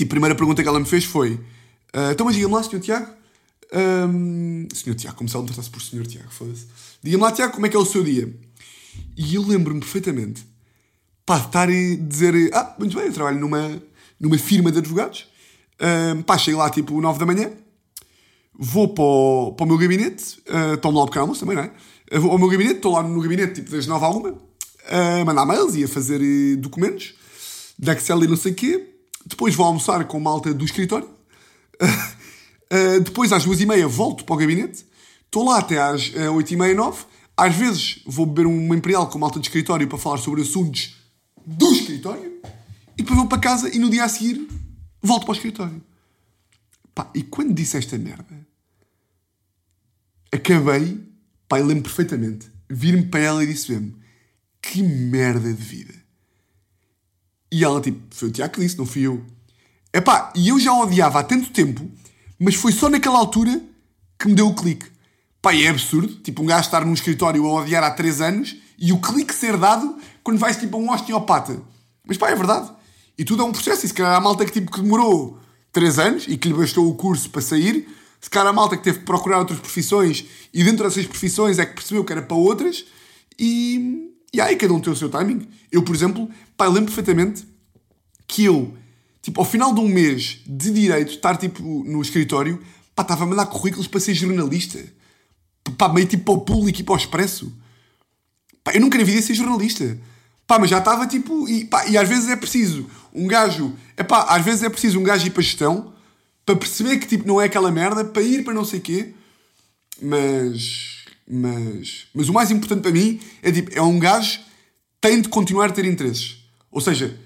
tipo, 0.00 0.12
a 0.12 0.16
primeira 0.16 0.34
pergunta 0.34 0.62
que 0.62 0.68
ela 0.68 0.80
me 0.80 0.86
fez 0.86 1.04
foi, 1.04 1.34
uh, 1.34 2.10
então 2.12 2.26
mas 2.26 2.34
diga-me 2.34 2.54
lá, 2.54 2.62
senhor 2.62 2.80
Tiago, 2.80 3.12
um, 3.72 4.66
senhor 4.72 4.96
Tiago, 4.96 5.16
como 5.16 5.28
se 5.28 5.36
ela 5.36 5.42
me 5.42 5.48
tratasse 5.48 5.70
por 5.70 5.80
senhor 5.80 6.06
Tiago, 6.06 6.30
foda-se, 6.30 6.66
diga-me 7.02 7.22
lá, 7.22 7.32
Tiago, 7.32 7.52
como 7.52 7.66
é 7.66 7.68
que 7.68 7.76
é 7.76 7.78
o 7.78 7.84
seu 7.84 8.02
dia? 8.02 8.34
E 9.16 9.34
eu 9.34 9.42
lembro-me 9.42 9.80
perfeitamente 9.80 10.44
pá, 11.30 11.38
de 11.38 11.46
estar 11.46 11.68
a 11.68 12.08
dizer: 12.08 12.50
Ah, 12.52 12.74
muito 12.78 12.96
bem, 12.96 13.06
eu 13.06 13.12
trabalho 13.12 13.38
numa, 13.38 13.80
numa 14.18 14.38
firma 14.38 14.72
de 14.72 14.78
advogados. 14.78 15.28
Um, 15.80 16.22
pá, 16.22 16.36
chego 16.36 16.58
lá 16.58 16.68
tipo 16.68 17.00
9 17.00 17.18
da 17.18 17.24
manhã, 17.24 17.52
vou 18.52 18.88
para 18.88 19.04
o, 19.04 19.52
para 19.52 19.64
o 19.64 19.68
meu 19.68 19.78
gabinete, 19.78 20.42
uh, 20.48 20.76
tomo 20.78 20.98
lá 20.98 21.04
o 21.04 21.06
pequeno 21.06 21.22
almoço 21.22 21.40
também, 21.40 21.56
não 21.56 21.62
é? 21.62 21.72
Uh, 22.12 22.20
vou 22.20 22.32
ao 22.32 22.38
meu 22.38 22.48
gabinete, 22.48 22.76
estou 22.76 22.92
lá 22.92 23.02
no 23.02 23.20
gabinete 23.20 23.54
tipo 23.54 23.70
das 23.70 23.86
9 23.86 24.04
à 24.04 24.10
1, 24.10 24.38
a 25.20 25.24
mandar 25.24 25.46
mails 25.46 25.74
e 25.76 25.84
a 25.84 25.88
fazer 25.88 26.20
uh, 26.20 26.56
documentos, 26.58 27.14
da 27.78 27.92
Excel 27.92 28.24
e 28.24 28.26
não 28.26 28.36
sei 28.36 28.52
o 28.52 28.54
quê. 28.54 28.86
Depois 29.24 29.54
vou 29.54 29.66
almoçar 29.66 30.04
com 30.06 30.18
malta 30.20 30.52
do 30.52 30.64
escritório. 30.64 31.08
Uh, 31.80 33.00
depois 33.04 33.32
às 33.32 33.44
duas 33.44 33.60
e 33.60 33.66
meia 33.66 33.86
volto 33.86 34.24
para 34.24 34.34
o 34.34 34.38
gabinete. 34.38 34.86
Estou 35.24 35.44
lá 35.44 35.58
até 35.58 35.78
às 35.78 36.12
oito 36.34 36.52
e 36.52 36.56
meia, 36.56 36.74
nove. 36.74 37.04
Às 37.36 37.54
vezes 37.54 38.02
vou 38.04 38.26
beber 38.26 38.46
uma 38.46 38.76
imperial 38.76 39.08
com 39.08 39.18
malta 39.18 39.38
de 39.38 39.46
escritório 39.46 39.86
para 39.88 39.96
falar 39.96 40.18
sobre 40.18 40.42
assuntos 40.42 40.96
do 41.46 41.72
escritório 41.72 42.40
e 42.98 43.02
depois 43.02 43.18
vou 43.18 43.28
para 43.28 43.38
casa 43.38 43.74
e 43.74 43.78
no 43.78 43.88
dia 43.88 44.04
a 44.04 44.08
seguir 44.08 44.46
volto 45.00 45.22
para 45.22 45.32
o 45.32 45.34
escritório. 45.34 45.82
Pá, 46.94 47.10
e 47.14 47.22
quando 47.22 47.54
disse 47.54 47.78
esta 47.78 47.96
merda, 47.96 48.46
acabei, 50.30 51.00
pá, 51.48 51.56
lembro 51.56 51.84
perfeitamente, 51.84 52.50
vir-me 52.68 53.06
para 53.06 53.20
ela 53.20 53.44
e 53.44 53.46
disse 53.46 53.72
mesmo: 53.72 53.96
que 54.60 54.82
merda 54.82 55.52
de 55.52 55.62
vida. 55.62 55.94
E 57.52 57.64
ela, 57.64 57.80
tipo, 57.80 58.00
foi 58.10 58.28
o 58.28 58.32
Tiago 58.32 58.54
que 58.54 58.60
disse, 58.60 58.78
não 58.78 58.86
fui 58.86 59.02
eu. 59.02 59.24
Epá, 59.92 60.32
e 60.36 60.48
eu 60.48 60.58
já 60.60 60.72
odiava 60.72 61.20
há 61.20 61.24
tanto 61.24 61.50
tempo, 61.50 61.90
mas 62.38 62.54
foi 62.54 62.72
só 62.72 62.88
naquela 62.88 63.18
altura 63.18 63.60
que 64.18 64.28
me 64.28 64.34
deu 64.34 64.46
o 64.46 64.54
clique. 64.54 64.86
Pá, 65.42 65.54
é 65.54 65.68
absurdo. 65.68 66.14
Tipo, 66.16 66.42
um 66.42 66.46
gajo 66.46 66.66
estar 66.66 66.84
num 66.84 66.92
escritório 66.92 67.44
a 67.46 67.52
odiar 67.54 67.82
há 67.82 67.90
3 67.90 68.20
anos 68.20 68.56
e 68.78 68.92
o 68.92 69.00
clique 69.00 69.34
ser 69.34 69.56
dado 69.56 69.96
quando 70.22 70.38
vais 70.38 70.56
tipo 70.56 70.76
a 70.76 70.80
um 70.80 70.90
osteopata. 70.90 71.60
Mas 72.06 72.16
pá, 72.16 72.30
é 72.30 72.36
verdade. 72.36 72.70
E 73.18 73.24
tudo 73.24 73.42
é 73.42 73.44
um 73.44 73.52
processo. 73.52 73.84
E 73.84 73.88
se 73.88 73.94
calhar 73.94 74.14
a 74.14 74.20
malta 74.20 74.44
que, 74.44 74.52
tipo, 74.52 74.70
que 74.70 74.80
demorou 74.80 75.38
3 75.72 75.98
anos 75.98 76.24
e 76.28 76.36
que 76.36 76.48
lhe 76.48 76.54
bastou 76.54 76.88
o 76.88 76.94
curso 76.94 77.30
para 77.30 77.40
sair, 77.40 77.88
se 78.20 78.28
calhar 78.28 78.48
a 78.48 78.52
malta 78.52 78.76
que 78.76 78.84
teve 78.84 78.98
que 78.98 79.04
procurar 79.04 79.38
outras 79.38 79.58
profissões 79.58 80.24
e 80.52 80.62
dentro 80.62 80.84
dessas 80.84 81.06
profissões 81.06 81.58
é 81.58 81.64
que 81.64 81.74
percebeu 81.74 82.04
que 82.04 82.12
era 82.12 82.22
para 82.22 82.36
outras 82.36 82.84
e, 83.38 84.12
e 84.32 84.40
aí 84.40 84.56
cada 84.56 84.72
um 84.72 84.80
tem 84.80 84.92
o 84.92 84.96
seu 84.96 85.08
timing. 85.08 85.48
Eu, 85.70 85.82
por 85.82 85.94
exemplo, 85.94 86.28
pá, 86.56 86.66
lembro 86.66 86.92
perfeitamente 86.92 87.46
que 88.26 88.44
eu, 88.44 88.74
tipo, 89.22 89.40
ao 89.40 89.46
final 89.46 89.74
de 89.74 89.80
um 89.80 89.88
mês 89.88 90.40
de 90.46 90.70
direito, 90.70 91.12
estar 91.12 91.36
tipo 91.36 91.62
no 91.84 92.00
escritório, 92.00 92.62
pá, 92.94 93.02
estava 93.02 93.24
a 93.24 93.26
mandar 93.26 93.46
currículos 93.46 93.86
para 93.86 94.00
ser 94.00 94.14
jornalista 94.14 94.78
pá, 95.76 95.88
meio 95.88 96.06
tipo 96.06 96.24
para 96.24 96.34
o 96.34 96.40
público 96.40 96.80
e 96.80 96.84
para 96.84 96.94
o 96.94 96.96
expresso. 96.96 97.52
Pá, 98.62 98.72
eu 98.74 98.80
nunca 98.80 98.98
na 98.98 99.04
vida 99.04 99.20
ser 99.22 99.34
jornalista. 99.34 99.98
Pá, 100.46 100.58
mas 100.58 100.70
já 100.70 100.78
estava 100.78 101.06
tipo. 101.06 101.48
E, 101.48 101.64
pá, 101.64 101.86
e 101.86 101.96
às 101.96 102.08
vezes 102.08 102.28
é 102.28 102.36
preciso 102.36 102.88
um 103.12 103.26
gajo. 103.26 103.74
É 103.96 104.02
pá, 104.02 104.24
às 104.28 104.44
vezes 104.44 104.62
é 104.62 104.68
preciso 104.68 104.98
um 104.98 105.02
gajo 105.02 105.26
ir 105.26 105.30
para 105.30 105.42
gestão 105.42 105.92
para 106.44 106.56
perceber 106.56 106.98
que 106.98 107.06
tipo 107.06 107.26
não 107.26 107.40
é 107.40 107.44
aquela 107.44 107.70
merda, 107.70 108.04
para 108.04 108.22
ir 108.22 108.44
para 108.44 108.54
não 108.54 108.64
sei 108.64 108.80
quê. 108.80 109.14
Mas. 110.00 110.99
Mas. 111.30 112.06
Mas 112.12 112.28
o 112.28 112.32
mais 112.32 112.50
importante 112.50 112.82
para 112.82 112.90
mim 112.90 113.20
é 113.42 113.52
tipo. 113.52 113.70
É 113.72 113.80
um 113.80 113.98
gajo 113.98 114.40
tem 115.00 115.20
de 115.20 115.28
continuar 115.28 115.66
a 115.66 115.72
ter 115.72 115.84
interesses. 115.84 116.44
Ou 116.70 116.80
seja, 116.80 117.18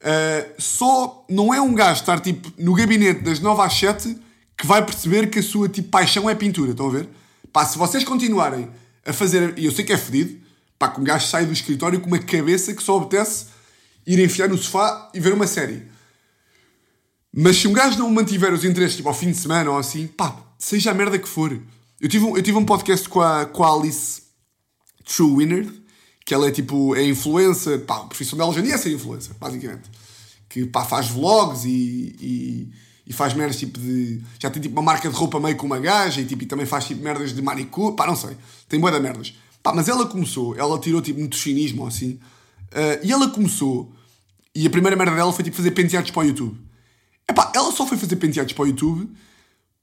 uh, 0.00 0.54
só 0.58 1.26
não 1.28 1.52
é 1.52 1.60
um 1.60 1.74
gajo 1.74 2.00
estar 2.00 2.20
tipo 2.20 2.50
no 2.56 2.72
gabinete 2.74 3.20
das 3.22 3.40
9 3.40 3.60
às 3.60 3.74
7 3.74 4.16
que 4.56 4.66
vai 4.66 4.84
perceber 4.84 5.28
que 5.28 5.38
a 5.38 5.42
sua 5.42 5.68
tipo, 5.68 5.88
paixão 5.88 6.28
é 6.28 6.34
pintura. 6.34 6.70
Estão 6.70 6.88
a 6.88 6.90
ver? 6.90 7.08
Pá, 7.52 7.66
se 7.66 7.76
vocês 7.76 8.04
continuarem 8.04 8.70
a 9.04 9.12
fazer. 9.12 9.58
E 9.58 9.66
eu 9.66 9.72
sei 9.72 9.84
que 9.84 9.92
é 9.92 9.98
fedido, 9.98 10.40
pá, 10.78 10.88
que 10.88 11.00
um 11.00 11.04
gajo 11.04 11.26
sai 11.26 11.44
do 11.44 11.52
escritório 11.52 12.00
com 12.00 12.06
uma 12.06 12.18
cabeça 12.18 12.72
que 12.72 12.82
só 12.82 12.96
obtece 12.96 13.46
ir 14.06 14.18
enfiar 14.20 14.48
no 14.48 14.56
sofá 14.56 15.10
e 15.12 15.20
ver 15.20 15.32
uma 15.32 15.46
série. 15.46 15.82
Mas 17.32 17.56
se 17.56 17.68
um 17.68 17.72
gajo 17.72 17.98
não 17.98 18.10
mantiver 18.10 18.52
os 18.52 18.64
interesses, 18.64 18.96
tipo 18.96 19.08
ao 19.08 19.14
fim 19.14 19.30
de 19.30 19.36
semana 19.36 19.70
ou 19.70 19.78
assim, 19.78 20.06
pá, 20.06 20.36
seja 20.58 20.90
a 20.90 20.94
merda 20.94 21.18
que 21.18 21.28
for. 21.28 21.60
Eu 22.00 22.08
tive 22.08 22.24
um, 22.24 22.36
eu 22.36 22.42
tive 22.42 22.56
um 22.56 22.64
podcast 22.64 23.08
com 23.08 23.20
a, 23.20 23.44
com 23.46 23.64
a 23.64 23.74
Alice 23.74 24.22
True 25.04 25.36
Winner, 25.36 25.72
que 26.24 26.32
ela 26.32 26.48
é 26.48 26.50
tipo, 26.50 26.94
é 26.94 27.04
influencer, 27.04 27.84
pá, 27.84 27.96
a 27.96 28.04
profissão 28.04 28.38
dela 28.38 28.50
hoje 28.50 28.60
em 28.60 28.64
dia 28.64 28.74
é 28.74 28.78
ser 28.78 28.92
influencer, 28.92 29.34
basicamente. 29.38 29.90
Que 30.48 30.66
pá, 30.66 30.84
faz 30.84 31.08
vlogs 31.08 31.64
e, 31.64 32.16
e 32.20 32.72
e 33.08 33.12
faz 33.12 33.32
merdas 33.32 33.56
tipo 33.56 33.80
de. 33.80 34.20
Já 34.38 34.50
tem 34.50 34.60
tipo 34.60 34.74
uma 34.74 34.82
marca 34.82 35.08
de 35.08 35.16
roupa 35.16 35.40
meio 35.40 35.56
com 35.56 35.64
uma 35.64 35.78
gaja 35.78 36.20
e, 36.20 36.26
tipo, 36.26 36.42
e 36.42 36.46
também 36.46 36.66
faz 36.66 36.84
tipo 36.84 37.02
merdas 37.02 37.32
de 37.32 37.40
manicure. 37.40 37.96
Pá, 37.96 38.06
não 38.06 38.14
sei. 38.14 38.36
Tem 38.68 38.78
boa 38.78 38.92
da 38.92 39.00
merdas. 39.00 39.34
Pá, 39.62 39.72
mas 39.72 39.88
ela 39.88 40.04
começou, 40.04 40.54
ela 40.58 40.78
tirou 40.78 41.00
tipo 41.00 41.18
muito 41.18 41.34
chinismo 41.34 41.86
assim. 41.86 42.20
Uh, 42.70 43.00
e 43.02 43.10
ela 43.10 43.30
começou. 43.30 43.90
E 44.54 44.66
a 44.66 44.70
primeira 44.70 44.94
merda 44.94 45.16
dela 45.16 45.32
foi 45.32 45.42
tipo 45.42 45.56
fazer 45.56 45.70
penteados 45.70 46.10
para 46.10 46.20
o 46.20 46.26
YouTube. 46.26 46.54
Epá, 47.26 47.50
ela 47.54 47.72
só 47.72 47.86
foi 47.86 47.96
fazer 47.96 48.16
penteados 48.16 48.52
para 48.52 48.64
o 48.64 48.66
YouTube 48.66 49.10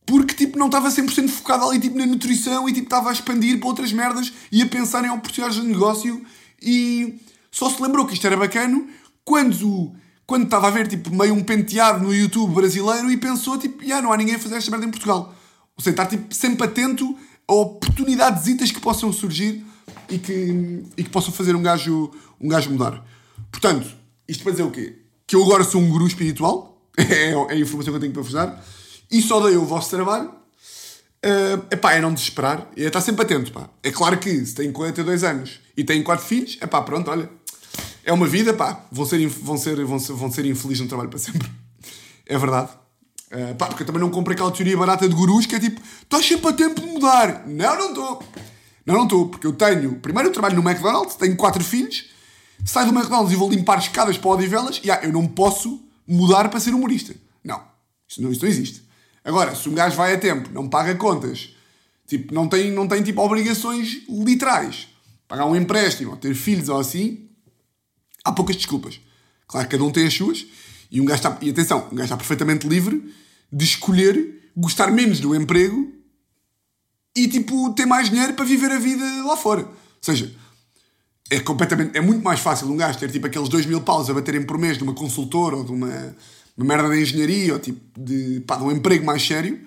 porque 0.05 0.35
tipo 0.35 0.57
não 0.57 0.67
estava 0.67 0.89
100% 0.89 1.29
focada 1.29 1.65
ali 1.65 1.79
tipo 1.79 1.97
na 1.97 2.05
nutrição 2.05 2.67
e 2.69 2.73
tipo 2.73 2.85
estava 2.85 3.09
a 3.09 3.13
expandir 3.13 3.59
para 3.59 3.67
outras 3.67 3.91
merdas 3.91 4.31
e 4.51 4.61
a 4.61 4.65
pensar 4.65 5.03
em 5.03 5.09
oportunidades 5.09 5.61
de 5.61 5.67
negócio 5.67 6.23
e 6.61 7.19
só 7.51 7.69
se 7.69 7.81
lembrou 7.81 8.05
que 8.05 8.13
isto 8.13 8.27
era 8.27 8.37
bacana 8.37 8.85
quando 9.23 9.95
quando 10.25 10.45
estava 10.45 10.67
a 10.67 10.71
ver 10.71 10.87
tipo, 10.87 11.13
meio 11.13 11.33
um 11.33 11.43
penteado 11.43 12.03
no 12.03 12.13
YouTube 12.13 12.53
brasileiro 12.53 13.11
e 13.11 13.17
pensou, 13.17 13.57
tipo, 13.57 13.83
yeah, 13.83 14.01
não 14.01 14.11
há 14.11 14.17
ninguém 14.17 14.35
a 14.35 14.39
fazer 14.39 14.55
esta 14.55 14.71
merda 14.71 14.85
em 14.85 14.89
Portugal. 14.89 15.33
Ou 15.77 15.83
seja, 15.83 15.91
estar 15.91 16.05
tipo, 16.07 16.33
sempre 16.33 16.65
atento 16.65 17.15
a 17.47 17.53
oportunidades 17.53 18.71
que 18.71 18.79
possam 18.79 19.13
surgir 19.13 19.63
e 20.09 20.17
que, 20.17 20.83
e 20.97 21.03
que 21.03 21.09
possam 21.09 21.31
fazer 21.31 21.55
um 21.55 21.61
gajo, 21.61 22.11
um 22.41 22.47
gajo 22.47 22.71
mudar. 22.71 23.05
Portanto, 23.51 23.87
isto 24.27 24.43
para 24.43 24.53
dizer 24.53 24.63
o 24.63 24.71
quê? 24.71 24.97
Que 25.27 25.35
eu 25.35 25.43
agora 25.43 25.63
sou 25.63 25.79
um 25.79 25.89
guru 25.89 26.07
espiritual, 26.07 26.81
é, 26.97 27.31
é 27.31 27.51
a 27.51 27.55
informação 27.55 27.93
que 27.93 27.97
eu 27.97 28.01
tenho 28.01 28.13
para 28.13 28.23
vos 28.23 28.33
dar, 28.33 28.65
e 29.11 29.21
só 29.21 29.39
dei 29.39 29.55
o 29.55 29.65
vosso 29.65 29.89
trabalho. 29.89 30.31
Uh, 31.25 31.65
epá, 31.71 31.93
é 31.93 32.01
não 32.01 32.13
desesperar, 32.13 32.67
é 32.77 32.83
estar 32.83 33.01
sempre 33.01 33.23
atento, 33.23 33.51
pá. 33.51 33.69
É 33.81 33.91
claro 33.91 34.17
que 34.17 34.45
se 34.45 34.53
tem 34.53 34.71
42 34.71 35.23
anos 35.23 35.59
e 35.75 35.83
tem 35.83 36.03
4 36.03 36.23
filhos, 36.23 36.57
é 36.61 36.67
pá, 36.67 36.81
pronto, 36.83 37.09
olha, 37.09 37.27
é 38.03 38.13
uma 38.13 38.27
vida, 38.27 38.53
pá. 38.53 38.85
Vão 38.91 39.05
ser, 39.05 39.27
vão 39.27 39.57
ser, 39.57 39.83
vão 39.83 39.99
ser, 39.99 40.13
vão 40.13 40.31
ser 40.31 40.45
infelizes 40.45 40.81
no 40.81 40.87
trabalho 40.87 41.09
para 41.09 41.19
sempre. 41.19 41.49
É 42.27 42.39
verdade. 42.39 42.71
Uh, 43.31 43.53
pá, 43.53 43.67
porque 43.67 43.83
eu 43.83 43.85
também 43.85 44.01
não 44.01 44.09
comprei 44.09 44.33
aquela 44.33 44.49
teoria 44.49 44.75
barata 44.75 45.07
de 45.07 45.13
gurus 45.13 45.45
que 45.45 45.55
é 45.55 45.59
tipo, 45.59 45.79
estás 46.01 46.25
sempre 46.25 46.47
a 46.47 46.53
tempo 46.53 46.81
de 46.81 46.87
mudar. 46.87 47.45
Não, 47.45 47.77
não 47.77 47.89
estou. 47.89 48.23
Não, 48.83 48.95
não 48.95 49.03
estou, 49.03 49.29
porque 49.29 49.45
eu 49.45 49.53
tenho. 49.53 49.99
Primeiro, 49.99 50.29
eu 50.29 50.33
trabalho 50.33 50.55
no 50.55 50.67
McDonald's, 50.67 51.15
tenho 51.15 51.35
quatro 51.35 51.63
filhos, 51.63 52.05
saio 52.65 52.91
do 52.91 52.97
McDonald's 52.97 53.31
e 53.31 53.35
vou 53.35 53.47
limpar 53.47 53.77
escadas 53.77 54.17
para 54.17 54.31
Odivelas 54.31 54.81
e 54.83 54.89
ah, 54.89 55.01
eu 55.03 55.11
não 55.11 55.27
posso 55.27 55.83
mudar 56.07 56.49
para 56.49 56.59
ser 56.59 56.73
humorista. 56.73 57.15
Não. 57.43 57.61
Isso 58.07 58.21
não, 58.23 58.31
isso 58.31 58.41
não 58.41 58.49
existe. 58.49 58.84
Agora, 59.25 59.55
se 59.55 59.67
um 59.67 59.73
gajo 59.73 59.97
vai 59.97 60.13
a 60.13 60.19
tempo, 60.19 60.51
não 60.53 60.69
paga 60.69 60.93
contas, 60.93 61.49
tipo, 62.05 62.31
não 62.31 62.47
tem, 62.47 62.71
não 62.71 62.87
tem 62.87 63.01
tipo 63.01 63.19
obrigações 63.21 64.03
literais, 64.07 64.87
pagar 65.27 65.47
um 65.47 65.55
empréstimo, 65.55 66.11
ou 66.11 66.17
ter 66.17 66.35
filhos 66.35 66.69
ou 66.69 66.79
assim, 66.79 67.27
há 68.23 68.31
poucas 68.31 68.55
desculpas. 68.55 69.01
Claro 69.47 69.67
que 69.67 69.71
cada 69.71 69.83
um 69.83 69.91
tem 69.91 70.05
as 70.05 70.13
suas, 70.13 70.45
e 70.91 71.01
um 71.01 71.05
gajo 71.05 71.17
está, 71.17 71.37
e 71.41 71.49
atenção, 71.49 71.87
um 71.91 71.95
gajo 71.95 72.03
está 72.03 72.17
perfeitamente 72.17 72.67
livre 72.67 73.11
de 73.51 73.65
escolher 73.65 74.51
gostar 74.55 74.91
menos 74.91 75.19
do 75.19 75.35
emprego 75.35 75.91
e 77.15 77.27
tipo 77.27 77.73
ter 77.73 77.87
mais 77.87 78.09
dinheiro 78.11 78.33
para 78.33 78.45
viver 78.45 78.71
a 78.71 78.77
vida 78.77 79.03
lá 79.23 79.35
fora. 79.35 79.63
Ou 79.63 79.73
seja, 80.01 80.31
é 81.31 81.39
completamente, 81.39 81.97
é 81.97 82.01
muito 82.01 82.23
mais 82.23 82.39
fácil 82.39 82.71
um 82.71 82.77
gajo 82.77 82.99
ter 82.99 83.11
tipo 83.11 83.25
aqueles 83.25 83.49
2 83.49 83.65
mil 83.65 83.81
paus 83.81 84.07
a 84.07 84.13
baterem 84.13 84.43
por 84.43 84.59
mês 84.59 84.77
de 84.77 84.83
uma 84.83 84.93
consultora 84.93 85.55
ou 85.55 85.63
de 85.63 85.71
uma, 85.71 86.15
uma 86.57 86.65
merda 86.65 86.89
de 86.89 87.01
engenharia 87.01 87.53
ou 87.53 87.59
tipo 87.59 87.79
de, 87.99 88.41
pá, 88.41 88.55
de 88.55 88.63
um 88.63 88.71
emprego 88.71 89.05
mais 89.05 89.25
sério 89.25 89.59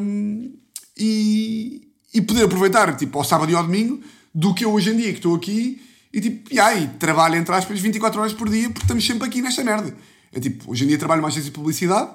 hum, 0.00 0.54
e, 0.96 1.88
e 2.12 2.20
poder 2.20 2.44
aproveitar 2.44 2.96
tipo 2.96 3.18
ao 3.18 3.24
sábado 3.24 3.50
e 3.50 3.54
ao 3.54 3.62
domingo 3.62 4.00
do 4.34 4.54
que 4.54 4.64
eu 4.64 4.72
hoje 4.72 4.90
em 4.90 4.96
dia 4.96 5.10
que 5.12 5.18
estou 5.18 5.34
aqui 5.34 5.80
e 6.12 6.20
tipo, 6.20 6.52
e 6.52 6.58
aí, 6.58 6.88
trabalho 6.98 7.36
entre 7.36 7.54
aspas 7.54 7.78
24 7.78 8.20
horas 8.20 8.32
por 8.32 8.48
dia 8.48 8.68
porque 8.68 8.82
estamos 8.84 9.06
sempre 9.06 9.26
aqui 9.26 9.42
nesta 9.42 9.62
merda. 9.62 9.94
É 10.32 10.40
tipo, 10.40 10.70
hoje 10.70 10.84
em 10.84 10.88
dia 10.88 10.98
trabalho 10.98 11.22
mais 11.22 11.36
em 11.36 11.50
publicidade, 11.50 12.10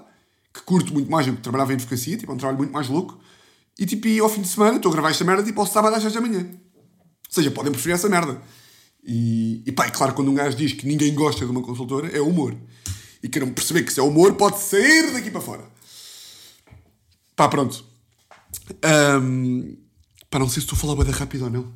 que 0.53 0.61
curto 0.61 0.93
muito 0.93 1.09
mais 1.09 1.25
do 1.25 1.33
que 1.33 1.41
trabalhava 1.41 1.71
em 1.71 1.75
advocacia, 1.75 2.17
tipo, 2.17 2.31
é 2.31 2.35
um 2.35 2.37
trabalho 2.37 2.57
muito 2.57 2.73
mais 2.73 2.87
louco. 2.87 3.19
E 3.77 3.85
tipo, 3.85 4.07
e 4.07 4.19
ao 4.19 4.29
fim 4.29 4.41
de 4.41 4.47
semana 4.47 4.75
estou 4.75 4.91
a 4.91 4.93
gravar 4.93 5.09
esta 5.09 5.23
merda 5.23 5.43
tipo 5.43 5.59
ao 5.59 5.67
sábado 5.67 5.95
às 5.95 6.01
6 6.01 6.13
da 6.13 6.21
manhã. 6.21 6.39
Ou 6.41 7.33
seja, 7.33 7.49
podem 7.51 7.71
preferir 7.71 7.95
essa 7.95 8.09
merda. 8.09 8.39
E, 9.03 9.63
e 9.65 9.71
pá, 9.71 9.85
é 9.85 9.89
claro, 9.89 10.13
quando 10.13 10.29
um 10.29 10.35
gajo 10.35 10.55
diz 10.55 10.73
que 10.73 10.85
ninguém 10.87 11.13
gosta 11.13 11.45
de 11.45 11.51
uma 11.51 11.61
consultora, 11.61 12.07
é 12.15 12.21
humor. 12.21 12.55
E 13.23 13.29
queiram 13.29 13.51
perceber 13.51 13.83
que 13.83 13.93
se 13.93 13.99
é 13.99 14.03
humor, 14.03 14.35
pode 14.35 14.59
sair 14.59 15.13
daqui 15.13 15.31
para 15.31 15.41
fora. 15.41 15.63
Pá, 17.35 17.47
pronto. 17.47 17.83
Um, 19.21 19.77
pá, 20.29 20.37
não 20.37 20.47
sei 20.47 20.61
se 20.61 20.67
estou 20.67 20.75
a 20.75 20.79
falar 20.79 21.03
bem 21.03 21.11
rápido 21.11 21.45
ou 21.45 21.49
não. 21.49 21.73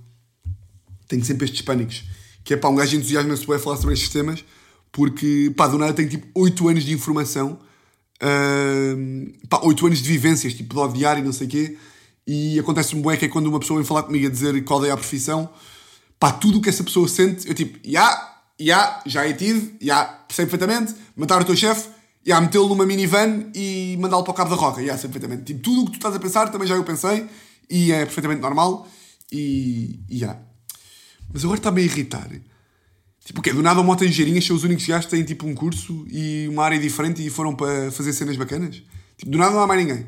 Tenho 1.08 1.24
sempre 1.24 1.46
estes 1.46 1.62
pânicos. 1.62 2.04
Que 2.44 2.54
é 2.54 2.58
pá, 2.58 2.68
um 2.68 2.76
gajo 2.76 2.98
entusiasma-se 2.98 3.52
a 3.52 3.60
falar 3.60 3.78
sobre 3.78 3.94
estes 3.94 4.10
temas 4.10 4.44
porque, 4.98 5.54
pá, 5.56 5.68
do 5.68 5.78
nada 5.78 5.94
tenho 5.94 6.10
tipo 6.10 6.28
8 6.34 6.70
anos 6.70 6.84
de 6.84 6.92
informação, 6.92 7.60
uh, 8.24 9.48
pá, 9.48 9.62
8 9.64 9.86
anos 9.86 10.02
de 10.02 10.10
vivências, 10.10 10.54
tipo 10.54 10.74
de 10.74 10.80
odiar 10.80 11.20
e 11.20 11.22
não 11.22 11.32
sei 11.32 11.48
o 11.48 11.50
quê, 11.50 11.78
e 12.26 12.60
acontece-me 12.60 13.02
bué 13.02 13.16
que 13.16 13.26
é 13.26 13.28
quando 13.28 13.48
uma 13.48 13.60
pessoa 13.60 13.78
vem 13.78 13.86
falar 13.86 14.04
comigo 14.04 14.26
a 14.26 14.30
dizer 14.30 14.60
qual 14.64 14.84
é 14.84 14.92
a 14.92 14.98
profissão, 14.98 15.50
pá, 16.20 16.32
tudo 16.32 16.58
o 16.58 16.62
que 16.62 16.70
essa 16.70 16.84
pessoa 16.84 17.08
sente, 17.08 17.48
eu 17.48 17.54
tipo, 17.54 17.78
já, 17.84 17.90
yeah, 17.90 18.37
yeah, 18.60 19.02
já 19.06 19.26
é 19.28 19.34
tido, 19.34 19.72
yeah, 19.82 20.06
percebo 20.28 20.52
perfeitamente, 20.52 20.96
matar 21.16 21.42
o 21.42 21.46
teu 21.46 21.56
chefe, 21.56 21.90
yeah, 22.26 22.44
metê-lo 22.46 22.68
numa 22.68 22.86
minivan 22.86 23.52
e 23.54 23.98
mandá-lo 24.00 24.24
para 24.24 24.32
o 24.32 24.36
cabo 24.36 24.50
da 24.50 24.56
roca, 24.56 24.82
yeah, 24.82 25.00
sei 25.00 25.10
perfeitamente. 25.10 25.54
Tipo, 25.54 25.62
tudo 25.62 25.82
o 25.82 25.86
que 25.86 25.92
tu 25.92 25.96
estás 25.96 26.16
a 26.16 26.20
pensar 26.20 26.50
também 26.52 26.68
já 26.68 26.76
eu 26.76 26.84
pensei, 26.84 27.28
e 27.70 27.92
é 27.92 28.06
perfeitamente 28.06 28.42
normal, 28.42 28.88
e. 29.32 30.00
Yeah. 30.10 30.40
Mas 31.32 31.44
agora 31.44 31.60
está-me 31.60 31.82
a 31.82 31.84
irritar 31.84 32.30
Tipo, 33.24 33.42
o 33.42 33.44
quê? 33.44 33.52
Do 33.52 33.62
nada 33.62 33.82
o 33.82 33.84
Mota 33.84 34.06
Engenheirinhas 34.06 34.46
são 34.46 34.56
os 34.56 34.64
únicos 34.64 34.86
gajos 34.86 35.06
que 35.06 35.12
têm 35.12 35.24
tipo 35.26 35.46
um 35.46 35.54
curso 35.54 36.08
e 36.10 36.48
uma 36.48 36.64
área 36.64 36.80
diferente 36.80 37.26
e 37.26 37.30
foram 37.30 37.54
para 37.54 37.92
fazer 37.92 38.14
cenas 38.14 38.38
bacanas? 38.38 38.82
Tipo, 39.18 39.32
do 39.32 39.38
nada 39.38 39.52
não 39.52 39.60
há 39.60 39.68
mais 39.68 39.86
ninguém. 39.86 40.06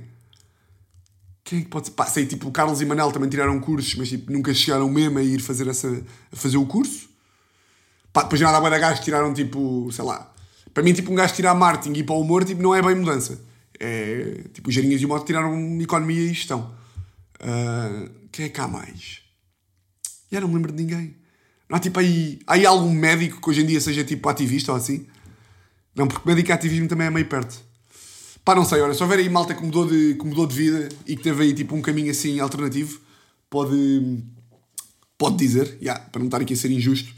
Quem 1.43 1.59
é 1.59 1.62
que 1.63 1.67
pode 1.67 1.88
ser? 1.88 1.93
Pá, 1.93 2.05
sei, 2.05 2.25
tipo, 2.25 2.47
o 2.47 2.51
Carlos 2.51 2.79
e 2.79 2.85
Manel 2.85 3.12
também 3.12 3.29
tiraram 3.29 3.59
cursos, 3.59 3.93
mas 3.95 4.07
tipo, 4.07 4.31
nunca 4.31 4.53
chegaram 4.53 4.89
mesmo 4.89 5.17
a 5.17 5.23
ir 5.23 5.41
fazer, 5.41 5.67
essa, 5.67 6.01
a 6.31 6.35
fazer 6.35 6.55
o 6.55 6.65
curso. 6.65 7.09
Pá, 8.12 8.24
depois 8.24 8.39
de 8.39 8.45
nada 8.45 8.58
a 8.58 8.69
da 8.69 8.80
gajos 8.80 9.04
tiraram 9.04 9.34
tipo, 9.34 9.89
sei 9.91 10.04
lá. 10.04 10.34
Para 10.74 10.84
mim, 10.84 10.93
tipo, 10.93 11.12
um 11.12 11.15
gajo 11.15 11.34
tirar 11.34 11.54
marketing 11.54 11.93
e 11.93 12.00
ir 12.00 12.04
para 12.04 12.15
o 12.15 12.22
humor, 12.22 12.45
tipo, 12.45 12.62
não 12.62 12.74
é 12.74 12.82
bem 12.82 12.95
mudança. 12.95 13.41
É, 13.80 14.43
tipo, 14.54 14.69
os 14.69 14.76
Geirinhas 14.76 15.02
e 15.02 15.06
o 15.06 15.10
Mota 15.10 15.26
tiraram 15.26 15.82
economia 15.82 16.22
e 16.22 16.30
gestão. 16.30 16.74
Uh, 17.41 18.10
quem 18.32 18.45
é 18.45 18.50
que 18.50 18.60
há 18.60 18.67
mais? 18.67 19.22
Já 20.32 20.41
não 20.41 20.48
me 20.48 20.56
lembro 20.56 20.72
de 20.72 20.84
ninguém. 20.84 21.15
Não 21.69 21.78
há 21.78 21.80
tipo 21.80 22.00
aí. 22.00 22.39
Há 22.45 22.54
aí 22.54 22.65
algum 22.65 22.91
médico 22.91 23.41
que 23.41 23.50
hoje 23.50 23.62
em 23.62 23.65
dia 23.65 23.80
seja 23.80 24.04
tipo 24.04 24.28
ativista 24.28 24.72
ou 24.72 24.78
assim? 24.78 25.08
Não, 25.95 26.08
porque 26.08 26.28
médico 26.28 26.50
e 26.50 26.52
ativismo 26.52 26.88
também 26.88 27.08
é 27.08 27.10
meio 27.10 27.26
perto. 27.26 27.63
Pá, 28.43 28.56
não 28.56 28.65
sei, 28.65 28.82
olha, 28.82 28.93
se 28.93 29.04
houver 29.04 29.19
aí 29.19 29.30
malta 29.30 29.54
que 29.54 29.63
mudou 29.63 29.86
de, 29.86 30.15
que 30.15 30.26
mudou 30.26 30.48
de 30.48 30.56
vida 30.56 30.89
e 31.06 31.15
que 31.15 31.22
teve 31.24 31.43
aí 31.43 31.54
tipo 31.54 31.76
um 31.76 31.82
caminho 31.82 32.12
assim 32.12 32.39
alternativo, 32.39 33.00
pode. 33.50 34.24
pode 35.17 35.38
dizer, 35.38 35.78
yeah, 35.82 36.00
para 36.06 36.19
não 36.19 36.28
estar 36.28 36.41
aqui 36.41 36.54
a 36.54 36.58
ser 36.58 36.72
injusto. 36.72 37.13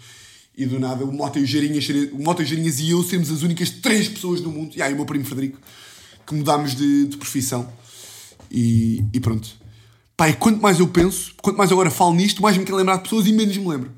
E 0.57 0.65
do 0.65 0.79
nada 0.79 1.05
o 1.05 1.11
Mota 1.11 1.39
e 1.39 1.43
o 1.43 1.45
Geirinhas, 1.45 1.87
o 2.11 2.21
Mota 2.21 2.41
e 2.41 2.45
o 2.45 2.47
Geirinhas 2.47 2.79
e 2.79 2.91
eu 2.91 3.03
sermos 3.03 3.31
as 3.31 3.41
únicas 3.41 3.69
três 3.69 4.09
pessoas 4.09 4.41
no 4.41 4.51
mundo, 4.51 4.75
e 4.75 4.81
aí 4.81 4.93
o 4.93 4.95
meu 4.95 5.05
primo 5.05 5.23
Frederico, 5.25 5.59
que 6.25 6.35
mudámos 6.35 6.75
de, 6.75 7.07
de 7.07 7.17
profissão. 7.17 7.71
E, 8.49 9.03
e 9.13 9.19
pronto. 9.19 9.49
E 10.27 10.33
quanto 10.33 10.61
mais 10.61 10.79
eu 10.79 10.87
penso, 10.87 11.33
quanto 11.41 11.57
mais 11.57 11.71
agora 11.71 11.89
falo 11.89 12.13
nisto, 12.13 12.41
mais 12.41 12.55
me 12.57 12.63
quero 12.63 12.77
lembrar 12.77 12.97
de 12.97 13.03
pessoas 13.03 13.25
e 13.25 13.33
menos 13.33 13.57
me 13.57 13.67
lembro. 13.67 13.91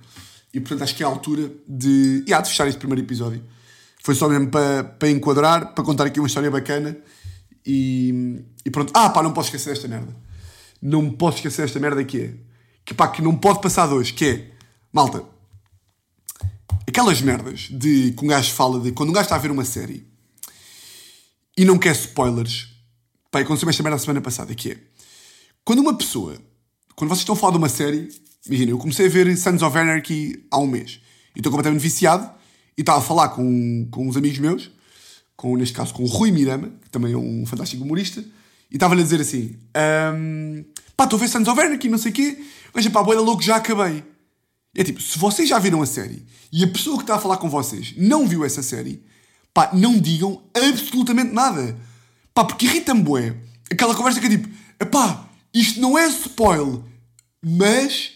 E 0.53 0.59
portanto 0.59 0.83
acho 0.83 0.95
que 0.95 1.03
é 1.03 1.05
a 1.05 1.09
altura 1.09 1.51
de, 1.67 2.23
yeah, 2.25 2.41
de 2.41 2.49
fechar 2.49 2.67
este 2.67 2.77
primeiro 2.77 3.01
episódio. 3.01 3.43
Foi 4.03 4.13
só 4.13 4.29
mesmo 4.29 4.49
para, 4.49 4.83
para 4.83 5.09
enquadrar, 5.09 5.73
para 5.73 5.83
contar 5.83 6.05
aqui 6.05 6.19
uma 6.19 6.27
história 6.27 6.51
bacana. 6.51 6.95
E, 7.65 8.43
e 8.65 8.69
pronto. 8.69 8.91
Ah, 8.93 9.09
pá, 9.09 9.23
não 9.23 9.31
posso 9.31 9.47
esquecer 9.47 9.71
esta 9.71 9.87
merda. 9.87 10.15
Não 10.81 11.09
posso 11.09 11.37
esquecer 11.37 11.63
esta 11.63 11.79
merda 11.79 12.03
que 12.03 12.19
é. 12.19 12.33
Que 12.85 12.93
pá, 12.93 13.07
que 13.07 13.21
não 13.21 13.35
pode 13.35 13.61
passar 13.61 13.87
de 13.87 13.93
hoje. 13.93 14.13
Que 14.13 14.25
é, 14.25 14.47
malta, 14.91 15.23
aquelas 16.93 17.21
merdas 17.21 17.67
de 17.71 18.12
que 18.12 18.23
um 18.23 18.27
gajo 18.27 18.53
fala 18.53 18.79
de 18.79 18.91
quando 18.91 19.10
um 19.10 19.13
gajo 19.13 19.25
está 19.25 19.36
a 19.36 19.39
ver 19.39 19.49
uma 19.49 19.65
série 19.65 20.06
e 21.58 21.65
não 21.65 21.77
quer 21.77 21.93
spoilers. 21.93 22.69
Pá, 23.32 23.39
aconteceu 23.39 23.67
esta 23.67 23.82
merda 23.82 23.97
semana 23.97 24.21
passada. 24.21 24.53
Que 24.53 24.71
é, 24.73 24.77
quando 25.65 25.79
uma 25.79 25.97
pessoa, 25.97 26.38
quando 26.95 27.10
vocês 27.10 27.21
estão 27.21 27.34
a 27.34 27.38
falar 27.38 27.53
de 27.53 27.58
uma 27.58 27.69
série 27.69 28.10
Imagina, 28.45 28.71
eu 28.71 28.77
comecei 28.77 29.06
a 29.06 29.10
ver 29.10 29.38
Sons 29.38 29.62
of 29.62 29.77
Anarchy 29.77 30.45
há 30.51 30.60
um 30.60 30.67
mês 30.67 30.99
e 31.34 31.39
estou 31.39 31.49
completamente 31.49 31.82
viciado 31.82 32.29
e 32.77 32.82
estava 32.82 32.99
a 32.99 33.01
falar 33.01 33.29
com, 33.29 33.88
com 33.89 34.06
uns 34.06 34.17
amigos 34.17 34.38
meus, 34.38 34.69
com, 35.38 35.56
neste 35.56 35.73
caso 35.73 35.93
com 35.93 36.03
o 36.03 36.08
Rui 36.08 36.29
Mirama, 36.29 36.73
que 36.82 36.89
também 36.89 37.13
é 37.13 37.17
um 37.17 37.45
fantástico 37.45 37.82
humorista, 37.84 38.19
e 38.69 38.75
estava-lhe 38.75 38.99
a 38.99 39.03
dizer 39.03 39.21
assim: 39.21 39.56
um, 40.13 40.65
pá, 40.97 41.06
estou 41.06 41.17
a 41.17 41.21
ver 41.21 41.29
Sons 41.29 41.47
of 41.47 41.60
Anarchy, 41.60 41.88
não 41.88 41.97
sei 41.97 42.12
o 42.12 42.13
quê, 42.13 42.43
mas 42.73 42.86
pá, 42.89 43.01
boeda 43.01 43.21
louco, 43.21 43.41
já 43.41 43.56
acabei. 43.56 44.03
É 44.75 44.83
tipo, 44.83 45.01
se 45.01 45.19
vocês 45.19 45.47
já 45.47 45.59
viram 45.59 45.81
a 45.81 45.86
série 45.86 46.25
e 46.51 46.63
a 46.63 46.67
pessoa 46.67 46.97
que 46.97 47.03
está 47.03 47.15
a 47.15 47.19
falar 47.19 47.38
com 47.38 47.49
vocês 47.49 47.93
não 47.97 48.27
viu 48.27 48.43
essa 48.43 48.63
série, 48.63 49.03
pá, 49.53 49.69
não 49.73 49.99
digam 49.99 50.41
absolutamente 50.53 51.31
nada. 51.31 51.77
Pá, 52.33 52.43
porque 52.43 52.65
irrita-me, 52.65 53.03
bué. 53.03 53.36
Aquela 53.71 53.95
conversa 53.95 54.19
que 54.19 54.25
é 54.25 54.29
tipo, 54.29 54.49
pá, 54.91 55.27
isto 55.53 55.79
não 55.79 55.97
é 55.97 56.07
spoil, 56.07 56.83
mas 57.43 58.13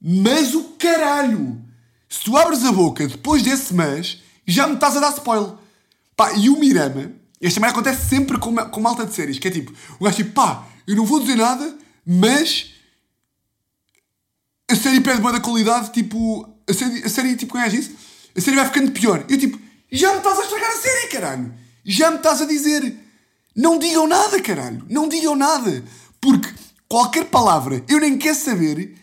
mas 0.00 0.54
o 0.54 0.62
caralho! 0.78 1.60
Se 2.08 2.20
tu 2.20 2.36
abres 2.36 2.64
a 2.64 2.72
boca 2.72 3.06
depois 3.06 3.42
desse 3.42 3.74
mas, 3.74 4.22
já 4.46 4.66
me 4.66 4.74
estás 4.74 4.96
a 4.96 5.00
dar 5.00 5.12
spoiler. 5.12 5.54
Pá, 6.16 6.32
e 6.32 6.48
o 6.48 6.58
Mirama, 6.58 7.12
esta 7.40 7.60
merda 7.60 7.74
acontece 7.74 8.08
sempre 8.08 8.38
com, 8.38 8.54
com 8.54 8.80
malta 8.80 9.04
de 9.04 9.12
séries, 9.12 9.38
que 9.38 9.48
é 9.48 9.50
tipo, 9.50 9.72
o 9.98 10.04
gajo 10.04 10.16
tipo, 10.16 10.32
pá, 10.32 10.66
eu 10.86 10.96
não 10.96 11.04
vou 11.04 11.20
dizer 11.20 11.36
nada, 11.36 11.76
mas 12.06 12.74
a 14.68 14.76
série 14.76 15.00
perde 15.00 15.22
boa 15.22 15.32
da 15.32 15.40
qualidade, 15.40 15.92
tipo, 15.92 16.48
a 16.68 16.72
série, 16.72 17.02
a 17.02 17.08
série 17.08 17.36
tipo, 17.36 17.52
conhece 17.52 17.78
isso? 17.78 17.90
A 18.36 18.40
série 18.40 18.56
vai 18.56 18.66
ficando 18.66 18.92
pior. 18.92 19.24
Eu 19.28 19.38
tipo, 19.38 19.58
já 19.90 20.12
me 20.12 20.18
estás 20.18 20.38
a 20.38 20.42
estragar 20.42 20.70
a 20.70 20.76
série, 20.76 21.08
caralho! 21.08 21.54
Já 21.84 22.10
me 22.10 22.18
estás 22.18 22.42
a 22.42 22.44
dizer. 22.44 22.94
Não 23.56 23.78
digam 23.78 24.06
nada, 24.06 24.40
caralho! 24.40 24.84
Não 24.88 25.08
digam 25.08 25.34
nada! 25.34 25.82
Porque 26.20 26.48
qualquer 26.86 27.24
palavra 27.24 27.82
eu 27.88 27.98
nem 27.98 28.18
quero 28.18 28.36
saber 28.36 28.94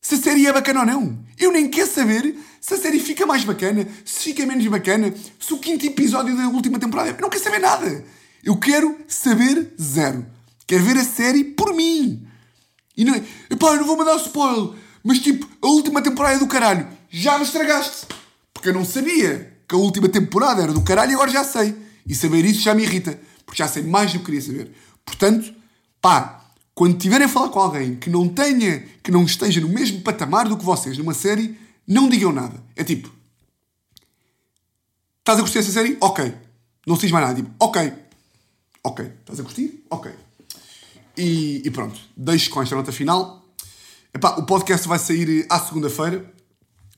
se 0.00 0.16
a 0.16 0.18
série 0.18 0.46
é 0.46 0.52
bacana 0.52 0.80
ou 0.80 0.86
não. 0.86 1.24
Eu 1.38 1.52
nem 1.52 1.68
quero 1.68 1.88
saber 1.88 2.36
se 2.60 2.74
a 2.74 2.78
série 2.78 2.98
fica 2.98 3.24
mais 3.24 3.44
bacana, 3.44 3.86
se 4.04 4.24
fica 4.24 4.44
menos 4.44 4.66
bacana, 4.66 5.14
se 5.38 5.54
o 5.54 5.58
quinto 5.58 5.86
episódio 5.86 6.36
da 6.36 6.48
última 6.48 6.78
temporada. 6.78 7.10
Eu 7.10 7.20
não 7.20 7.30
quero 7.30 7.44
saber 7.44 7.60
nada. 7.60 8.04
Eu 8.42 8.56
quero 8.56 8.98
saber 9.06 9.72
zero. 9.80 10.26
Quero 10.66 10.84
ver 10.84 10.98
a 10.98 11.04
série 11.04 11.44
por 11.44 11.72
mim. 11.72 12.26
E 12.96 13.04
não 13.04 13.14
é. 13.14 13.22
Epá, 13.48 13.68
eu 13.68 13.76
não 13.76 13.86
vou 13.86 13.96
mandar 13.96 14.16
spoiler. 14.16 14.83
Mas 15.04 15.18
tipo, 15.18 15.46
a 15.60 15.66
última 15.68 16.00
temporada 16.00 16.36
é 16.36 16.38
do 16.38 16.46
caralho. 16.46 16.88
Já 17.10 17.36
me 17.36 17.44
estragaste. 17.44 18.06
Porque 18.54 18.70
eu 18.70 18.72
não 18.72 18.86
sabia 18.86 19.52
que 19.68 19.74
a 19.74 19.78
última 19.78 20.08
temporada 20.08 20.62
era 20.62 20.72
do 20.72 20.80
caralho 20.80 21.10
e 21.12 21.14
agora 21.14 21.30
já 21.30 21.44
sei. 21.44 21.76
E 22.06 22.14
saber 22.14 22.42
isso 22.46 22.60
já 22.60 22.74
me 22.74 22.82
irrita. 22.82 23.20
Porque 23.44 23.62
já 23.62 23.68
sei 23.68 23.82
mais 23.82 24.12
do 24.14 24.20
que 24.20 24.24
queria 24.24 24.40
saber. 24.40 24.72
Portanto, 25.04 25.54
pá, 26.00 26.42
quando 26.74 26.96
tiverem 26.96 27.26
a 27.26 27.28
falar 27.28 27.50
com 27.50 27.60
alguém 27.60 27.96
que 27.96 28.08
não 28.08 28.26
tenha, 28.26 28.80
que 29.02 29.10
não 29.10 29.24
esteja 29.24 29.60
no 29.60 29.68
mesmo 29.68 30.00
patamar 30.00 30.48
do 30.48 30.56
que 30.56 30.64
vocês 30.64 30.96
numa 30.96 31.12
série, 31.12 31.58
não 31.86 32.08
digam 32.08 32.32
nada. 32.32 32.62
É 32.74 32.82
tipo, 32.82 33.12
estás 35.18 35.38
a 35.38 35.42
curtir 35.42 35.58
essa 35.58 35.70
série? 35.70 35.98
Ok. 36.00 36.34
Não 36.86 36.96
se 36.96 37.02
diz 37.02 37.12
mais 37.12 37.26
nada. 37.26 37.36
Tipo, 37.36 37.54
ok. 37.60 37.92
Ok. 38.82 39.04
Estás 39.20 39.38
a 39.38 39.42
curtir? 39.42 39.84
Ok. 39.90 40.10
E, 41.16 41.62
e 41.62 41.70
pronto. 41.70 42.00
Deixo 42.16 42.48
com 42.48 42.62
esta 42.62 42.74
nota 42.74 42.90
final. 42.90 43.43
Epá, 44.14 44.36
o 44.36 44.44
podcast 44.44 44.86
vai 44.86 44.98
sair 44.98 45.44
à 45.50 45.58
segunda-feira. 45.58 46.24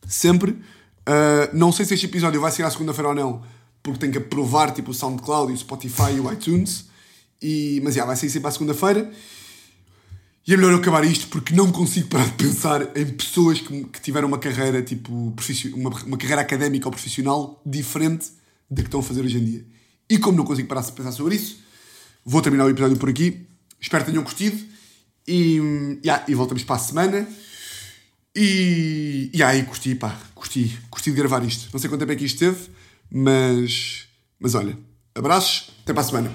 Sempre. 0.06 0.50
Uh, 0.50 1.48
não 1.54 1.72
sei 1.72 1.86
se 1.86 1.94
este 1.94 2.04
episódio 2.04 2.38
vai 2.38 2.52
sair 2.52 2.66
à 2.66 2.70
segunda-feira 2.70 3.08
ou 3.08 3.14
não, 3.14 3.42
porque 3.82 3.98
tem 3.98 4.10
que 4.10 4.18
aprovar 4.18 4.70
tipo, 4.72 4.90
o 4.90 4.94
SoundCloud, 4.94 5.50
o 5.50 5.56
Spotify 5.56 6.12
e 6.14 6.20
o 6.20 6.30
iTunes. 6.30 6.90
E, 7.40 7.80
mas 7.82 7.94
já, 7.94 8.04
vai 8.04 8.16
sair 8.16 8.28
sempre 8.28 8.48
à 8.48 8.50
segunda-feira. 8.50 9.10
E 10.46 10.52
é 10.52 10.56
melhor 10.58 10.72
eu 10.72 10.78
acabar 10.78 11.04
isto 11.04 11.28
porque 11.28 11.54
não 11.54 11.72
consigo 11.72 12.06
parar 12.08 12.26
de 12.26 12.32
pensar 12.32 12.94
em 12.94 13.06
pessoas 13.06 13.60
que, 13.62 13.84
que 13.84 14.00
tiveram 14.00 14.28
uma 14.28 14.38
carreira, 14.38 14.82
tipo, 14.82 15.34
uma, 15.74 15.90
uma 16.04 16.18
carreira 16.18 16.42
académica 16.42 16.86
ou 16.86 16.92
profissional 16.92 17.62
diferente 17.64 18.30
da 18.70 18.82
que 18.82 18.88
estão 18.88 19.00
a 19.00 19.02
fazer 19.02 19.22
hoje 19.22 19.38
em 19.38 19.44
dia. 19.44 19.66
E 20.08 20.18
como 20.18 20.36
não 20.36 20.44
consigo 20.44 20.68
parar 20.68 20.82
de 20.82 20.92
pensar 20.92 21.12
sobre 21.12 21.36
isso, 21.36 21.60
vou 22.22 22.42
terminar 22.42 22.66
o 22.66 22.68
episódio 22.68 22.98
por 22.98 23.08
aqui. 23.08 23.46
Espero 23.80 24.04
que 24.04 24.10
tenham 24.10 24.22
curtido. 24.22 24.75
E, 25.26 25.98
yeah, 26.04 26.24
e 26.28 26.34
voltamos 26.34 26.62
para 26.64 26.76
a 26.76 26.78
semana. 26.78 27.28
E, 28.34 29.30
e 29.32 29.42
aí, 29.42 29.62
curti, 29.64 29.94
pá, 29.94 30.14
curti, 30.34 30.78
curti 30.90 31.10
de 31.10 31.16
gravar 31.16 31.42
isto. 31.42 31.70
Não 31.72 31.80
sei 31.80 31.88
quanto 31.88 32.00
tempo 32.00 32.12
é 32.12 32.16
que 32.16 32.24
isto 32.26 32.38
teve, 32.38 32.68
mas, 33.10 34.08
mas 34.38 34.54
olha, 34.54 34.78
abraços, 35.14 35.70
até 35.82 35.92
para 35.92 36.02
a 36.02 36.04
semana. 36.04 36.30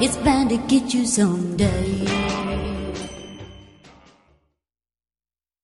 It's 0.00 0.16
bound 0.18 0.50
to 0.50 0.58
get 0.68 0.92
you 0.92 1.06
someday. 1.06 2.43